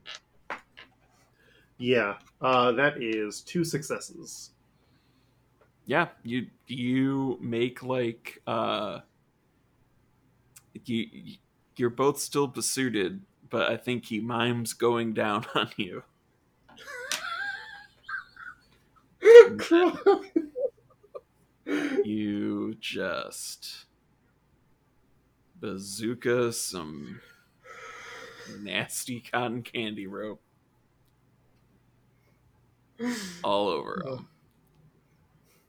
Yeah, 1.78 2.14
uh, 2.40 2.72
that 2.72 3.00
is 3.02 3.40
two 3.42 3.64
successes. 3.64 4.50
yeah 5.86 6.08
you 6.24 6.46
you 6.66 7.38
make 7.40 7.82
like 7.82 8.42
uh 8.46 9.00
you 10.84 11.36
you're 11.76 11.90
both 11.90 12.18
still 12.18 12.46
besuited 12.46 13.20
but 13.50 13.70
i 13.70 13.76
think 13.76 14.06
he 14.06 14.20
mimes 14.20 14.72
going 14.72 15.12
down 15.14 15.44
on 15.54 15.70
you. 15.76 16.02
You 22.04 22.76
just 22.78 23.86
bazooka 25.60 26.52
some 26.52 27.20
nasty 28.60 29.20
cotton 29.20 29.62
candy 29.62 30.06
rope 30.06 30.40
all 33.42 33.68
over 33.68 34.02
him. 34.06 34.28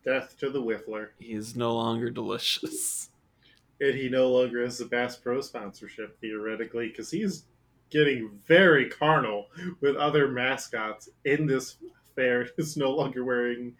Death 0.05 0.37
to 0.39 0.51
the 0.51 0.61
Whiffler. 0.61 1.09
he 1.19 1.33
is 1.33 1.55
no 1.55 1.73
longer 1.73 2.11
delicious 2.11 3.09
And 3.79 3.95
he 3.95 4.09
no 4.09 4.29
longer 4.29 4.63
has 4.63 4.77
the 4.79 4.85
Bass 4.85 5.15
Pro 5.17 5.39
sponsorship, 5.41 6.19
theoretically, 6.19 6.87
because 6.89 7.11
he's 7.11 7.43
getting 7.89 8.29
very 8.47 8.89
carnal 8.89 9.47
with 9.81 9.95
other 9.95 10.27
mascots 10.27 11.09
in 11.25 11.45
this 11.45 11.77
fair. 12.15 12.47
He's 12.57 12.75
no 12.75 12.91
longer 12.91 13.23
wearing 13.23 13.75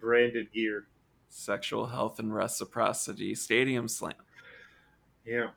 branded 0.00 0.50
gear. 0.52 0.86
sexual 1.28 1.86
health 1.86 2.18
and 2.18 2.34
reciprocity 2.34 3.34
stadium 3.34 3.86
slam 3.88 4.14
Yeah. 5.24 5.50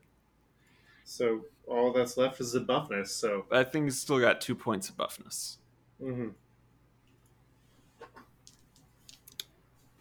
So 1.04 1.46
all 1.68 1.92
that's 1.94 2.16
left 2.18 2.40
is 2.42 2.52
the 2.52 2.60
buffness. 2.62 3.08
So 3.08 3.46
i 3.52 3.64
think 3.64 3.86
he's 3.86 4.00
still 4.00 4.20
got 4.20 4.40
two 4.42 4.56
points 4.56 4.90
of 4.90 4.98
buffness 4.98 5.58
mhm. 6.02 6.34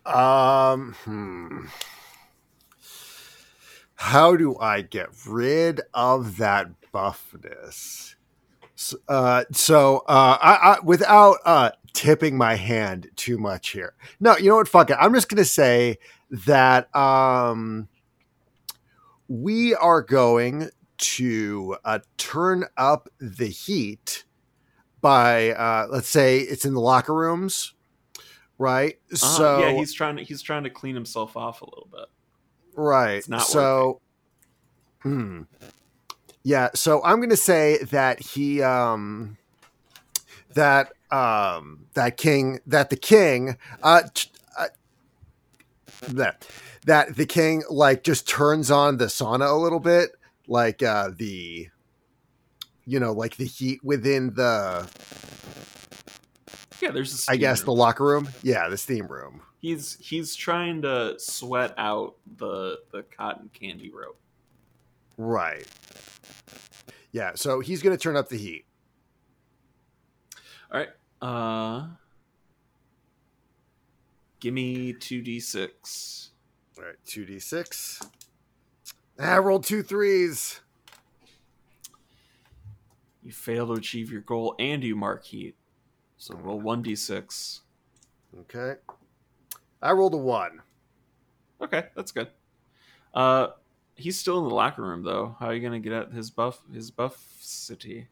Um, 0.07 0.95
hmm. 1.05 1.67
How 3.95 4.37
do 4.37 4.57
I 4.59 4.83
get 4.83 5.09
rid 5.27 5.81
of 5.93 6.37
that 6.39 6.69
buffness? 6.93 8.15
Uh, 9.09 9.45
so, 9.53 9.99
uh, 10.09 10.37
I, 10.41 10.55
I 10.55 10.81
without 10.83 11.39
uh 11.45 11.71
tipping 11.95 12.37
my 12.37 12.57
hand 12.57 13.09
too 13.17 13.39
much 13.39 13.71
here. 13.71 13.95
No, 14.21 14.37
you 14.37 14.51
know 14.51 14.57
what? 14.57 14.69
Fuck 14.69 14.91
it. 14.91 14.97
I'm 15.01 15.15
just 15.15 15.29
gonna 15.29 15.45
say 15.45 15.99
that 16.47 16.95
um, 16.95 17.89
we 19.29 19.75
are 19.75 20.03
going 20.03 20.71
to 20.97 21.77
uh, 21.85 22.01
turn 22.19 22.65
up 22.77 23.09
the 23.19 23.47
heat 23.47 24.25
by 25.01 25.53
uh, 25.53 25.87
let's 25.91 26.09
say 26.09 26.41
it's 26.41 26.65
in 26.65 26.75
the 26.75 26.81
locker 26.81 27.15
rooms, 27.15 27.75
right? 28.59 28.99
Uh-huh. 29.13 29.17
So 29.17 29.59
yeah 29.61 29.73
he's 29.73 29.93
trying 29.93 30.17
to 30.17 30.25
he's 30.25 30.43
trying 30.43 30.65
to 30.65 30.71
clean 30.71 30.95
himself 30.95 31.37
off 31.37 31.63
a 31.63 31.65
little 31.65 31.89
bit 31.91 32.07
Right. 32.77 33.15
It's 33.15 33.29
not 33.29 33.43
so, 33.43 34.01
hmm. 35.03 35.43
yeah. 36.43 36.71
So 36.75 37.03
I'm 37.05 37.17
going 37.17 37.31
to 37.31 37.37
say 37.37 37.79
that 37.91 38.21
he, 38.21 38.63
um, 38.63 39.37
that, 40.55 40.93
um, 41.11 41.87
that 41.95 42.17
king, 42.17 42.61
that 42.67 42.91
the 42.91 42.97
king, 42.97 43.57
uh, 43.83 44.03
t- 44.13 44.31
uh 44.59 44.67
that, 46.09 46.49
that 46.87 47.17
the 47.17 47.27
king 47.27 47.63
like 47.71 48.03
just 48.03 48.29
turns 48.29 48.71
on 48.71 48.97
the 48.97 49.07
sauna 49.07 49.51
a 49.51 49.55
little 49.55 49.81
bit, 49.81 50.11
like, 50.49 50.83
uh, 50.83 51.11
the, 51.17 51.69
you 52.87 53.01
know, 53.01 53.13
like 53.13 53.37
the 53.37 53.47
heat 53.47 53.83
within 53.83 54.35
the, 54.35 54.89
yeah 56.83 56.91
there's 56.91 57.27
a 57.29 57.33
I 57.33 57.37
guess 57.37 57.63
the 57.63 57.73
locker 57.73 58.05
room. 58.05 58.29
Yeah. 58.43 58.69
The 58.69 58.77
steam 58.77 59.07
room. 59.07 59.41
He's 59.65 59.97
he's 59.99 60.35
trying 60.37 60.83
to 60.83 61.15
sweat 61.19 61.73
out 61.79 62.17
the 62.37 62.81
the 62.93 63.03
cotton 63.05 63.49
candy 63.55 63.91
rope 63.91 64.19
Right. 65.17 65.65
Yeah. 67.13 67.31
So 67.37 67.61
he's 67.61 67.81
going 67.83 67.97
to 67.97 68.03
turn 68.03 68.15
up 68.17 68.29
the 68.29 68.37
heat. 68.37 68.67
all 70.71 70.81
right 70.81 70.91
uh 71.23 71.87
give 74.41 74.53
me 74.53 74.93
2d6 74.93 76.29
All 76.77 76.85
right, 76.85 76.97
two 77.07 77.25
d 77.25 77.39
six. 77.39 78.03
I 79.19 79.39
rolled 79.39 79.65
two 79.65 79.83
threes. 79.83 80.61
you 83.23 83.33
fail 83.33 83.67
to 83.69 83.73
achieve 83.75 84.13
your 84.13 84.21
goal 84.21 84.55
and 84.59 84.85
you 84.85 84.95
mark 84.95 85.25
heat 85.25 85.55
so 86.19 86.35
roll 86.35 86.61
1d6 86.61 87.61
Okay, 88.41 88.75
I 89.85 89.93
rolled 89.93 90.15
a 90.15 90.19
one. 90.19 90.63
okay 91.61 91.87
that's 91.95 92.11
good 92.11 92.29
uh 93.15 93.49
he's 93.95 94.19
still 94.19 94.39
in 94.43 94.49
the 94.49 94.55
locker 94.55 94.83
room 94.83 95.05
though 95.05 95.37
how 95.39 95.47
are 95.47 95.55
you 95.55 95.61
gonna 95.63 95.79
get 95.79 95.93
at 95.93 96.13
his 96.13 96.31
buff 96.31 96.61
his 96.73 96.91
buff 96.91 97.25
city 97.41 98.09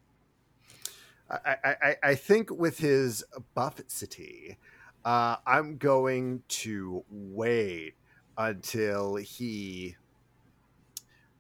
I, 1.31 1.57
I, 1.65 1.97
I- 2.03 2.15
think 2.15 2.51
with 2.51 2.79
his 2.79 3.25
buffcity, 3.57 4.59
uh, 5.03 5.37
I'm 5.47 5.79
going 5.79 6.43
to 6.49 7.05
wait 7.11 7.95
until 8.37 9.17
he. 9.17 9.97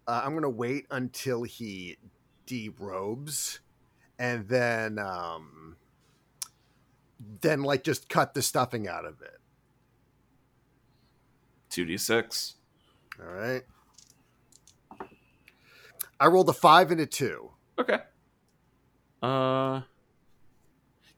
Uh, 0.07 0.23
I'm 0.25 0.31
going 0.31 0.43
to 0.45 0.49
wait 0.49 0.87
until 0.91 1.43
he 1.43 1.99
derobes, 2.47 3.59
and 4.19 4.49
then, 4.49 4.99
um, 4.99 5.77
then 7.43 7.63
like 7.63 7.85
just 7.85 8.09
cut 8.09 8.33
the 8.33 8.41
stuffing 8.41 8.89
out 8.89 9.05
of 9.05 9.21
it. 9.21 9.42
2d6 11.73 12.55
All 13.19 13.33
right. 13.33 13.63
I 16.21 16.27
rolled 16.27 16.49
a 16.49 16.53
five 16.53 16.91
and 16.91 17.01
a 17.01 17.07
two. 17.07 17.51
Okay. 17.79 17.99
Uh, 19.23 19.81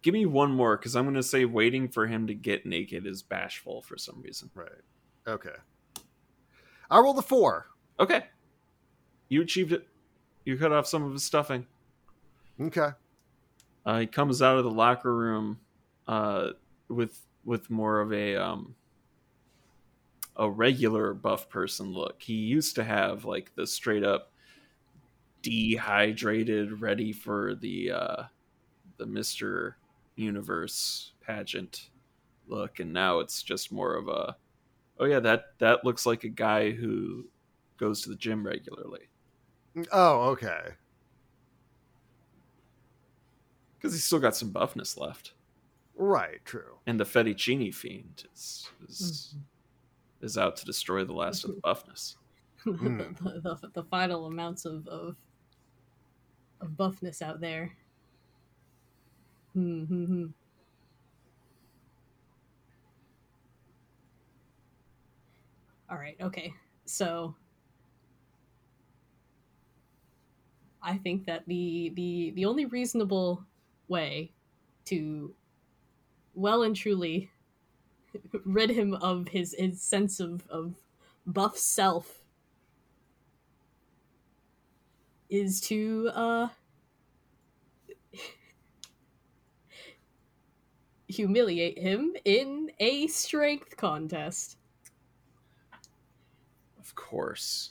give 0.03 0.15
me 0.15 0.25
one 0.27 0.53
more 0.53 0.77
because 0.77 0.95
I'm 0.95 1.05
gonna 1.05 1.23
say 1.23 1.45
waiting 1.45 1.89
for 1.89 2.07
him 2.07 2.27
to 2.29 2.35
get 2.35 2.65
naked 2.65 3.07
is 3.07 3.23
bashful 3.23 3.83
for 3.83 3.99
some 3.99 4.23
reason. 4.23 4.51
Right. 4.55 4.69
Okay. 5.27 5.57
I 6.91 7.01
rolled 7.01 7.19
a 7.19 7.23
four. 7.23 7.67
Okay, 7.99 8.27
you 9.29 9.43
achieved 9.43 9.73
it. 9.73 9.87
You 10.45 10.57
cut 10.57 10.73
off 10.73 10.87
some 10.87 11.03
of 11.03 11.13
his 11.13 11.25
stuffing. 11.25 11.67
Okay. 12.61 12.91
Uh, 13.85 14.01
he 14.01 14.07
comes 14.07 14.41
out 14.41 14.59
of 14.59 14.65
the 14.65 14.71
locker 14.71 15.15
room, 15.15 15.59
uh, 16.07 16.51
with 16.89 17.21
with 17.45 17.71
more 17.71 18.01
of 18.01 18.13
a 18.13 18.37
um 18.37 18.75
a 20.37 20.51
regular 20.51 21.15
buff 21.15 21.49
person 21.49 21.93
look. 21.93 22.23
He 22.23 22.35
used 22.35 22.75
to 22.77 22.85
have 22.85 23.25
like 23.25 23.55
the 23.55 23.67
straight 23.67 24.05
up 24.05 24.33
dehydrated, 25.43 26.81
ready 26.81 27.13
for 27.13 27.55
the 27.55 27.91
uh 27.93 28.23
the 28.97 29.07
Mister 29.07 29.77
Universe 30.17 31.13
pageant 31.21 31.91
look, 32.47 32.79
and 32.81 32.93
now 32.93 33.19
it's 33.21 33.43
just 33.43 33.73
more 33.73 33.95
of 33.97 34.07
a, 34.09 34.37
oh 35.01 35.05
yeah, 35.07 35.21
that 35.21 35.59
that 35.59 35.85
looks 35.85 36.07
like 36.07 36.25
a 36.25 36.29
guy 36.29 36.71
who 36.71 37.29
goes 37.77 38.03
to 38.03 38.09
the 38.11 38.17
gym 38.17 38.47
regularly 38.47 39.09
Oh, 39.91 40.31
okay. 40.31 40.75
because 43.77 43.93
he's 43.93 44.05
still 44.05 44.21
got 44.21 44.37
some 44.37 44.53
buffness 44.53 44.97
left, 44.99 45.33
Right, 45.97 46.45
true. 46.45 46.79
and 46.87 46.99
the 47.01 47.05
fettuccine 47.05 47.75
fiend 47.75 48.25
is 48.33 48.69
is, 48.89 49.35
is 50.25 50.39
out 50.39 50.57
to 50.57 50.65
destroy 50.65 51.05
the 51.05 51.13
last 51.13 51.45
of 51.45 51.55
the 51.55 51.61
buffness. 51.65 52.17
Hmm. 52.63 52.99
the, 53.23 53.59
the, 53.61 53.71
the 53.75 53.85
final 53.85 54.27
amounts 54.27 54.65
of, 54.65 54.87
of 54.89 55.17
of 56.61 56.77
buffness 56.77 57.23
out 57.23 57.41
there. 57.41 57.77
Hmm, 59.53 59.85
hmm. 59.85 60.27
All 65.91 65.99
right. 65.99 66.17
Okay. 66.21 66.53
So 66.87 67.35
I 70.83 70.99
think 70.99 71.27
that 71.27 71.45
the 71.47 71.93
the 71.95 72.33
the 72.35 72.47
only 72.47 72.67
reasonable 72.67 73.45
way 73.89 74.33
to 74.87 75.35
well 76.35 76.63
and 76.63 76.75
truly 76.75 77.31
rid 78.45 78.71
him 78.71 78.95
of 78.95 79.29
his 79.29 79.55
his 79.59 79.81
sense 79.81 80.21
of 80.21 80.47
of 80.49 80.75
buff 81.27 81.57
self 81.59 82.23
is 85.31 85.61
to 85.61 86.11
uh 86.15 86.49
humiliate 91.09 91.79
him 91.79 92.15
in 92.25 92.71
a 92.79 93.07
strength 93.07 93.77
contest. 93.77 94.57
Of 96.79 96.95
course. 96.95 97.71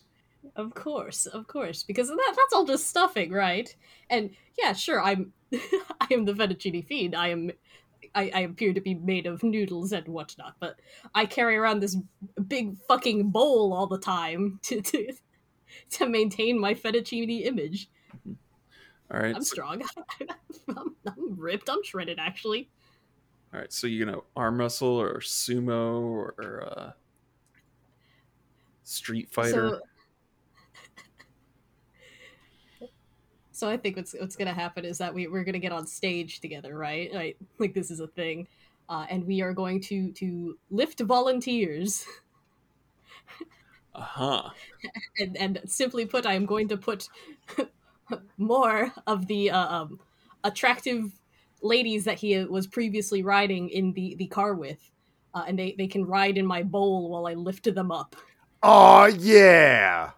Of 0.55 0.73
course, 0.73 1.25
of 1.25 1.47
course, 1.47 1.83
because 1.83 2.09
that 2.09 2.33
that's 2.35 2.53
all 2.53 2.65
just 2.65 2.87
stuffing, 2.87 3.31
right? 3.31 3.73
And 4.09 4.31
yeah, 4.57 4.73
sure, 4.73 5.01
I'm 5.01 5.31
I 5.53 6.07
am 6.11 6.25
the 6.25 6.33
fettuccine 6.33 6.85
fiend. 6.85 7.15
I 7.15 7.29
am 7.29 7.51
I, 8.16 8.32
I 8.34 8.39
appear 8.41 8.74
to 8.74 8.82
be 8.82 8.93
made 8.93 9.26
of 9.26 9.43
noodles 9.43 9.91
and 9.91 10.07
whatnot, 10.07 10.55
but 10.59 10.80
I 11.16 11.26
carry 11.26 11.55
around 11.57 11.80
this 11.82 11.97
big 12.47 12.78
fucking 12.88 13.30
bowl 13.30 13.74
all 13.74 13.88
the 13.88 13.97
time 13.97 14.59
to 14.64 14.82
to, 14.82 15.14
to 15.91 16.07
maintain 16.07 16.59
my 16.59 16.74
fettuccine 16.74 17.45
image. 17.45 17.89
All 19.11 19.20
right. 19.20 19.36
I'm 19.36 19.43
so- 19.43 19.53
strong. 19.53 19.84
I'm, 20.70 20.95
I'm 21.05 21.39
ripped. 21.39 21.70
I'm 21.70 21.84
shredded, 21.84 22.20
actually. 22.20 22.70
all 23.53 23.59
right. 23.59 23.74
So 23.74 23.88
you 23.88 24.05
know, 24.05 24.24
arm 24.36 24.59
wrestle 24.59 24.99
or 24.99 25.20
sumo 25.20 26.01
or 26.01 26.68
uh, 26.68 26.91
street 28.84 29.32
fighter. 29.32 29.70
So, 29.70 29.80
so 33.64 33.70
I 33.70 33.78
think 33.78 33.95
what's 33.95 34.14
what's 34.20 34.36
gonna 34.36 34.53
happen 34.53 34.84
is 34.84 34.97
that 34.97 35.14
we 35.14 35.28
we're 35.28 35.45
gonna 35.45 35.57
get 35.57 35.72
on 35.72 35.88
stage 35.88 36.41
together, 36.41 36.78
right? 36.78 37.09
Right, 37.14 37.38
like 37.59 37.74
this 37.74 37.91
is 37.91 38.01
a 38.01 38.07
thing, 38.07 38.45
uh, 38.89 39.05
and 39.09 39.26
we 39.26 39.41
are 39.41 39.53
going 39.53 39.80
to 39.84 40.11
to 40.14 40.57
lift 40.70 40.99
volunteers, 40.99 42.05
Uh 43.95 44.01
huh. 44.01 44.49
and 45.20 45.38
and 45.38 45.61
simply 45.66 46.05
put, 46.05 46.26
I 46.26 46.34
am 46.34 46.45
going 46.45 46.68
to 46.70 46.78
put 46.78 47.07
more 48.38 48.91
of 49.07 49.28
the 49.28 49.51
uh, 49.51 49.68
um, 49.76 49.99
attractive 50.43 51.20
ladies 51.61 52.05
that 52.05 52.20
he 52.20 52.43
was 52.45 52.68
previously 52.68 53.24
riding 53.24 53.70
in 53.70 53.93
the 53.93 54.16
the 54.16 54.28
car 54.28 54.53
with. 54.55 54.89
Uh, 55.36 55.45
and 55.47 55.57
they, 55.57 55.74
they 55.80 55.88
can 55.88 56.05
ride 56.05 56.38
in 56.38 56.45
my 56.45 56.61
bowl 56.61 57.09
while 57.09 57.26
I 57.26 57.34
lift 57.34 57.64
them 57.74 57.91
up. 57.91 58.16
Oh 58.64 59.05
yeah. 59.05 60.14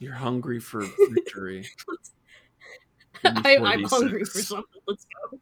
You're 0.00 0.14
hungry 0.14 0.58
for 0.60 0.82
victory. 1.10 1.68
I, 3.24 3.58
I'm 3.58 3.84
hungry 3.84 4.24
for 4.24 4.40
something. 4.40 4.80
Let's 4.88 5.06
go. 5.30 5.38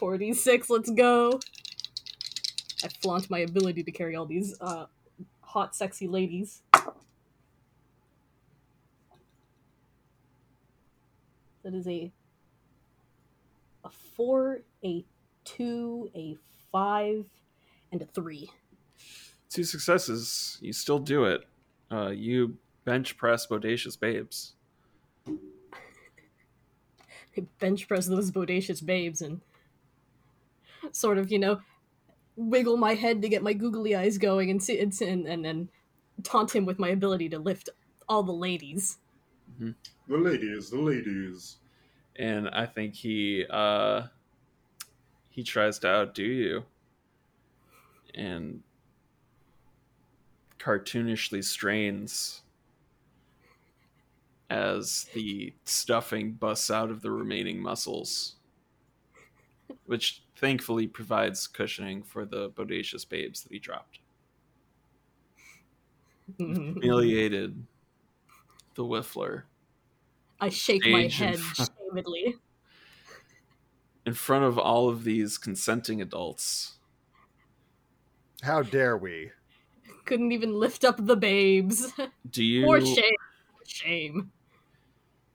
4d6, 0.00 0.68
let's 0.68 0.90
go. 0.90 1.38
I 2.84 2.88
flaunt 3.00 3.30
my 3.30 3.38
ability 3.38 3.84
to 3.84 3.92
carry 3.92 4.16
all 4.16 4.26
these 4.26 4.56
uh, 4.60 4.86
hot, 5.40 5.76
sexy 5.76 6.08
ladies. 6.08 6.62
That 11.62 11.74
is 11.74 11.86
a 11.86 12.10
a 13.84 13.90
four, 14.16 14.62
a 14.84 15.04
two, 15.44 16.10
a 16.16 16.36
five, 16.72 17.24
and 17.92 18.02
a 18.02 18.06
three. 18.06 18.50
Two 19.48 19.62
successes. 19.62 20.58
You 20.60 20.72
still 20.72 20.98
do 20.98 21.24
it. 21.24 21.46
Uh, 21.92 22.08
you 22.08 22.56
bench 22.84 23.16
press 23.18 23.46
bodacious 23.46 24.00
babes. 24.00 24.54
I 27.36 27.46
bench 27.60 27.88
press 27.88 28.06
those 28.06 28.30
bodacious 28.30 28.84
babes 28.84 29.22
and 29.22 29.40
sort 30.92 31.18
of, 31.18 31.30
you 31.30 31.38
know, 31.38 31.60
wiggle 32.36 32.76
my 32.76 32.94
head 32.94 33.22
to 33.22 33.28
get 33.28 33.42
my 33.42 33.52
googly 33.52 33.94
eyes 33.94 34.18
going 34.18 34.50
and 34.50 34.62
see 34.62 34.78
and 34.80 34.98
and 35.02 35.26
and, 35.26 35.46
and 35.46 35.68
taunt 36.22 36.54
him 36.54 36.64
with 36.64 36.78
my 36.78 36.88
ability 36.88 37.28
to 37.30 37.38
lift 37.38 37.68
all 38.08 38.22
the 38.22 38.32
ladies. 38.32 38.98
The 40.08 40.16
ladies, 40.18 40.70
the 40.70 40.78
ladies. 40.80 41.58
and 42.16 42.48
I 42.48 42.66
think 42.66 42.94
he 42.94 43.44
uh 43.48 44.08
he 45.30 45.42
tries 45.42 45.78
to 45.80 45.88
outdo 45.88 46.24
you 46.24 46.64
and 48.14 48.62
cartoonishly 50.62 51.42
strains 51.42 52.42
as 54.50 55.06
the 55.14 55.52
stuffing 55.64 56.32
busts 56.32 56.70
out 56.70 56.90
of 56.90 57.02
the 57.02 57.10
remaining 57.10 57.60
muscles 57.60 58.36
which 59.86 60.22
thankfully 60.36 60.86
provides 60.86 61.46
cushioning 61.46 62.02
for 62.02 62.24
the 62.24 62.50
bodacious 62.50 63.08
babes 63.08 63.42
that 63.42 63.50
he 63.52 63.58
dropped 63.58 63.98
humiliated 66.38 67.64
the 68.74 68.84
whiffler 68.84 69.42
I 70.40 70.48
shake 70.48 70.84
my 70.86 71.08
Stage 71.08 71.20
in 71.22 71.28
head 71.28 71.38
front- 71.40 71.70
shamedly. 71.88 72.36
in 74.06 74.14
front 74.14 74.44
of 74.44 74.58
all 74.58 74.88
of 74.88 75.04
these 75.04 75.38
consenting 75.38 76.00
adults 76.02 76.74
How 78.42 78.62
dare 78.62 78.96
we? 78.96 79.30
Couldn't 80.04 80.32
even 80.32 80.52
lift 80.54 80.84
up 80.84 81.04
the 81.04 81.16
babes. 81.16 81.92
do 82.30 82.42
you 82.44 82.64
For 82.64 82.80
shame. 82.80 83.14
For 83.58 83.64
shame. 83.66 84.32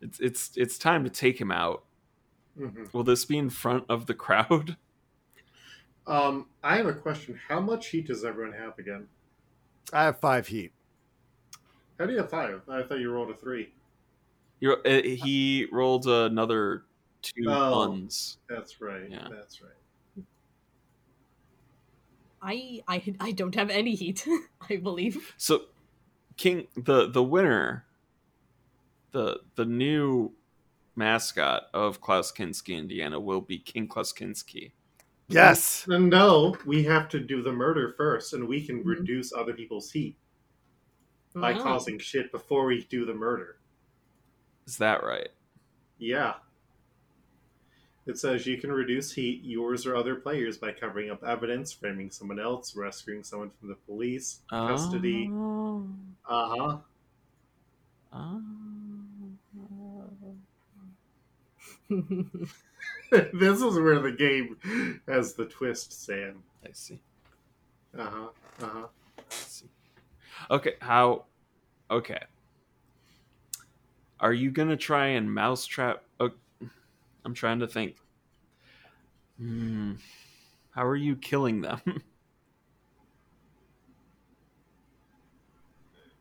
it's 0.02 0.20
it's 0.20 0.52
it's 0.58 0.78
time 0.78 1.04
to 1.04 1.10
take 1.10 1.40
him 1.40 1.52
out 1.52 1.84
Mhm. 2.60 2.92
will 2.94 3.04
this 3.04 3.24
be 3.26 3.38
in 3.38 3.50
front 3.50 3.86
of 3.90 4.06
the 4.08 4.14
crowd 4.14 4.78
Um, 6.08 6.48
I 6.64 6.78
have 6.78 6.86
a 6.88 6.94
question. 6.94 7.38
How 7.50 7.60
much 7.60 7.88
heat 7.88 8.08
does 8.08 8.24
everyone 8.24 8.54
have 8.58 8.80
again? 8.80 9.08
I 9.92 10.06
have 10.06 10.20
five 10.22 10.48
heat. 10.48 10.72
How 12.00 12.06
do 12.06 12.14
you 12.14 12.20
have 12.20 12.30
five? 12.30 12.62
I 12.70 12.82
thought 12.84 13.00
you 13.00 13.12
rolled 13.12 13.30
a 13.32 13.34
three. 13.36 13.74
You're, 14.62 14.80
uh, 14.88 15.02
he 15.04 15.68
rolled 15.72 16.08
another 16.08 16.86
two 17.22 17.44
Oh. 17.48 17.88
ones 17.90 18.38
That's 18.48 18.80
right. 18.80 19.10
Yeah. 19.10 19.28
That's 19.30 19.62
right. 19.62 19.72
I 22.42 22.82
I 22.88 23.16
I 23.20 23.32
don't 23.32 23.56
have 23.56 23.70
any 23.70 23.96
heat, 23.96 24.28
I 24.70 24.78
believe. 24.78 25.36
so 25.38 25.66
king 26.38 26.68
the 26.76 27.10
the 27.10 27.24
winner 27.24 27.86
the 29.12 29.40
the 29.56 29.66
new 29.66 30.36
mascot 30.96 31.64
of 31.74 32.02
klaus 32.02 32.32
kinski 32.32 32.76
indiana 32.78 33.20
will 33.20 33.42
be 33.42 33.60
king 33.60 33.88
klaus 33.88 34.14
kinski 34.14 34.74
Yes. 35.30 35.86
And 35.90 36.10
no, 36.10 36.56
we 36.66 36.84
have 36.84 37.10
to 37.10 37.20
do 37.20 37.42
the 37.42 37.52
murder 37.52 37.94
first, 37.98 38.32
and 38.34 38.48
we 38.48 38.66
can 38.66 38.82
Mhm. 38.84 38.86
reduce 38.86 39.34
other 39.34 39.54
people's 39.54 39.92
heat 39.92 40.18
by 41.42 41.54
Wow. 41.54 41.64
causing 41.64 42.00
shit 42.00 42.32
before 42.32 42.66
we 42.66 42.84
do 42.84 43.06
the 43.06 43.14
murder. 43.14 43.60
is 44.68 44.78
that 44.78 45.04
right 45.04 45.30
Yeah. 45.98 46.36
It 48.08 48.18
says 48.18 48.48
you 48.48 48.58
can 48.58 48.72
reduce 48.72 49.12
heat, 49.12 49.42
yours 49.44 49.86
or 49.86 49.96
other 49.96 50.16
players, 50.16 50.58
by 50.58 50.72
covering 50.72 51.12
up 51.12 51.24
evidence, 51.24 51.74
framing 51.74 52.10
someone 52.10 52.40
else, 52.40 52.74
rescuing 52.76 53.24
someone 53.24 53.52
from 53.60 53.68
the 53.68 53.76
police, 53.76 54.40
custody. 54.50 55.30
Oh. 55.34 55.84
Uh 56.28 56.56
huh. 56.56 56.78
Oh. 58.14 58.42
this 63.10 63.62
is 63.62 63.80
where 63.80 64.00
the 64.00 64.12
game 64.18 64.58
has 65.08 65.34
the 65.34 65.46
twist, 65.46 66.06
Sam. 66.06 66.44
i 66.66 66.70
see 66.74 67.00
Uh 67.98 68.10
huh. 68.10 68.28
Uh 68.62 68.66
huh. 68.68 68.88
I 69.18 69.24
see. 69.30 69.66
okay 70.52 70.74
how 70.80 71.26
okay 71.90 72.20
Are 74.20 74.34
you 74.34 74.52
gonna 74.52 74.78
try 74.78 75.08
and 75.08 75.34
mousetrap? 75.34 76.04
Oh, 76.20 76.32
I'm 77.28 77.34
trying 77.34 77.60
to 77.60 77.68
think. 77.68 77.98
Hmm. 79.38 79.96
How 80.72 80.86
are 80.86 80.96
you 80.96 81.18
killing 81.18 81.60
them? 81.62 81.82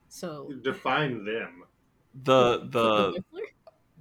So 0.08 0.50
Define 0.62 1.24
them. 1.24 1.64
the 2.14 2.58
the 2.70 3.12
the 3.12 3.22
Whiffler? 3.22 3.46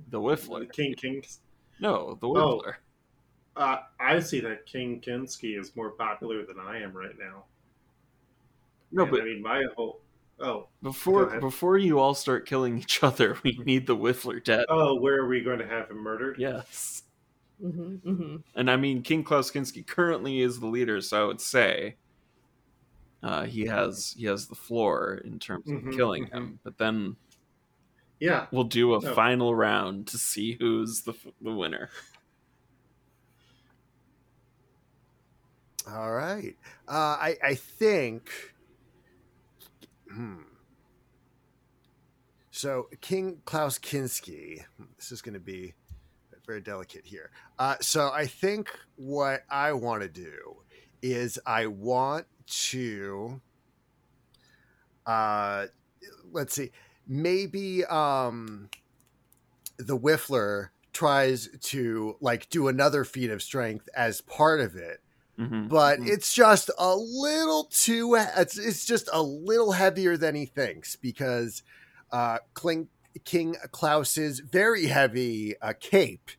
the 0.10 0.20
Whiffler. 0.20 0.72
King 0.72 0.94
Kings. 0.96 1.42
No, 1.80 2.16
the 2.22 2.28
Oh. 2.28 2.62
Whiffler. 2.62 2.76
Uh, 3.56 3.78
I 4.00 4.20
see 4.20 4.40
that 4.42 4.66
King 4.66 5.00
Kinski 5.02 5.58
is 5.60 5.76
more 5.76 5.92
popular 5.92 6.46
than 6.46 6.60
I 6.60 6.82
am 6.82 6.96
right 6.96 7.18
now. 7.18 7.46
No, 8.92 9.04
And, 9.04 9.12
but 9.12 9.22
I 9.22 9.26
mean 9.26 9.42
my 9.42 9.64
whole. 9.76 10.02
Oh, 10.40 10.68
before 10.82 11.40
before 11.40 11.78
you 11.78 12.00
all 12.00 12.14
start 12.14 12.46
killing 12.46 12.78
each 12.78 13.02
other, 13.04 13.38
we 13.44 13.58
need 13.66 13.88
the 13.88 13.96
Whiffler 13.96 14.44
dead. 14.44 14.66
oh, 14.70 15.00
where 15.00 15.16
are 15.22 15.28
we 15.28 15.42
going 15.42 15.60
to 15.60 15.68
have 15.68 15.90
him 15.90 15.98
murdered? 15.98 16.36
Yes. 16.40 17.04
Mhm, 17.64 18.02
mhm. 18.02 18.44
And 18.56 18.70
I 18.70 18.76
mean, 18.76 19.02
King 19.02 19.24
Klaus 19.24 19.50
Kinski 19.50 19.86
currently 19.88 20.42
is 20.42 20.60
the 20.60 20.68
leader, 20.68 21.00
so 21.02 21.24
I 21.24 21.26
would 21.28 21.40
say 21.42 21.96
uh, 23.24 23.46
he 23.46 23.66
has 23.66 24.14
he 24.18 24.26
has 24.26 24.48
the 24.48 24.56
floor 24.56 25.16
in 25.24 25.40
terms 25.40 25.72
of 25.72 25.82
Mhm, 25.84 25.96
killing 25.96 26.28
him. 26.28 26.60
But 26.64 26.78
then 26.78 27.16
Yeah. 28.20 28.48
we'll 28.52 28.66
do 28.66 28.96
a 28.96 29.02
No. 29.02 29.14
final 29.14 29.56
round 29.56 30.08
to 30.10 30.18
see 30.18 30.54
who's 30.60 31.04
the 31.04 31.14
the 31.42 31.52
winner. 31.54 31.90
All 35.88 36.12
right. 36.14 36.56
Uh, 36.88 36.92
I 37.20 37.38
I 37.44 37.56
think. 37.56 38.55
Hmm. 40.12 40.42
So 42.52 42.88
King 43.02 43.42
Klaus 43.46 43.78
Kinski. 43.78 44.64
This 44.98 45.12
is 45.12 45.22
going 45.22 45.34
to 45.34 45.40
be 45.40 45.74
very 46.46 46.62
delicate 46.62 47.06
here. 47.06 47.32
Uh, 47.58 47.76
so 47.82 48.12
I 48.14 48.28
think 48.28 48.70
what 48.96 49.44
I 49.50 49.74
want 49.74 50.04
to 50.04 50.08
do 50.08 50.58
is 51.02 51.40
I 51.46 51.68
want 51.68 52.28
to. 52.48 53.42
Uh, 55.06 55.68
let's 56.32 56.56
see. 56.56 56.72
Maybe 57.08 57.86
um, 57.86 58.70
the 59.78 59.98
Whiffler 59.98 60.70
tries 60.94 61.50
to 61.62 62.16
like 62.22 62.50
do 62.50 62.68
another 62.68 63.04
feat 63.04 63.30
of 63.30 63.44
strength 63.44 63.90
as 63.96 64.22
part 64.22 64.62
of 64.62 64.76
it 64.76 65.02
Mhm. 65.38 65.68
but 65.70 66.00
Mhm. 66.00 66.08
it's 66.08 66.34
just 66.34 66.70
a 66.78 66.96
little 66.96 67.66
too 67.66 68.16
it's, 68.16 68.58
it's 68.58 68.86
just 68.86 69.10
a 69.12 69.22
little 69.22 69.74
heavier 69.74 70.18
than 70.18 70.36
he 70.36 70.46
thinks 70.46 70.96
because 70.96 71.64
uh 72.12 72.38
Kling, 72.54 72.88
king 73.26 73.56
klaus's 73.72 74.40
very 74.40 74.86
heavy 74.86 75.56
uh, 75.62 75.74
cape 75.80 76.32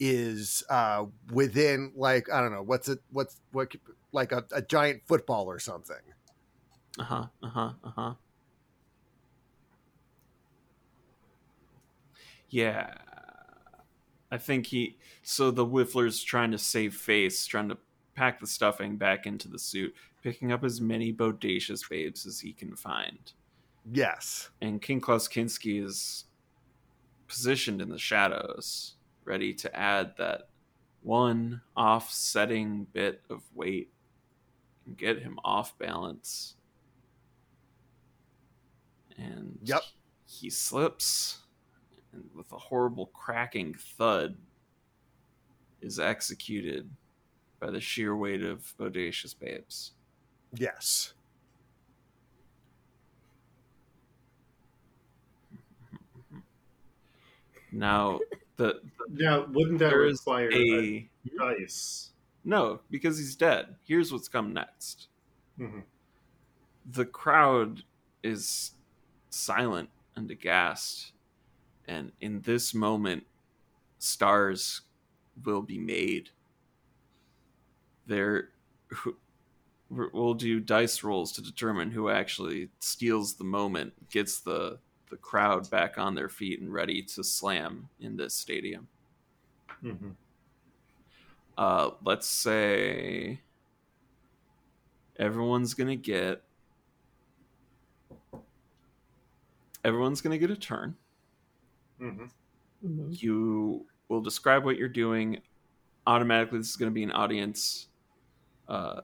is 0.00 0.62
uh 0.68 1.04
within 1.32 1.92
like 1.94 2.30
i 2.32 2.40
don't 2.40 2.52
know 2.52 2.62
what's 2.62 2.88
it 2.88 2.98
what's 3.10 3.40
what 3.52 3.72
like 4.12 4.32
a, 4.32 4.44
a 4.52 4.62
giant 4.62 5.02
football 5.06 5.46
or 5.46 5.58
something 5.58 5.96
Uh 6.98 7.04
huh. 7.04 7.26
Uh 7.42 7.48
huh. 7.48 7.72
Uh 7.84 7.90
huh. 7.96 8.14
Yeah. 12.48 12.94
I 14.30 14.38
think 14.38 14.66
he. 14.66 14.98
So 15.22 15.50
the 15.50 15.64
Whiffler's 15.64 16.22
trying 16.22 16.50
to 16.52 16.58
save 16.58 16.94
face, 16.94 17.46
trying 17.46 17.68
to 17.68 17.78
pack 18.14 18.40
the 18.40 18.46
stuffing 18.46 18.96
back 18.96 19.26
into 19.26 19.48
the 19.48 19.58
suit, 19.58 19.94
picking 20.22 20.52
up 20.52 20.64
as 20.64 20.80
many 20.80 21.12
bodacious 21.12 21.88
babes 21.88 22.26
as 22.26 22.40
he 22.40 22.52
can 22.52 22.74
find. 22.76 23.32
yes 23.92 24.50
And 24.62 24.80
King 24.80 25.00
Klaus 25.00 25.28
Kinski 25.28 25.84
is 25.84 26.24
positioned 27.26 27.80
in 27.82 27.88
the 27.88 27.98
shadows, 27.98 28.94
ready 29.24 29.52
to 29.54 29.76
add 29.76 30.16
that 30.18 30.48
one 31.02 31.60
offsetting 31.76 32.86
bit 32.92 33.22
of 33.28 33.42
weight 33.54 33.90
and 34.86 34.96
get 34.96 35.18
him 35.20 35.38
off 35.44 35.76
balance. 35.78 36.56
And 39.16 39.58
Yep. 39.62 39.82
he 40.26 40.50
slips, 40.50 41.40
and 42.12 42.28
with 42.34 42.50
a 42.52 42.58
horrible 42.58 43.06
cracking 43.06 43.74
thud, 43.74 44.36
is 45.80 46.00
executed 46.00 46.90
by 47.64 47.70
the 47.70 47.80
sheer 47.80 48.14
weight 48.14 48.42
of 48.42 48.76
bodacious 48.76 49.32
babes. 49.38 49.92
yes 50.56 51.14
Now, 57.72 58.20
the, 58.56 58.80
Now, 59.08 59.46
wouldn't 59.46 59.78
that 59.78 59.90
there 59.90 60.04
is 60.06 60.20
require 60.20 60.50
a 60.52 60.54
a 60.54 61.10
dice? 61.38 62.12
no 62.44 62.80
because 62.90 63.18
he's 63.18 63.36
dead. 63.36 63.76
Here's 63.84 64.12
what's 64.12 64.28
come 64.28 64.52
next. 64.52 65.08
Mhm. 65.58 65.84
The 66.86 67.06
crowd 67.06 67.84
is 68.22 68.72
silent 69.30 69.90
and 70.16 70.30
aghast, 70.30 71.12
and 71.86 72.12
in 72.20 72.42
this 72.42 72.74
moment, 72.74 73.26
stars 73.98 74.82
will 75.44 75.62
be 75.62 75.78
made. 75.78 76.30
There, 78.06 78.50
we'll 79.90 80.34
do 80.34 80.60
dice 80.60 81.02
rolls 81.02 81.32
to 81.32 81.42
determine 81.42 81.90
who 81.90 82.10
actually 82.10 82.70
steals 82.80 83.34
the 83.34 83.44
moment, 83.44 84.10
gets 84.10 84.40
the 84.40 84.78
the 85.10 85.16
crowd 85.18 85.68
back 85.70 85.96
on 85.96 86.14
their 86.14 86.28
feet 86.28 86.60
and 86.60 86.72
ready 86.72 87.00
to 87.02 87.22
slam 87.22 87.88
in 88.00 88.16
this 88.16 88.34
stadium. 88.34 88.88
Mhm. 89.82 90.16
Uh, 91.56 91.90
let's 92.02 92.26
say 92.26 93.40
everyone's 95.16 95.74
gonna 95.74 95.94
get 95.94 96.42
everyone's 99.84 100.20
gonna 100.20 100.38
get 100.38 100.50
a 100.50 100.56
turn. 100.56 100.96
Mhm. 102.00 102.30
Mhm. 102.84 103.22
You 103.22 103.86
will 104.08 104.20
describe 104.20 104.64
what 104.64 104.76
you're 104.78 104.88
doing. 104.88 105.42
Automatically, 106.06 106.58
this 106.58 106.70
is 106.70 106.76
gonna 106.76 106.90
be 106.90 107.04
an 107.04 107.12
audience, 107.12 107.88
uh, 108.68 109.02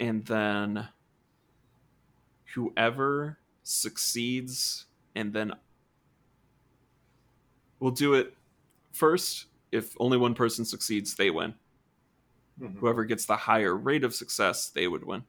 and 0.00 0.24
then 0.26 0.88
whoever 2.54 3.38
succeeds, 3.62 4.86
and 5.14 5.32
then 5.32 5.52
we'll 7.80 7.90
do 7.90 8.14
it 8.14 8.34
first. 8.92 9.46
If 9.70 9.94
only 9.98 10.18
one 10.18 10.34
person 10.34 10.64
succeeds, 10.64 11.14
they 11.14 11.30
win. 11.30 11.54
Mhm. 12.60 12.74
whoever 12.76 13.04
gets 13.06 13.24
the 13.24 13.34
higher 13.36 13.74
rate 13.74 14.04
of 14.04 14.14
success 14.14 14.68
they 14.68 14.86
would 14.86 15.02
win 15.02 15.24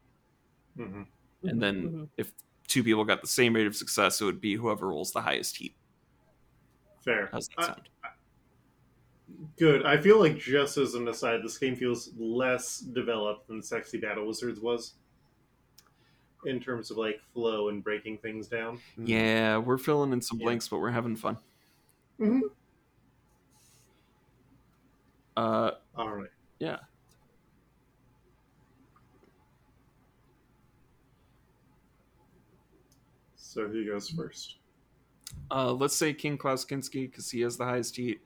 Mhm. 0.78 1.08
and 1.44 1.62
then 1.62 1.90
Mhm. 1.90 2.10
if 2.18 2.34
two 2.68 2.84
people 2.84 3.06
got 3.06 3.22
the 3.22 3.28
same 3.28 3.56
rate 3.56 3.66
of 3.66 3.78
success 3.78 4.20
it 4.22 4.26
would 4.26 4.42
be 4.42 4.56
whoever 4.56 4.90
rolls 4.90 5.14
the 5.14 5.22
highest 5.22 5.56
heat 5.56 5.74
Fair. 7.02 7.30
how's 7.32 7.48
that 7.48 7.60
I- 7.60 7.66
sound 7.68 7.90
Good. 9.58 9.86
I 9.86 9.98
feel 9.98 10.20
like 10.20 10.38
just 10.38 10.78
as 10.78 10.96
an 10.96 11.08
aside, 11.08 11.42
this 11.44 11.58
game 11.58 11.76
feels 11.76 12.12
less 12.18 12.80
developed 12.80 13.48
than 13.48 13.62
Sexy 13.62 13.98
Battle 14.00 14.28
Wizards 14.28 14.60
was 14.60 14.94
in 16.46 16.60
terms 16.60 16.92
of 16.92 16.98
like 16.98 17.22
flow 17.34 17.70
and 17.70 17.82
breaking 17.84 18.18
things 18.18 18.48
down. 18.48 18.78
Mm. 19.00 19.08
yeah 19.08 19.58
we're 19.58 19.78
filling 19.78 20.12
in 20.12 20.20
some 20.22 20.40
Yeah. 20.40 20.46
blanks 20.46 20.68
but 20.68 20.80
we're 20.80 20.92
having 20.92 21.16
fun 21.16 21.38
Mhm. 22.20 22.42
uh 25.38 25.72
All 25.96 26.10
right. 26.14 26.30
yeah 26.60 26.80
So 33.36 33.68
who 33.68 33.86
goes 33.86 34.10
first? 34.10 34.58
uh 35.50 35.72
let's 35.72 35.96
say 35.96 36.14
king 36.14 36.38
klaus 36.38 36.64
kinski 36.66 37.10
because 37.10 37.30
he 37.32 37.42
has 37.42 37.58
the 37.58 37.66
highest 37.66 37.96
heat 37.96 38.22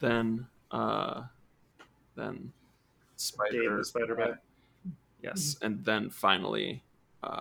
then 0.00 0.46
uh 0.70 1.22
then 2.14 2.34
Dave 2.34 2.50
spider 3.16 3.76
the 3.78 3.84
Spider 3.84 4.14
Bat. 4.14 4.42
yes 5.22 5.56
and 5.62 5.84
then 5.84 6.10
finally 6.10 6.82
uh 7.22 7.40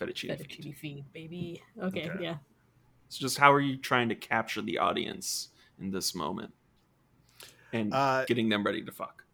fettuccine 0.00 0.36
Fiend. 0.36 0.40
Fettuccine 0.40 0.74
feed, 0.76 1.12
baby. 1.12 1.62
Okay, 1.80 2.08
Okay. 2.10 2.22
yeah. 2.22 2.36
So, 3.08 3.20
just 3.20 3.38
how 3.38 3.52
are 3.52 3.60
you 3.60 3.76
trying 3.76 4.08
to 4.08 4.14
capture 4.14 4.62
the 4.62 4.78
audience 4.78 5.48
in 5.78 5.90
this 5.90 6.14
moment 6.14 6.52
and 7.72 7.92
Uh, 7.92 8.24
getting 8.26 8.48
them 8.48 8.64
ready 8.64 8.82
to 8.82 8.90
fuck? 8.92 9.24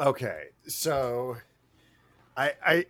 Okay, 0.00 0.46
so 0.66 1.36
I 2.36 2.52
I 2.64 2.86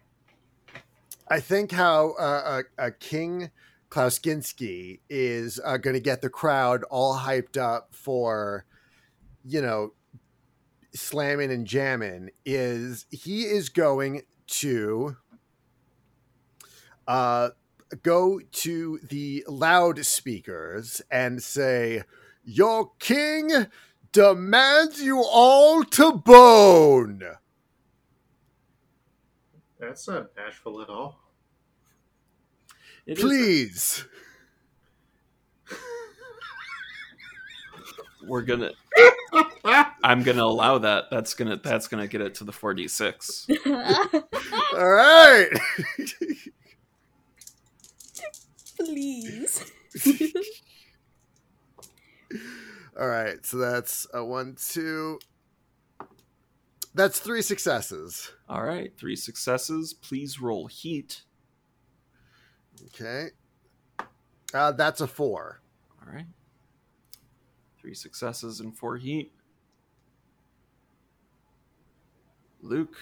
I 1.28 1.40
think 1.40 1.72
how 1.72 2.12
uh, 2.12 2.62
a, 2.78 2.86
a 2.86 2.90
King 2.90 3.50
Klaus 3.92 4.18
Kinski 4.18 5.00
is 5.10 5.60
uh, 5.62 5.76
going 5.76 5.92
to 5.92 6.00
get 6.00 6.22
the 6.22 6.30
crowd 6.30 6.82
all 6.84 7.14
hyped 7.14 7.58
up 7.58 7.94
for, 7.94 8.64
you 9.44 9.60
know, 9.60 9.92
slamming 10.94 11.50
and 11.50 11.66
jamming 11.66 12.30
is 12.46 13.04
he 13.10 13.42
is 13.42 13.68
going 13.68 14.22
to 14.46 15.18
uh, 17.06 17.50
go 18.02 18.40
to 18.52 18.98
the 19.10 19.44
loudspeakers 19.46 21.02
and 21.10 21.42
say, 21.42 22.02
Your 22.44 22.92
king 22.98 23.66
demands 24.10 25.02
you 25.02 25.22
all 25.22 25.84
to 25.84 26.12
bone. 26.12 27.22
That's 29.78 30.08
not 30.08 30.34
bashful 30.34 30.80
at 30.80 30.88
all. 30.88 31.21
It 33.06 33.18
is- 33.18 33.24
Please. 33.24 34.04
we're 38.26 38.42
gonna. 38.42 38.70
I'm 40.04 40.22
gonna 40.22 40.44
allow 40.44 40.78
that. 40.78 41.04
That's 41.10 41.34
gonna. 41.34 41.56
That's 41.56 41.88
gonna 41.88 42.06
get 42.06 42.20
it 42.20 42.34
to 42.36 42.44
the 42.44 42.52
4d6. 42.52 43.50
All 44.76 44.88
right. 44.90 45.48
Please. 48.76 49.72
All 52.98 53.06
right. 53.08 53.44
So 53.44 53.56
that's 53.58 54.06
a 54.14 54.24
one, 54.24 54.56
two. 54.58 55.18
That's 56.94 57.18
three 57.20 57.40
successes. 57.42 58.32
All 58.48 58.62
right, 58.62 58.92
three 58.98 59.16
successes. 59.16 59.94
Please 59.94 60.40
roll 60.40 60.66
heat. 60.66 61.22
Okay. 62.86 63.28
Uh, 64.54 64.72
that's 64.72 65.00
a 65.00 65.06
four. 65.06 65.60
All 66.00 66.12
right. 66.12 66.26
Three 67.80 67.94
successes 67.94 68.60
and 68.60 68.76
four 68.76 68.96
heat. 68.96 69.32
Luke. 72.60 72.96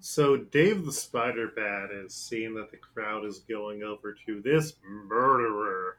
So 0.00 0.36
Dave 0.36 0.84
the 0.84 0.92
Spider 0.92 1.48
Bat 1.56 1.90
is 1.92 2.14
seeing 2.14 2.54
that 2.56 2.70
the 2.70 2.76
crowd 2.76 3.24
is 3.24 3.38
going 3.38 3.82
over 3.82 4.14
to 4.26 4.42
this 4.42 4.74
murderer. 4.86 5.96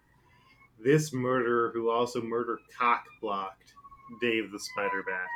This 0.80 1.12
murderer 1.12 1.72
who 1.74 1.90
also 1.90 2.22
murdered 2.22 2.60
cock 2.78 3.06
blocked 3.20 3.74
Dave 4.22 4.52
the 4.52 4.60
Spider 4.60 5.04
Bat. 5.04 5.28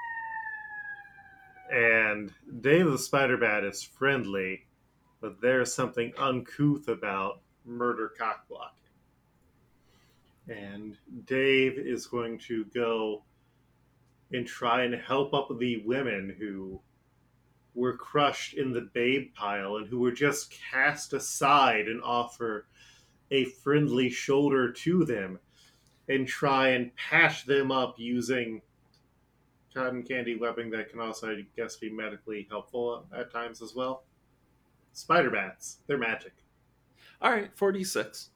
And 1.76 2.32
Dave 2.62 2.92
the 2.92 3.00
Spider 3.00 3.38
Bat 3.38 3.64
is 3.64 3.82
friendly, 3.82 4.68
but 5.22 5.42
there's 5.42 5.74
something 5.74 6.14
uncouth 6.18 6.88
about 6.88 7.42
murder 7.66 8.14
cock 8.18 8.48
blocking. 8.48 8.76
And 10.48 10.98
Dave 11.26 11.78
is 11.78 12.08
going 12.08 12.40
to 12.48 12.66
go 12.66 13.24
and 14.32 14.46
try 14.46 14.84
and 14.84 14.96
help 14.96 15.34
up 15.34 15.50
the 15.60 15.84
women 15.86 16.36
who 16.40 16.80
were 17.76 17.96
crushed 17.98 18.56
in 18.56 18.74
the 18.74 18.90
babe 18.94 19.34
pile 19.36 19.78
and 19.78 19.88
who 19.88 20.00
were 20.00 20.12
just 20.12 20.54
cast 20.72 21.14
aside 21.14 21.88
and 21.88 22.02
offer 22.02 22.68
a 23.32 23.46
friendly 23.46 24.10
shoulder 24.10 24.72
to 24.72 25.06
them 25.06 25.40
and 26.08 26.28
try 26.28 26.70
and 26.70 26.96
patch 26.96 27.46
them 27.46 27.72
up 27.72 27.96
using 27.98 28.62
cotton 29.74 30.02
candy 30.04 30.36
webbing 30.36 30.72
that 30.72 30.90
can 30.90 31.00
also, 31.00 31.30
I 31.30 31.46
guess, 31.56 31.78
be 31.78 31.92
medically 31.92 32.48
helpful 32.50 33.06
at 33.16 33.32
times 33.32 33.62
as 33.62 33.76
well. 33.76 34.04
Spider 35.00 35.30
bats, 35.30 35.78
they're 35.88 35.98
magic. 35.98 36.34
All 37.22 37.32
right, 37.32 37.58
46. 37.58 38.32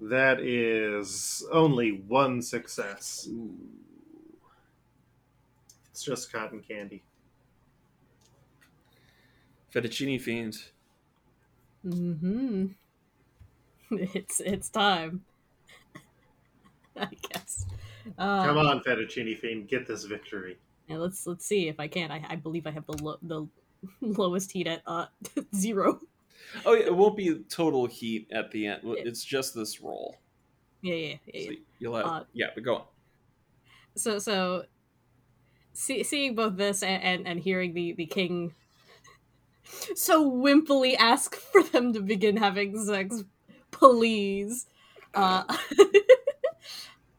That 0.00 0.40
is 0.40 1.46
only 1.52 1.92
one 1.92 2.42
success. 2.42 3.28
Ooh. 3.30 3.56
It's 5.90 6.02
just 6.02 6.32
cotton 6.32 6.60
candy. 6.60 7.02
Fettuccine 9.72 10.20
fiend. 10.20 10.72
hmm 11.82 12.74
It's 13.90 14.40
it's 14.40 14.68
time. 14.68 15.24
I 16.96 17.08
guess. 17.30 17.66
Uh, 18.16 18.44
Come 18.44 18.58
on, 18.58 18.80
Fettuccine 18.80 19.36
Fiend, 19.38 19.68
get 19.68 19.86
this 19.86 20.04
victory. 20.04 20.58
Yeah, 20.88 20.96
let's 20.96 21.26
let's 21.26 21.44
see 21.44 21.68
if 21.68 21.78
I 21.78 21.88
can. 21.88 22.10
I, 22.10 22.24
I 22.28 22.36
believe 22.36 22.66
I 22.66 22.70
have 22.70 22.86
the 22.86 23.02
lo- 23.02 23.18
the 23.22 23.46
lowest 24.00 24.52
heat 24.52 24.66
at 24.66 24.82
uh 24.86 25.06
zero. 25.54 26.00
Oh, 26.64 26.72
yeah, 26.74 26.86
it 26.86 26.96
won't 26.96 27.16
be 27.16 27.42
total 27.48 27.86
heat 27.86 28.28
at 28.32 28.50
the 28.52 28.66
end. 28.66 28.80
It's 28.84 29.22
just 29.22 29.54
this 29.54 29.80
roll. 29.80 30.16
Yeah, 30.80 30.94
yeah, 30.94 31.14
yeah. 31.26 31.44
So 31.44 31.50
yeah. 31.50 31.58
you'll 31.78 31.96
have, 31.96 32.06
Uh, 32.06 32.24
yeah, 32.32 32.46
but 32.54 32.64
go 32.64 32.74
on. 32.76 32.82
So 33.96 34.18
so, 34.18 34.64
see, 35.72 36.02
seeing 36.04 36.34
both 36.34 36.56
this 36.56 36.82
and, 36.82 37.02
and 37.02 37.28
and 37.28 37.40
hearing 37.40 37.74
the 37.74 37.92
the 37.92 38.06
king 38.06 38.54
so 39.94 40.30
wimpily 40.30 40.94
ask 40.98 41.34
for 41.34 41.62
them 41.62 41.92
to 41.92 42.00
begin 42.00 42.36
having 42.36 42.82
sex, 42.84 43.24
please. 43.70 44.66
Uh, 45.14 45.44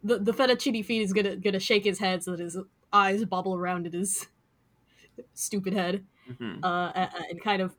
the 0.04 0.20
the 0.20 0.32
fettuccine 0.32 0.84
fiend 0.84 1.06
is 1.06 1.14
gonna 1.14 1.36
gonna 1.36 1.60
shake 1.60 1.84
his 1.84 2.00
head 2.00 2.24
so 2.24 2.32
that 2.32 2.40
his 2.40 2.58
eyes 2.94 3.26
bobble 3.26 3.56
around 3.56 3.86
in 3.88 3.94
his 3.94 4.28
stupid 5.34 5.74
head. 5.74 6.06
Mhm. 6.28 6.64
uh, 6.64 6.92
and 7.30 7.42
kind 7.42 7.62
of 7.62 7.78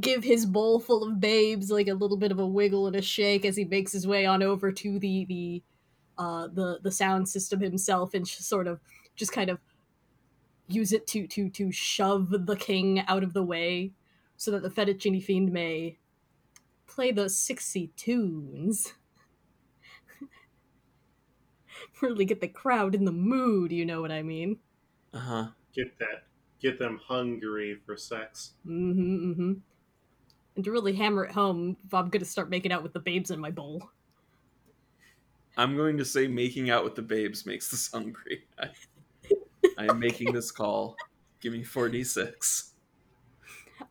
give 0.00 0.24
his 0.24 0.46
bowl 0.46 0.80
full 0.80 1.04
of 1.04 1.20
babes 1.20 1.70
like 1.70 1.88
a 1.88 1.94
little 1.94 2.16
bit 2.18 2.32
of 2.32 2.38
a 2.38 2.46
wiggle 2.46 2.86
and 2.86 2.96
a 2.96 3.02
shake 3.02 3.44
as 3.44 3.56
he 3.56 3.64
makes 3.64 3.92
his 3.92 4.06
way 4.06 4.26
on 4.26 4.42
over 4.42 4.72
to 4.72 4.98
the 4.98 5.24
the 5.26 5.64
uh, 6.18 6.48
the 6.48 6.80
the 6.82 6.92
sound 6.92 7.28
system 7.28 7.60
himself 7.60 8.14
and 8.14 8.28
sort 8.28 8.66
of 8.68 8.80
just 9.16 9.32
kind 9.32 9.50
of 9.50 9.60
use 10.68 10.92
it 10.92 11.06
to 11.06 11.26
to 11.26 11.48
to 11.50 11.72
shove 11.72 12.30
the 12.46 12.56
king 12.56 13.00
out 13.00 13.22
of 13.24 13.32
the 13.32 13.42
way 13.42 13.92
so 14.36 14.50
that 14.50 14.62
the 14.62 14.68
fettuccine 14.70 15.22
fiend 15.22 15.52
may 15.52 15.98
play 16.86 17.12
those 17.12 17.36
sexy 17.38 17.88
tunes. 17.96 18.94
really 22.02 22.24
get 22.24 22.40
the 22.40 22.48
crowd 22.48 22.94
in 22.94 23.04
the 23.04 23.12
mood, 23.12 23.72
you 23.72 23.84
know 23.84 24.00
what 24.00 24.12
I 24.12 24.22
mean? 24.22 24.58
Uh-huh. 25.12 25.48
Get 25.74 25.98
that. 25.98 26.24
Get 26.60 26.78
them 26.78 27.00
hungry 27.06 27.78
for 27.86 27.96
sex. 27.96 28.54
Mm-hmm, 28.66 29.30
mm-hmm. 29.30 29.52
And 30.56 30.64
to 30.64 30.72
really 30.72 30.94
hammer 30.94 31.24
it 31.24 31.32
home, 31.32 31.76
I'm 31.92 32.08
gonna 32.08 32.24
start 32.24 32.50
making 32.50 32.72
out 32.72 32.82
with 32.82 32.92
the 32.92 33.00
babes 33.00 33.30
in 33.30 33.38
my 33.38 33.50
bowl. 33.50 33.90
I'm 35.56 35.76
going 35.76 35.98
to 35.98 36.04
say 36.04 36.28
making 36.28 36.70
out 36.70 36.84
with 36.84 36.94
the 36.94 37.02
babes 37.02 37.44
makes 37.44 37.72
us 37.74 37.90
hungry. 37.92 38.44
I, 38.60 38.68
I 39.76 39.86
am 39.86 39.98
making 39.98 40.32
this 40.32 40.52
call. 40.52 40.96
Give 41.40 41.52
me 41.52 41.64
4d6. 41.64 42.70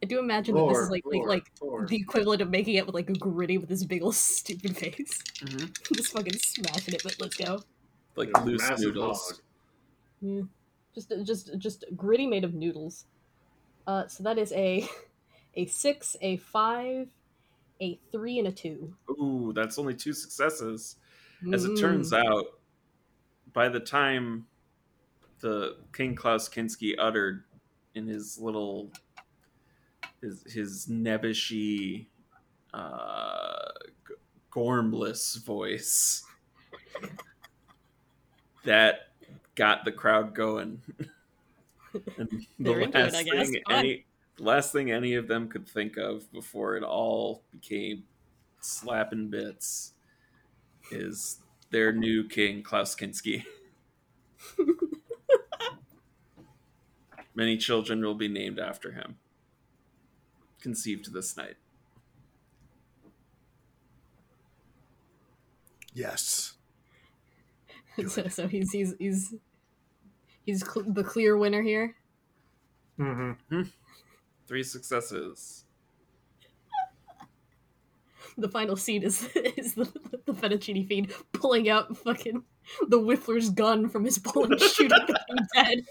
I 0.01 0.05
do 0.05 0.19
imagine 0.19 0.55
that 0.55 0.67
this 0.67 0.77
is 0.77 0.87
Four, 0.87 0.91
like 0.91 1.03
like, 1.05 1.27
like 1.27 1.51
four. 1.57 1.85
the 1.87 1.95
equivalent 1.95 2.41
of 2.41 2.49
making 2.49 2.75
it 2.75 2.85
with 2.85 2.95
like 2.95 3.09
a 3.09 3.13
Gritty 3.13 3.57
with 3.57 3.69
his 3.69 3.85
big 3.85 4.03
old 4.03 4.15
stupid 4.15 4.77
face. 4.77 5.21
Mm-hmm. 5.41 5.67
Just 5.95 6.13
fucking 6.13 6.37
smashing 6.37 6.93
it, 6.93 7.03
but 7.03 7.15
let's 7.19 7.35
go. 7.35 7.61
Like 8.17 8.31
There's 8.33 8.45
a 8.45 8.49
loose 8.49 8.79
noodles. 8.79 9.29
hog. 9.29 9.39
Yeah. 10.21 10.41
Just 10.95 11.13
just 11.23 11.57
just 11.59 11.85
Gritty 11.95 12.25
made 12.25 12.43
of 12.43 12.53
noodles. 12.53 13.05
Uh, 13.85 14.07
so 14.07 14.23
that 14.23 14.37
is 14.37 14.51
a 14.53 14.87
a 15.53 15.65
six, 15.67 16.17
a 16.21 16.37
five, 16.37 17.07
a 17.79 17.99
three, 18.11 18.39
and 18.39 18.47
a 18.47 18.51
two. 18.51 18.95
Ooh, 19.11 19.53
that's 19.55 19.77
only 19.77 19.93
two 19.93 20.13
successes. 20.13 20.97
As 21.53 21.65
it 21.65 21.79
turns 21.79 22.11
out, 22.13 22.45
by 23.53 23.69
the 23.69 23.79
time 23.79 24.47
the 25.39 25.77
King 25.93 26.15
Klaus 26.15 26.49
Kinski 26.49 26.95
uttered 26.97 27.43
in 27.93 28.07
his 28.07 28.39
little 28.39 28.91
his 30.21 30.43
his 30.51 30.87
nebbishy 30.87 32.07
uh 32.73 33.69
gormless 34.51 35.43
voice 35.43 36.23
that 38.67 39.07
got 39.55 39.83
the 39.85 39.91
crowd 39.91 40.35
going. 40.35 40.81
and 42.17 42.29
the 42.29 42.45
They're 42.59 42.81
it, 42.81 42.93
last 42.93 43.15
I 43.15 43.23
guess. 43.23 43.49
thing 43.49 43.61
any 43.69 44.05
the 44.35 44.43
last 44.43 44.71
thing 44.71 44.91
any 44.91 45.15
of 45.15 45.27
them 45.27 45.47
could 45.47 45.67
think 45.67 45.97
of 45.97 46.31
before 46.31 46.75
it 46.75 46.83
all 46.83 47.41
became 47.51 48.03
slapping 48.61 49.29
bits 49.29 49.93
is 50.91 51.39
their 51.71 51.91
new 51.91 52.27
king 52.27 52.61
Klaus 52.61 52.95
Kinski. 52.95 53.43
Many 57.35 57.57
children 57.57 58.03
will 58.03 58.15
be 58.15 58.27
named 58.27 58.59
after 58.59 58.91
him. 58.91 59.17
Conceived 60.59 61.13
this 61.13 61.37
night. 61.37 61.55
Yes. 65.93 66.56
so, 68.07 68.27
so 68.27 68.47
he's 68.47 68.71
he's 68.71 68.93
he's 68.99 69.33
he's 70.45 70.63
cl- 70.65 70.85
the 70.87 71.03
clear 71.03 71.37
winner 71.37 71.61
here. 71.61 71.95
Mm-hmm. 72.99 73.61
Three 74.47 74.63
successes. 74.63 75.63
The 78.39 78.49
final 78.49 78.75
scene 78.75 79.01
is 79.01 79.23
is 79.35 79.73
the, 79.73 79.91
the 80.25 80.33
fettuccine 80.33 80.87
fiend 80.87 81.11
pulling 81.31 81.69
out 81.69 81.97
fucking 81.97 82.43
the 82.87 82.99
Whiffler's 82.99 83.49
gun 83.49 83.89
from 83.89 84.05
his 84.05 84.19
bowl 84.19 84.43
and 84.43 84.61
shooting 84.61 84.89
the 84.89 85.19
thing 85.27 85.47
dead, 85.55 85.85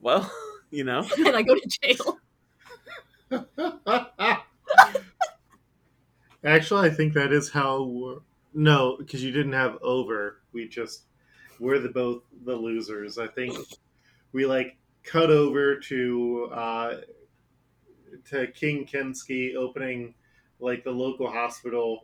Well, 0.00 0.28
you 0.70 0.82
know, 0.82 1.06
and 1.16 1.36
I 1.36 1.42
go 1.42 1.54
to 1.54 1.68
jail. 1.68 2.18
Actually, 6.42 6.88
I 6.88 6.90
think 6.90 7.12
that 7.12 7.32
is 7.32 7.50
how. 7.50 7.84
We're... 7.84 8.16
No, 8.52 8.96
because 8.98 9.22
you 9.22 9.30
didn't 9.30 9.52
have 9.52 9.78
over. 9.82 10.40
We 10.52 10.66
just 10.66 11.04
we're 11.60 11.78
the 11.78 11.90
both 11.90 12.22
the 12.44 12.56
losers. 12.56 13.18
I 13.18 13.28
think 13.28 13.56
we 14.32 14.46
like 14.46 14.76
cut 15.04 15.30
over 15.30 15.76
to 15.78 16.50
uh, 16.52 16.96
to 18.30 18.46
King 18.48 18.86
Kinski 18.86 19.54
opening 19.54 20.14
like 20.58 20.82
the 20.82 20.90
local 20.90 21.30
hospital, 21.30 22.00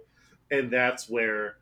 and 0.50 0.70
that's 0.70 1.08
where 1.08 1.56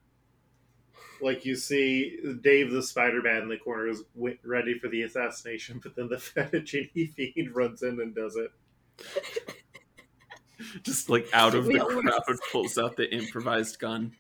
like 1.21 1.45
you 1.45 1.55
see 1.57 2.19
Dave 2.43 2.71
the 2.73 2.83
Spider 2.83 3.23
Man 3.23 3.43
in 3.43 3.49
the 3.49 3.57
corner 3.57 3.89
is 3.89 4.03
w- 4.15 4.39
ready 4.45 4.79
for 4.79 4.89
the 4.89 5.03
assassination, 5.03 5.81
but 5.83 5.95
then 5.97 6.09
the 6.09 6.17
fettuccine 6.17 7.15
fiend 7.15 7.55
runs 7.57 7.83
in 7.83 8.01
and 8.01 8.15
does 8.15 8.37
it. 8.37 8.51
Just 10.83 11.09
like 11.09 11.27
out 11.33 11.55
of 11.55 11.67
We 11.67 11.79
the 11.79 11.85
crowd 11.85 12.39
pulls 12.53 12.79
out 12.79 12.97
the 12.97 13.13
improvised 13.13 13.79
gun. 13.79 14.13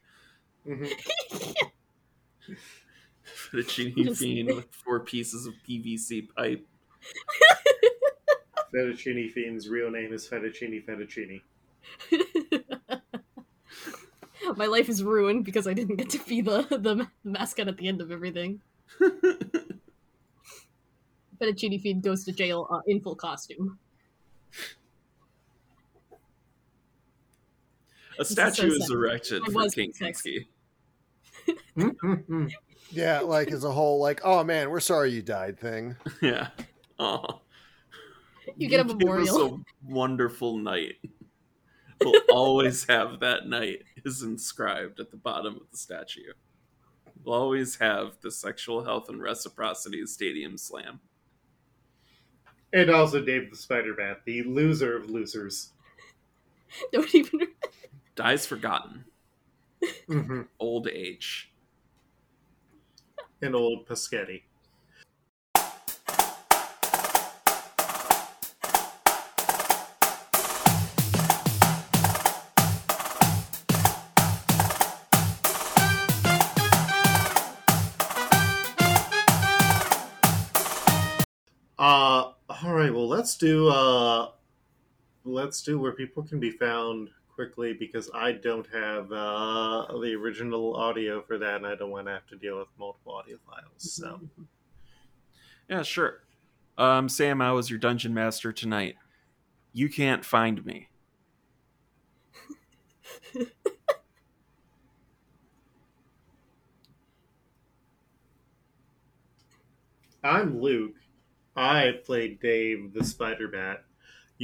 Mhm. 0.66 0.90
Fettuccine 3.54 4.04
Just- 4.04 4.20
fiend 4.20 4.48
with 4.54 4.66
four 4.72 5.00
pieces 5.00 5.46
of 5.46 5.54
PVC 5.68 6.28
pipe. 6.34 6.66
Fettuccine 8.74 9.32
Fiend's 9.32 9.68
real 9.68 9.90
name 9.90 10.12
is 10.12 10.28
Fettuccine 10.28 10.84
Fettuccine. 10.84 11.40
My 14.56 14.66
life 14.66 14.88
is 14.88 15.02
ruined 15.02 15.44
because 15.44 15.66
I 15.66 15.72
didn't 15.74 15.96
get 15.96 16.10
to 16.10 16.18
be 16.26 16.40
the, 16.40 16.62
the 16.70 17.08
mascot 17.22 17.68
at 17.68 17.76
the 17.76 17.88
end 17.88 18.00
of 18.00 18.10
everything. 18.10 18.60
Fettuccine 21.40 21.80
Fiend 21.80 22.02
goes 22.02 22.24
to 22.24 22.32
jail 22.32 22.66
uh, 22.70 22.80
in 22.86 23.00
full 23.00 23.14
costume. 23.14 23.78
A 28.16 28.22
is 28.22 28.28
so 28.28 28.34
statue 28.34 28.72
is 28.72 28.90
erected 28.90 29.42
I 29.46 29.52
for 29.52 29.68
King 29.70 29.92
sexy. 29.92 30.48
Kinski. 32.90 32.96
Yeah, 32.96 33.20
like 33.20 33.50
as 33.50 33.64
a 33.64 33.70
whole, 33.70 34.00
like, 34.00 34.20
oh 34.24 34.44
man, 34.44 34.70
we're 34.70 34.80
sorry 34.80 35.10
you 35.12 35.22
died 35.22 35.58
thing. 35.58 35.96
Yeah. 36.22 36.48
Aw. 36.98 37.38
You 38.56 38.68
get 38.68 38.80
a 38.80 38.84
gave 38.84 38.92
us 38.92 38.98
memorial. 39.32 39.54
a 39.86 39.90
wonderful 39.92 40.58
night. 40.58 40.96
We'll 42.02 42.20
always 42.30 42.84
have 42.88 43.20
that 43.20 43.46
night 43.48 43.82
is 44.04 44.22
inscribed 44.22 45.00
at 45.00 45.10
the 45.10 45.16
bottom 45.16 45.56
of 45.56 45.70
the 45.70 45.76
statue. 45.76 46.32
We'll 47.24 47.34
always 47.34 47.76
have 47.76 48.12
the 48.20 48.30
Sexual 48.30 48.84
Health 48.84 49.08
and 49.08 49.20
Reciprocity 49.22 50.04
Stadium 50.06 50.58
Slam. 50.58 51.00
and 52.72 52.90
also 52.90 53.24
Dave 53.24 53.50
the 53.50 53.56
Spider 53.56 53.94
Man, 53.96 54.16
the 54.26 54.42
loser 54.42 54.96
of 54.96 55.08
losers. 55.10 55.70
Don't 56.92 57.12
even. 57.14 57.40
Dies 58.14 58.46
forgotten. 58.46 59.04
Mm-hmm. 60.08 60.42
Old 60.60 60.86
age. 60.88 61.50
And 63.42 63.54
old 63.54 63.86
Paschetti. 63.86 64.42
Uh, 81.76 82.32
all 82.48 82.72
right. 82.72 82.90
Well, 82.94 83.06
let's 83.08 83.36
do 83.36 83.68
uh, 83.68 84.30
let's 85.24 85.60
do 85.62 85.78
where 85.78 85.92
people 85.92 86.22
can 86.22 86.40
be 86.40 86.50
found 86.50 87.10
quickly 87.34 87.72
because 87.72 88.10
I 88.14 88.32
don't 88.32 88.66
have 88.72 89.10
uh, 89.12 89.86
the 90.00 90.14
original 90.14 90.76
audio 90.76 91.22
for 91.22 91.38
that, 91.38 91.56
and 91.56 91.66
I 91.66 91.74
don't 91.74 91.90
want 91.90 92.06
to 92.06 92.12
have 92.12 92.26
to 92.28 92.36
deal 92.36 92.58
with 92.58 92.68
multiple 92.78 93.14
audio 93.14 93.38
files. 93.46 93.92
So, 93.92 94.20
Yeah, 95.68 95.82
sure. 95.82 96.22
Um, 96.76 97.08
Sam, 97.08 97.40
I 97.40 97.52
was 97.52 97.70
your 97.70 97.78
dungeon 97.78 98.12
master 98.12 98.52
tonight. 98.52 98.96
You 99.72 99.88
can't 99.88 100.24
find 100.24 100.64
me. 100.64 100.88
I'm 110.22 110.60
Luke. 110.60 110.94
I 111.56 112.00
played 112.04 112.40
Dave 112.40 112.92
the 112.92 113.04
Spider 113.04 113.48
Bat. 113.48 113.84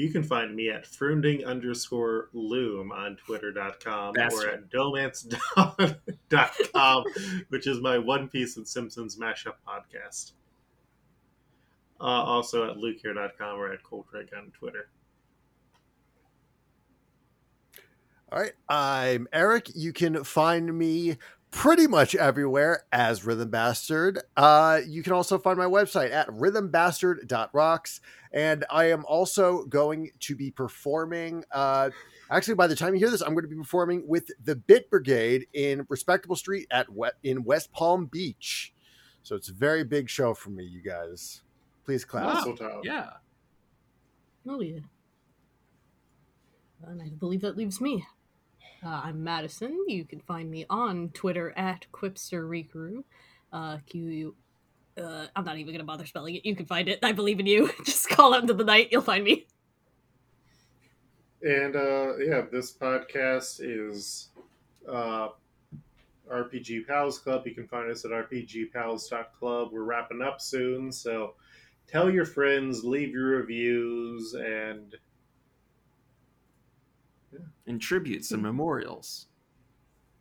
You 0.01 0.09
can 0.09 0.23
find 0.23 0.57
me 0.57 0.71
at 0.71 0.87
frunding 0.87 1.45
underscore 1.45 2.31
loom 2.33 2.91
on 2.91 3.17
twitter.com 3.17 4.09
or 4.09 4.13
Bastard. 4.15 4.55
at 4.55 4.71
domance.com, 4.71 7.05
which 7.51 7.67
is 7.67 7.81
my 7.81 7.99
One 7.99 8.27
Piece 8.27 8.57
and 8.57 8.67
Simpsons 8.67 9.19
mashup 9.19 9.57
podcast. 9.69 10.33
Uh, 12.01 12.05
also 12.05 12.71
at 12.71 12.79
lukehere.com 12.79 13.61
or 13.61 13.71
at 13.71 13.83
Coltrick 13.83 14.35
on 14.35 14.51
Twitter. 14.53 14.89
All 18.33 18.41
right, 18.41 18.55
I'm 18.71 19.29
Eric. 19.35 19.71
You 19.75 19.93
can 19.93 20.25
find 20.25 20.79
me 20.79 21.19
pretty 21.51 21.87
much 21.87 22.15
everywhere 22.15 22.85
as 22.93 23.25
Rhythm 23.25 23.51
Bastard. 23.51 24.21
Uh, 24.37 24.81
you 24.87 25.03
can 25.03 25.13
also 25.13 25.39
find 25.39 25.59
my 25.59 25.65
website 25.65 26.13
at 26.13 26.29
rhythmbastard.rocks. 26.29 28.01
And 28.33 28.65
I 28.71 28.91
am 28.91 29.05
also 29.07 29.65
going 29.65 30.11
to 30.21 30.37
be 30.37 30.51
performing. 30.51 31.45
Uh, 31.51 31.91
actually, 32.31 32.55
by 32.55 32.69
the 32.69 32.77
time 32.77 32.95
you 32.95 33.01
hear 33.01 33.11
this, 33.11 33.21
I'm 33.21 33.35
going 33.35 33.43
to 33.43 33.49
be 33.49 33.57
performing 33.57 34.07
with 34.07 34.31
the 34.43 34.55
Bit 34.55 34.89
Brigade 34.89 35.49
in 35.53 35.87
Respectable 35.89 36.37
Street 36.37 36.69
at 36.71 36.87
in 37.23 37.43
West 37.45 37.73
Palm 37.73 38.07
Beach. 38.07 38.73
So 39.23 39.35
it's 39.35 39.49
a 39.49 39.53
very 39.55 39.85
big 39.85 40.09
show 40.09 40.35
for 40.35 40.51
me, 40.51 40.65
you 40.65 40.81
guys. 40.81 41.43
Please 41.85 42.05
clap. 42.05 42.27
Wow. 42.27 42.35
Mistletoe. 42.35 42.81
Yeah. 42.85 43.11
Oh 44.49 44.61
yeah. 44.61 44.81
And 46.87 47.03
I 47.03 47.09
believe 47.09 47.43
that 47.43 47.57
leaves 47.57 47.81
me. 47.81 48.07
Uh, 48.85 49.03
I'm 49.05 49.23
Madison. 49.23 49.85
You 49.89 50.05
can 50.05 50.21
find 50.21 50.51
me 50.51 50.65
on 50.71 51.11
Twitter 51.11 51.53
at 51.57 51.85
QuipsterRikuru. 51.93 53.05
Uh, 53.53 53.79
Q. 53.87 54.35
Uh, 54.97 55.27
I'm 55.37 55.45
not 55.45 55.59
even 55.59 55.75
gonna 55.75 55.85
bother 55.85 56.07
spelling 56.07 56.37
it. 56.37 56.47
You 56.47 56.57
can 56.57 56.65
find 56.65 56.89
it. 56.89 56.99
I 57.03 57.13
believe 57.13 57.41
in 57.41 57.47
you. 57.47 57.71
Just 57.85 58.09
call 58.09 58.35
out 58.35 58.41
into 58.41 58.55
the 58.55 58.65
night. 58.65 58.89
You'll 58.91 59.03
find 59.03 59.23
me. 59.23 59.47
And 61.43 61.77
uh, 61.77 62.17
yeah, 62.19 62.43
this 62.51 62.73
podcast 62.73 63.61
is 63.61 64.31
uh, 64.89 65.29
RPG 66.33 66.87
Pals 66.87 67.19
Club. 67.19 67.47
You 67.47 67.55
can 67.55 67.67
find 67.67 67.91
us 67.91 68.05
at 68.07 68.13
rpgpals.club. 68.13 69.69
We're 69.73 69.83
wrapping 69.83 70.23
up 70.23 70.41
soon, 70.41 70.91
so 70.91 71.35
tell 71.87 72.11
your 72.11 72.27
friends, 72.27 72.83
leave 72.83 73.11
your 73.11 73.37
reviews, 73.39 74.35
and 74.35 74.95
And 77.67 77.81
tributes 77.81 78.31
and 78.33 78.41
hmm. 78.41 78.47
memorials. 78.47 79.27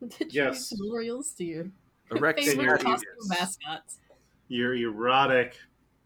Yes. 0.30 0.72
Memorials 0.78 1.34
to 1.34 1.44
your 1.44 1.72
Erect 2.12 2.40
Favorite 2.40 2.58
favorite 2.58 2.84
costume 2.84 3.10
mascots. 3.28 3.98
your 4.48 4.74
erotic 4.74 5.56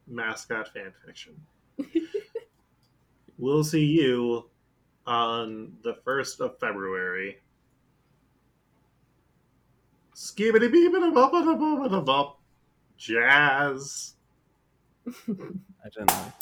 mascot 0.08 0.68
fan 0.74 0.92
fiction. 1.06 1.34
we'll 3.38 3.64
see 3.64 3.86
you 3.86 4.50
on 5.06 5.74
the 5.84 5.96
1st 6.06 6.40
of 6.42 6.60
February. 6.60 7.40
Skibbity 10.16 10.70
beebity 10.72 11.14
boppity 11.14 11.58
boppity 11.58 12.06
bop. 12.06 12.40
Jazz. 12.98 14.14
I 15.08 15.90
don't 15.94 16.08
know. 16.08 16.34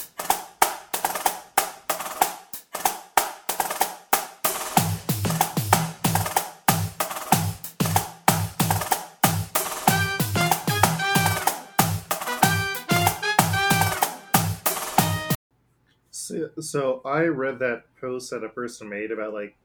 So, 16.61 17.01
so 17.01 17.01
I 17.03 17.25
read 17.25 17.59
that 17.59 17.93
post 17.95 18.29
that 18.31 18.43
a 18.43 18.49
person 18.49 18.89
made 18.89 19.11
about 19.11 19.33
like 19.33 19.57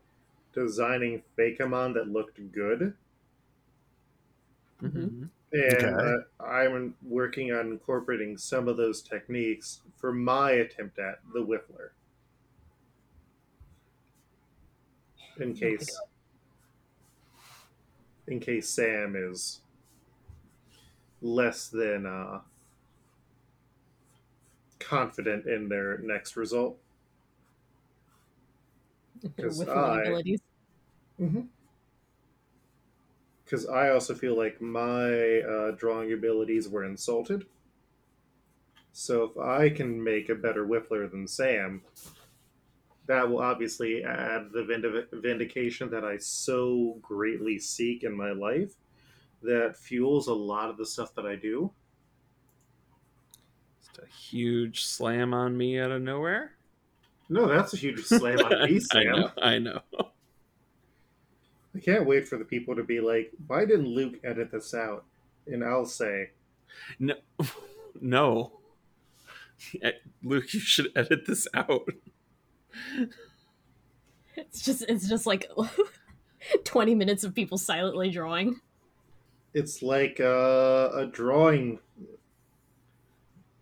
designing 0.53 1.25
Fakemon 1.39 1.95
that 1.95 2.09
looked 2.09 2.53
good, 2.53 2.97
Mhm. 4.81 5.31
and 5.53 5.91
Okay. 5.93 5.93
uh, 6.01 6.43
I'm 6.43 6.97
working 7.03 7.53
on 7.53 7.69
incorporating 7.69 8.37
some 8.37 8.69
of 8.69 8.77
those 8.77 9.03
techniques 9.03 9.83
for 9.97 10.13
my 10.13 10.53
attempt 10.53 10.99
at 10.99 11.21
the 11.33 11.41
Whiffler. 11.41 11.91
In 15.37 15.55
case, 15.55 16.03
in 18.27 18.41
case 18.41 18.69
Sam 18.71 19.15
is 19.17 19.63
less 21.21 21.69
than 21.69 22.07
uh, 22.07 22.43
confident 24.79 25.47
in 25.47 25.69
their 25.69 25.99
next 25.99 26.37
result. 26.37 26.79
Because 29.23 29.59
Whiffling 29.59 29.79
I- 29.79 30.03
abilities. 30.03 30.41
Because 33.45 33.67
I 33.67 33.91
also 33.91 34.15
feel 34.15 34.37
like 34.37 34.61
my 34.61 35.41
uh, 35.41 35.71
drawing 35.73 36.13
abilities 36.13 36.69
were 36.69 36.85
insulted. 36.85 37.47
So 38.93 39.25
if 39.25 39.37
I 39.39 39.69
can 39.71 40.03
make 40.03 40.29
a 40.31 40.35
better 40.35 40.67
whiffler 40.67 41.09
than 41.11 41.29
Sam, 41.29 41.83
that 43.07 43.29
will 43.29 43.41
obviously 43.41 44.03
add 44.03 44.49
the 44.53 44.63
vindiv- 44.63 45.23
vindication 45.23 45.91
that 45.91 46.05
I 46.05 46.17
so 46.17 46.99
greatly 47.03 47.59
seek 47.59 48.03
in 48.03 48.17
my 48.17 48.33
life 48.33 48.73
that 49.43 49.77
fuels 49.77 50.27
a 50.27 50.35
lot 50.35 50.71
of 50.71 50.77
the 50.77 50.87
stuff 50.87 51.15
that 51.15 51.25
I 51.27 51.37
do. 51.37 51.71
Just 53.81 53.99
a 53.99 54.07
huge 54.13 54.85
slam 54.85 55.33
on 55.33 55.57
me 55.57 55.79
out 55.79 55.93
of 55.93 56.03
nowhere. 56.03 56.56
No, 57.29 57.47
that's 57.49 57.75
a 57.75 57.77
huge 57.77 58.01
slam 58.05 58.39
on 58.39 58.65
me, 58.71 58.81
I 58.93 59.03
know. 59.05 59.31
I 59.43 59.59
know. 59.59 59.81
I 61.75 61.79
can't 61.81 62.07
wait 62.07 62.27
for 62.27 62.39
the 62.39 62.45
people 62.45 62.75
to 62.77 62.83
be 62.85 63.01
like, 63.01 63.33
why 63.47 63.65
didn't 63.67 63.89
Luke 63.89 64.15
edit 64.25 64.51
this 64.51 64.73
out? 64.75 65.05
And 65.47 65.63
I'll 65.65 65.85
say, 65.87 66.31
No, 66.99 67.15
no. 68.01 68.53
Eh, 69.83 69.93
Luke, 70.23 70.53
you 70.55 70.61
should 70.61 70.91
edit 70.97 71.27
this 71.27 71.47
out. 71.55 71.89
It's 74.37 74.63
just 74.65 74.83
it's 74.89 75.09
just 75.09 75.27
like 75.27 75.51
twenty 76.65 76.95
minutes 76.95 77.25
of 77.25 77.35
people 77.35 77.57
silently 77.59 78.11
drawing. 78.11 78.61
it's 79.55 79.83
like 79.83 80.21
uh, 80.21 80.91
a 80.95 81.07
drawing 81.11 81.79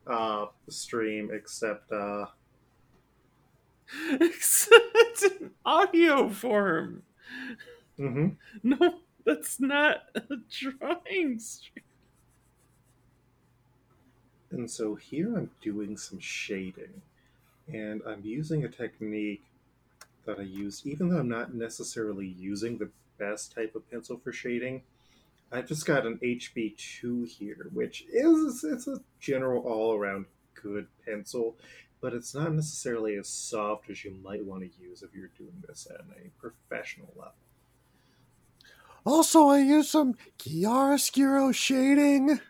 uh, 0.07 0.47
stream, 0.69 1.31
except 1.33 1.93
uh, 1.93 2.27
it's 4.11 4.69
an 5.23 5.51
audio 5.65 6.29
form. 6.29 7.03
mhm. 7.99 8.37
No, 8.63 9.01
that's 9.25 9.61
not 9.61 10.05
a 10.15 10.37
drawing. 10.51 11.39
stream. 11.39 11.85
and 14.51 14.71
so 14.71 14.95
here 14.95 15.37
I'm 15.37 15.51
doing 15.61 15.97
some 15.97 16.19
shading, 16.21 17.03
and 17.73 18.03
I'm 18.07 18.23
using 18.25 18.65
a 18.65 18.69
technique 18.69 19.43
that 20.27 20.39
I 20.39 20.43
use, 20.43 20.83
even 20.87 21.09
though 21.09 21.19
I'm 21.19 21.29
not 21.29 21.55
necessarily 21.55 22.27
using 22.27 22.79
the 22.79 22.91
best 23.19 23.55
type 23.55 23.75
of 23.75 23.89
pencil 23.91 24.19
for 24.19 24.33
shading. 24.33 24.83
I've 25.53 25.69
just 25.69 25.87
got 25.87 26.07
an 26.07 26.19
HB2 26.23 27.29
here, 27.29 27.69
which 27.73 28.07
is 28.13 28.65
it's 28.65 28.89
a 28.89 29.01
general 29.21 29.63
all 29.63 29.95
around 29.95 30.27
good 30.55 30.87
pencil, 31.05 31.57
but 32.05 32.13
it's 32.13 32.35
not 32.35 32.53
necessarily 32.53 33.17
as 33.17 33.27
soft 33.27 33.89
as 33.89 34.05
you 34.05 34.15
might 34.23 34.45
want 34.45 34.61
to 34.61 34.69
use 34.79 35.03
if 35.03 35.15
you're 35.15 35.31
doing 35.39 35.55
this 35.67 35.89
at 35.89 36.03
a 36.03 36.29
professional 36.39 37.09
level. 37.17 37.33
Also, 39.07 39.49
I 39.49 39.61
use 39.61 39.89
some 39.89 40.15
chiaroscuro 40.39 41.55
shading. 41.55 42.41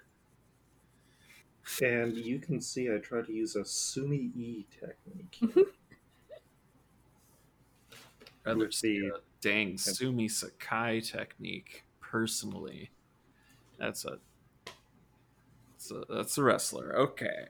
And 1.81 2.17
you 2.17 2.41
can 2.41 2.61
see 2.61 2.93
I 2.93 2.99
try 2.99 3.23
to 3.23 3.33
use 3.33 3.55
a 3.55 3.65
Sumi 3.65 4.33
E 4.37 4.67
technique. 4.81 5.69
Rather 8.45 8.59
With 8.67 8.75
see 8.75 9.03
the- 9.03 9.15
a 9.15 9.19
dang 9.41 9.75
Sumie 9.75 10.29
Sakai 10.29 11.01
technique. 11.01 11.85
Personally, 12.01 12.91
that's 13.79 14.05
a 14.05 14.19
that's 15.71 15.93
a, 15.93 16.03
that's 16.13 16.39
a 16.39 16.43
wrestler. 16.43 16.97
Okay. 16.99 17.47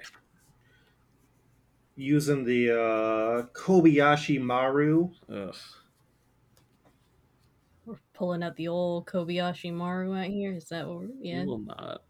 Using 1.97 2.45
the 2.45 2.73
uh, 2.73 3.43
Kobayashi 3.53 4.41
Maru. 4.41 5.11
Ugh. 5.33 5.55
We're 7.87 7.97
pulling 8.15 8.43
out 8.43 8.57
the 8.57 8.69
old 8.69 9.07
Kobayashi 9.07 9.73
Maru 9.73 10.17
out 10.17 10.27
here. 10.27 10.55
Is 10.55 10.65
that 10.71 10.89
what 10.89 10.99
we're 10.99 11.09
yeah? 11.21 11.43
You 11.43 11.49
will 11.49 11.59
not. 11.59 12.03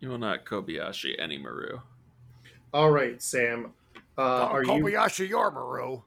You 0.00 0.08
will 0.08 0.18
not 0.18 0.44
Kobayashi 0.46 1.14
any 1.18 1.36
Maru. 1.36 1.80
All 2.72 2.90
right, 2.90 3.20
Sam. 3.22 3.72
Uh, 4.16 4.22
are 4.22 4.64
you 4.64 4.70
Kobayashi 4.70 5.30
Yormaru. 5.30 6.02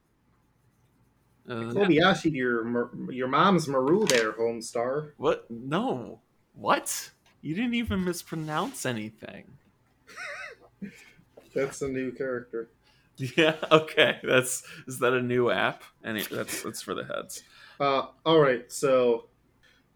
Uh, 1.47 1.53
Kobayashi? 1.53 2.33
Your 2.33 2.89
your 3.11 3.27
mom's 3.27 3.67
Maru 3.67 4.05
there, 4.07 4.33
Homestar. 4.33 5.11
What? 5.17 5.45
No. 5.49 6.19
What? 6.53 7.11
You 7.41 7.55
didn't 7.55 7.73
even 7.75 8.03
mispronounce 8.03 8.85
anything. 8.85 9.45
That's 11.53 11.81
a 11.81 11.87
new 11.87 12.11
character. 12.11 12.69
Yeah. 13.37 13.55
Okay. 13.71 14.17
That's 14.23 14.63
is 14.87 14.97
that 14.99 15.13
a 15.13 15.21
new 15.21 15.51
app? 15.51 15.83
Any 16.03 16.23
that's 16.23 16.63
that's 16.63 16.81
for 16.81 16.95
the 16.95 17.03
heads. 17.03 17.43
Uh, 17.79 18.07
all 18.25 18.39
right, 18.39 18.71
so 18.71 19.25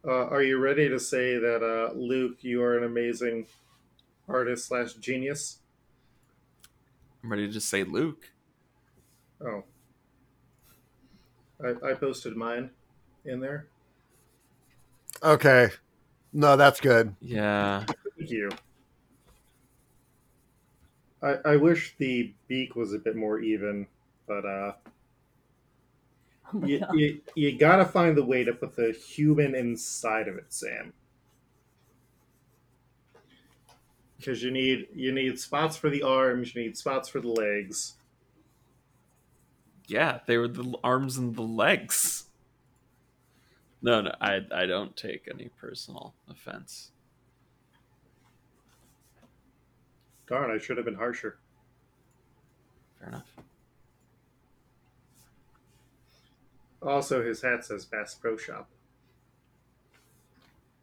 uh, 0.07 0.27
are 0.27 0.43
you 0.43 0.57
ready 0.59 0.89
to 0.89 0.99
say 0.99 1.37
that 1.37 1.63
uh, 1.63 1.93
Luke, 1.97 2.43
you 2.43 2.61
are 2.61 2.77
an 2.77 2.83
amazing 2.83 3.47
artist 4.27 4.67
slash 4.67 4.93
genius? 4.93 5.59
I'm 7.23 7.31
ready 7.31 7.47
to 7.47 7.53
just 7.53 7.69
say 7.69 7.83
Luke. 7.83 8.31
Oh, 9.41 9.63
I, 11.63 11.91
I 11.91 11.93
posted 11.93 12.35
mine 12.35 12.69
in 13.23 13.39
there. 13.39 13.67
Okay. 15.23 15.69
No, 16.33 16.57
that's 16.57 16.79
good. 16.79 17.15
Yeah. 17.21 17.85
Thank 18.17 18.29
you. 18.29 18.49
I, 21.25 21.53
I 21.53 21.55
wish 21.57 21.95
the 21.97 22.33
beak 22.47 22.75
was 22.75 22.93
a 22.93 22.99
bit 22.99 23.15
more 23.15 23.39
even, 23.39 23.87
but 24.27 24.45
uh, 24.45 24.73
Oh 26.53 26.65
you, 26.65 26.85
you, 26.93 27.21
you 27.33 27.57
gotta 27.57 27.85
find 27.85 28.15
the 28.15 28.23
way 28.23 28.43
to 28.43 28.53
put 28.53 28.75
the 28.75 28.91
human 28.91 29.55
inside 29.55 30.27
of 30.27 30.37
it, 30.37 30.53
Sam. 30.53 30.93
Because 34.17 34.43
you 34.43 34.51
need 34.51 34.87
you 34.93 35.11
need 35.11 35.39
spots 35.39 35.75
for 35.75 35.89
the 35.89 36.03
arms, 36.03 36.53
you 36.53 36.61
need 36.61 36.77
spots 36.77 37.09
for 37.09 37.19
the 37.19 37.29
legs. 37.29 37.95
Yeah, 39.87 40.19
they 40.27 40.37
were 40.37 40.47
the 40.47 40.77
arms 40.83 41.17
and 41.17 41.35
the 41.35 41.41
legs. 41.41 42.25
No, 43.81 44.01
no, 44.01 44.15
I 44.21 44.41
I 44.53 44.65
don't 44.65 44.95
take 44.95 45.27
any 45.31 45.49
personal 45.49 46.13
offense. 46.29 46.91
Darn, 50.27 50.51
I 50.51 50.57
should 50.57 50.77
have 50.77 50.85
been 50.85 50.95
harsher. 50.95 51.37
Fair 52.99 53.09
enough. 53.09 53.31
Also, 56.81 57.23
his 57.23 57.41
hat 57.41 57.65
says 57.65 57.85
Bass 57.85 58.13
Pro 58.15 58.37
Shop. 58.37 58.69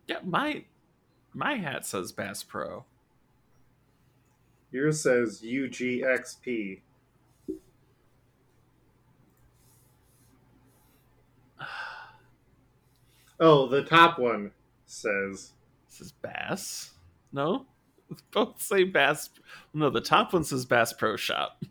Yeah, 0.09 0.19
my 0.25 0.65
my 1.33 1.55
hat 1.55 1.87
says 1.87 2.13
Bass 2.13 2.43
Pro. 2.43 2.85
Yours 4.71 5.01
says 5.01 5.43
UGXP. 5.43 6.81
Oh, 13.41 13.67
the 13.67 13.83
top 13.83 14.21
one 14.21 14.53
says 14.87 15.51
This 15.89 16.01
is 16.01 16.13
Bass. 16.13 16.93
No, 17.33 17.67
both 18.33 18.61
say 18.61 18.85
Bass. 18.85 19.31
No, 19.75 19.91
the 19.91 20.01
top 20.01 20.33
one 20.33 20.45
says 20.45 20.65
Bass 20.65 20.93
Pro 20.93 21.17
Shop. 21.17 21.63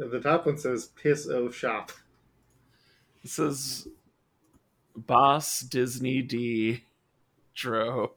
Uh, 0.00 0.08
the 0.08 0.20
top 0.20 0.46
one 0.46 0.58
says 0.58 0.86
Piss 0.96 1.28
O 1.28 1.50
Shop. 1.50 1.92
It 3.22 3.30
says 3.30 3.88
Boss 4.96 5.60
Disney 5.60 6.22
D 6.22 6.84
Dro 7.54 8.12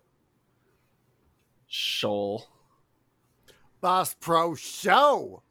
Shoal. 1.67 2.47
Boss 3.81 4.13
Pro 4.15 4.55
Show. 4.55 5.43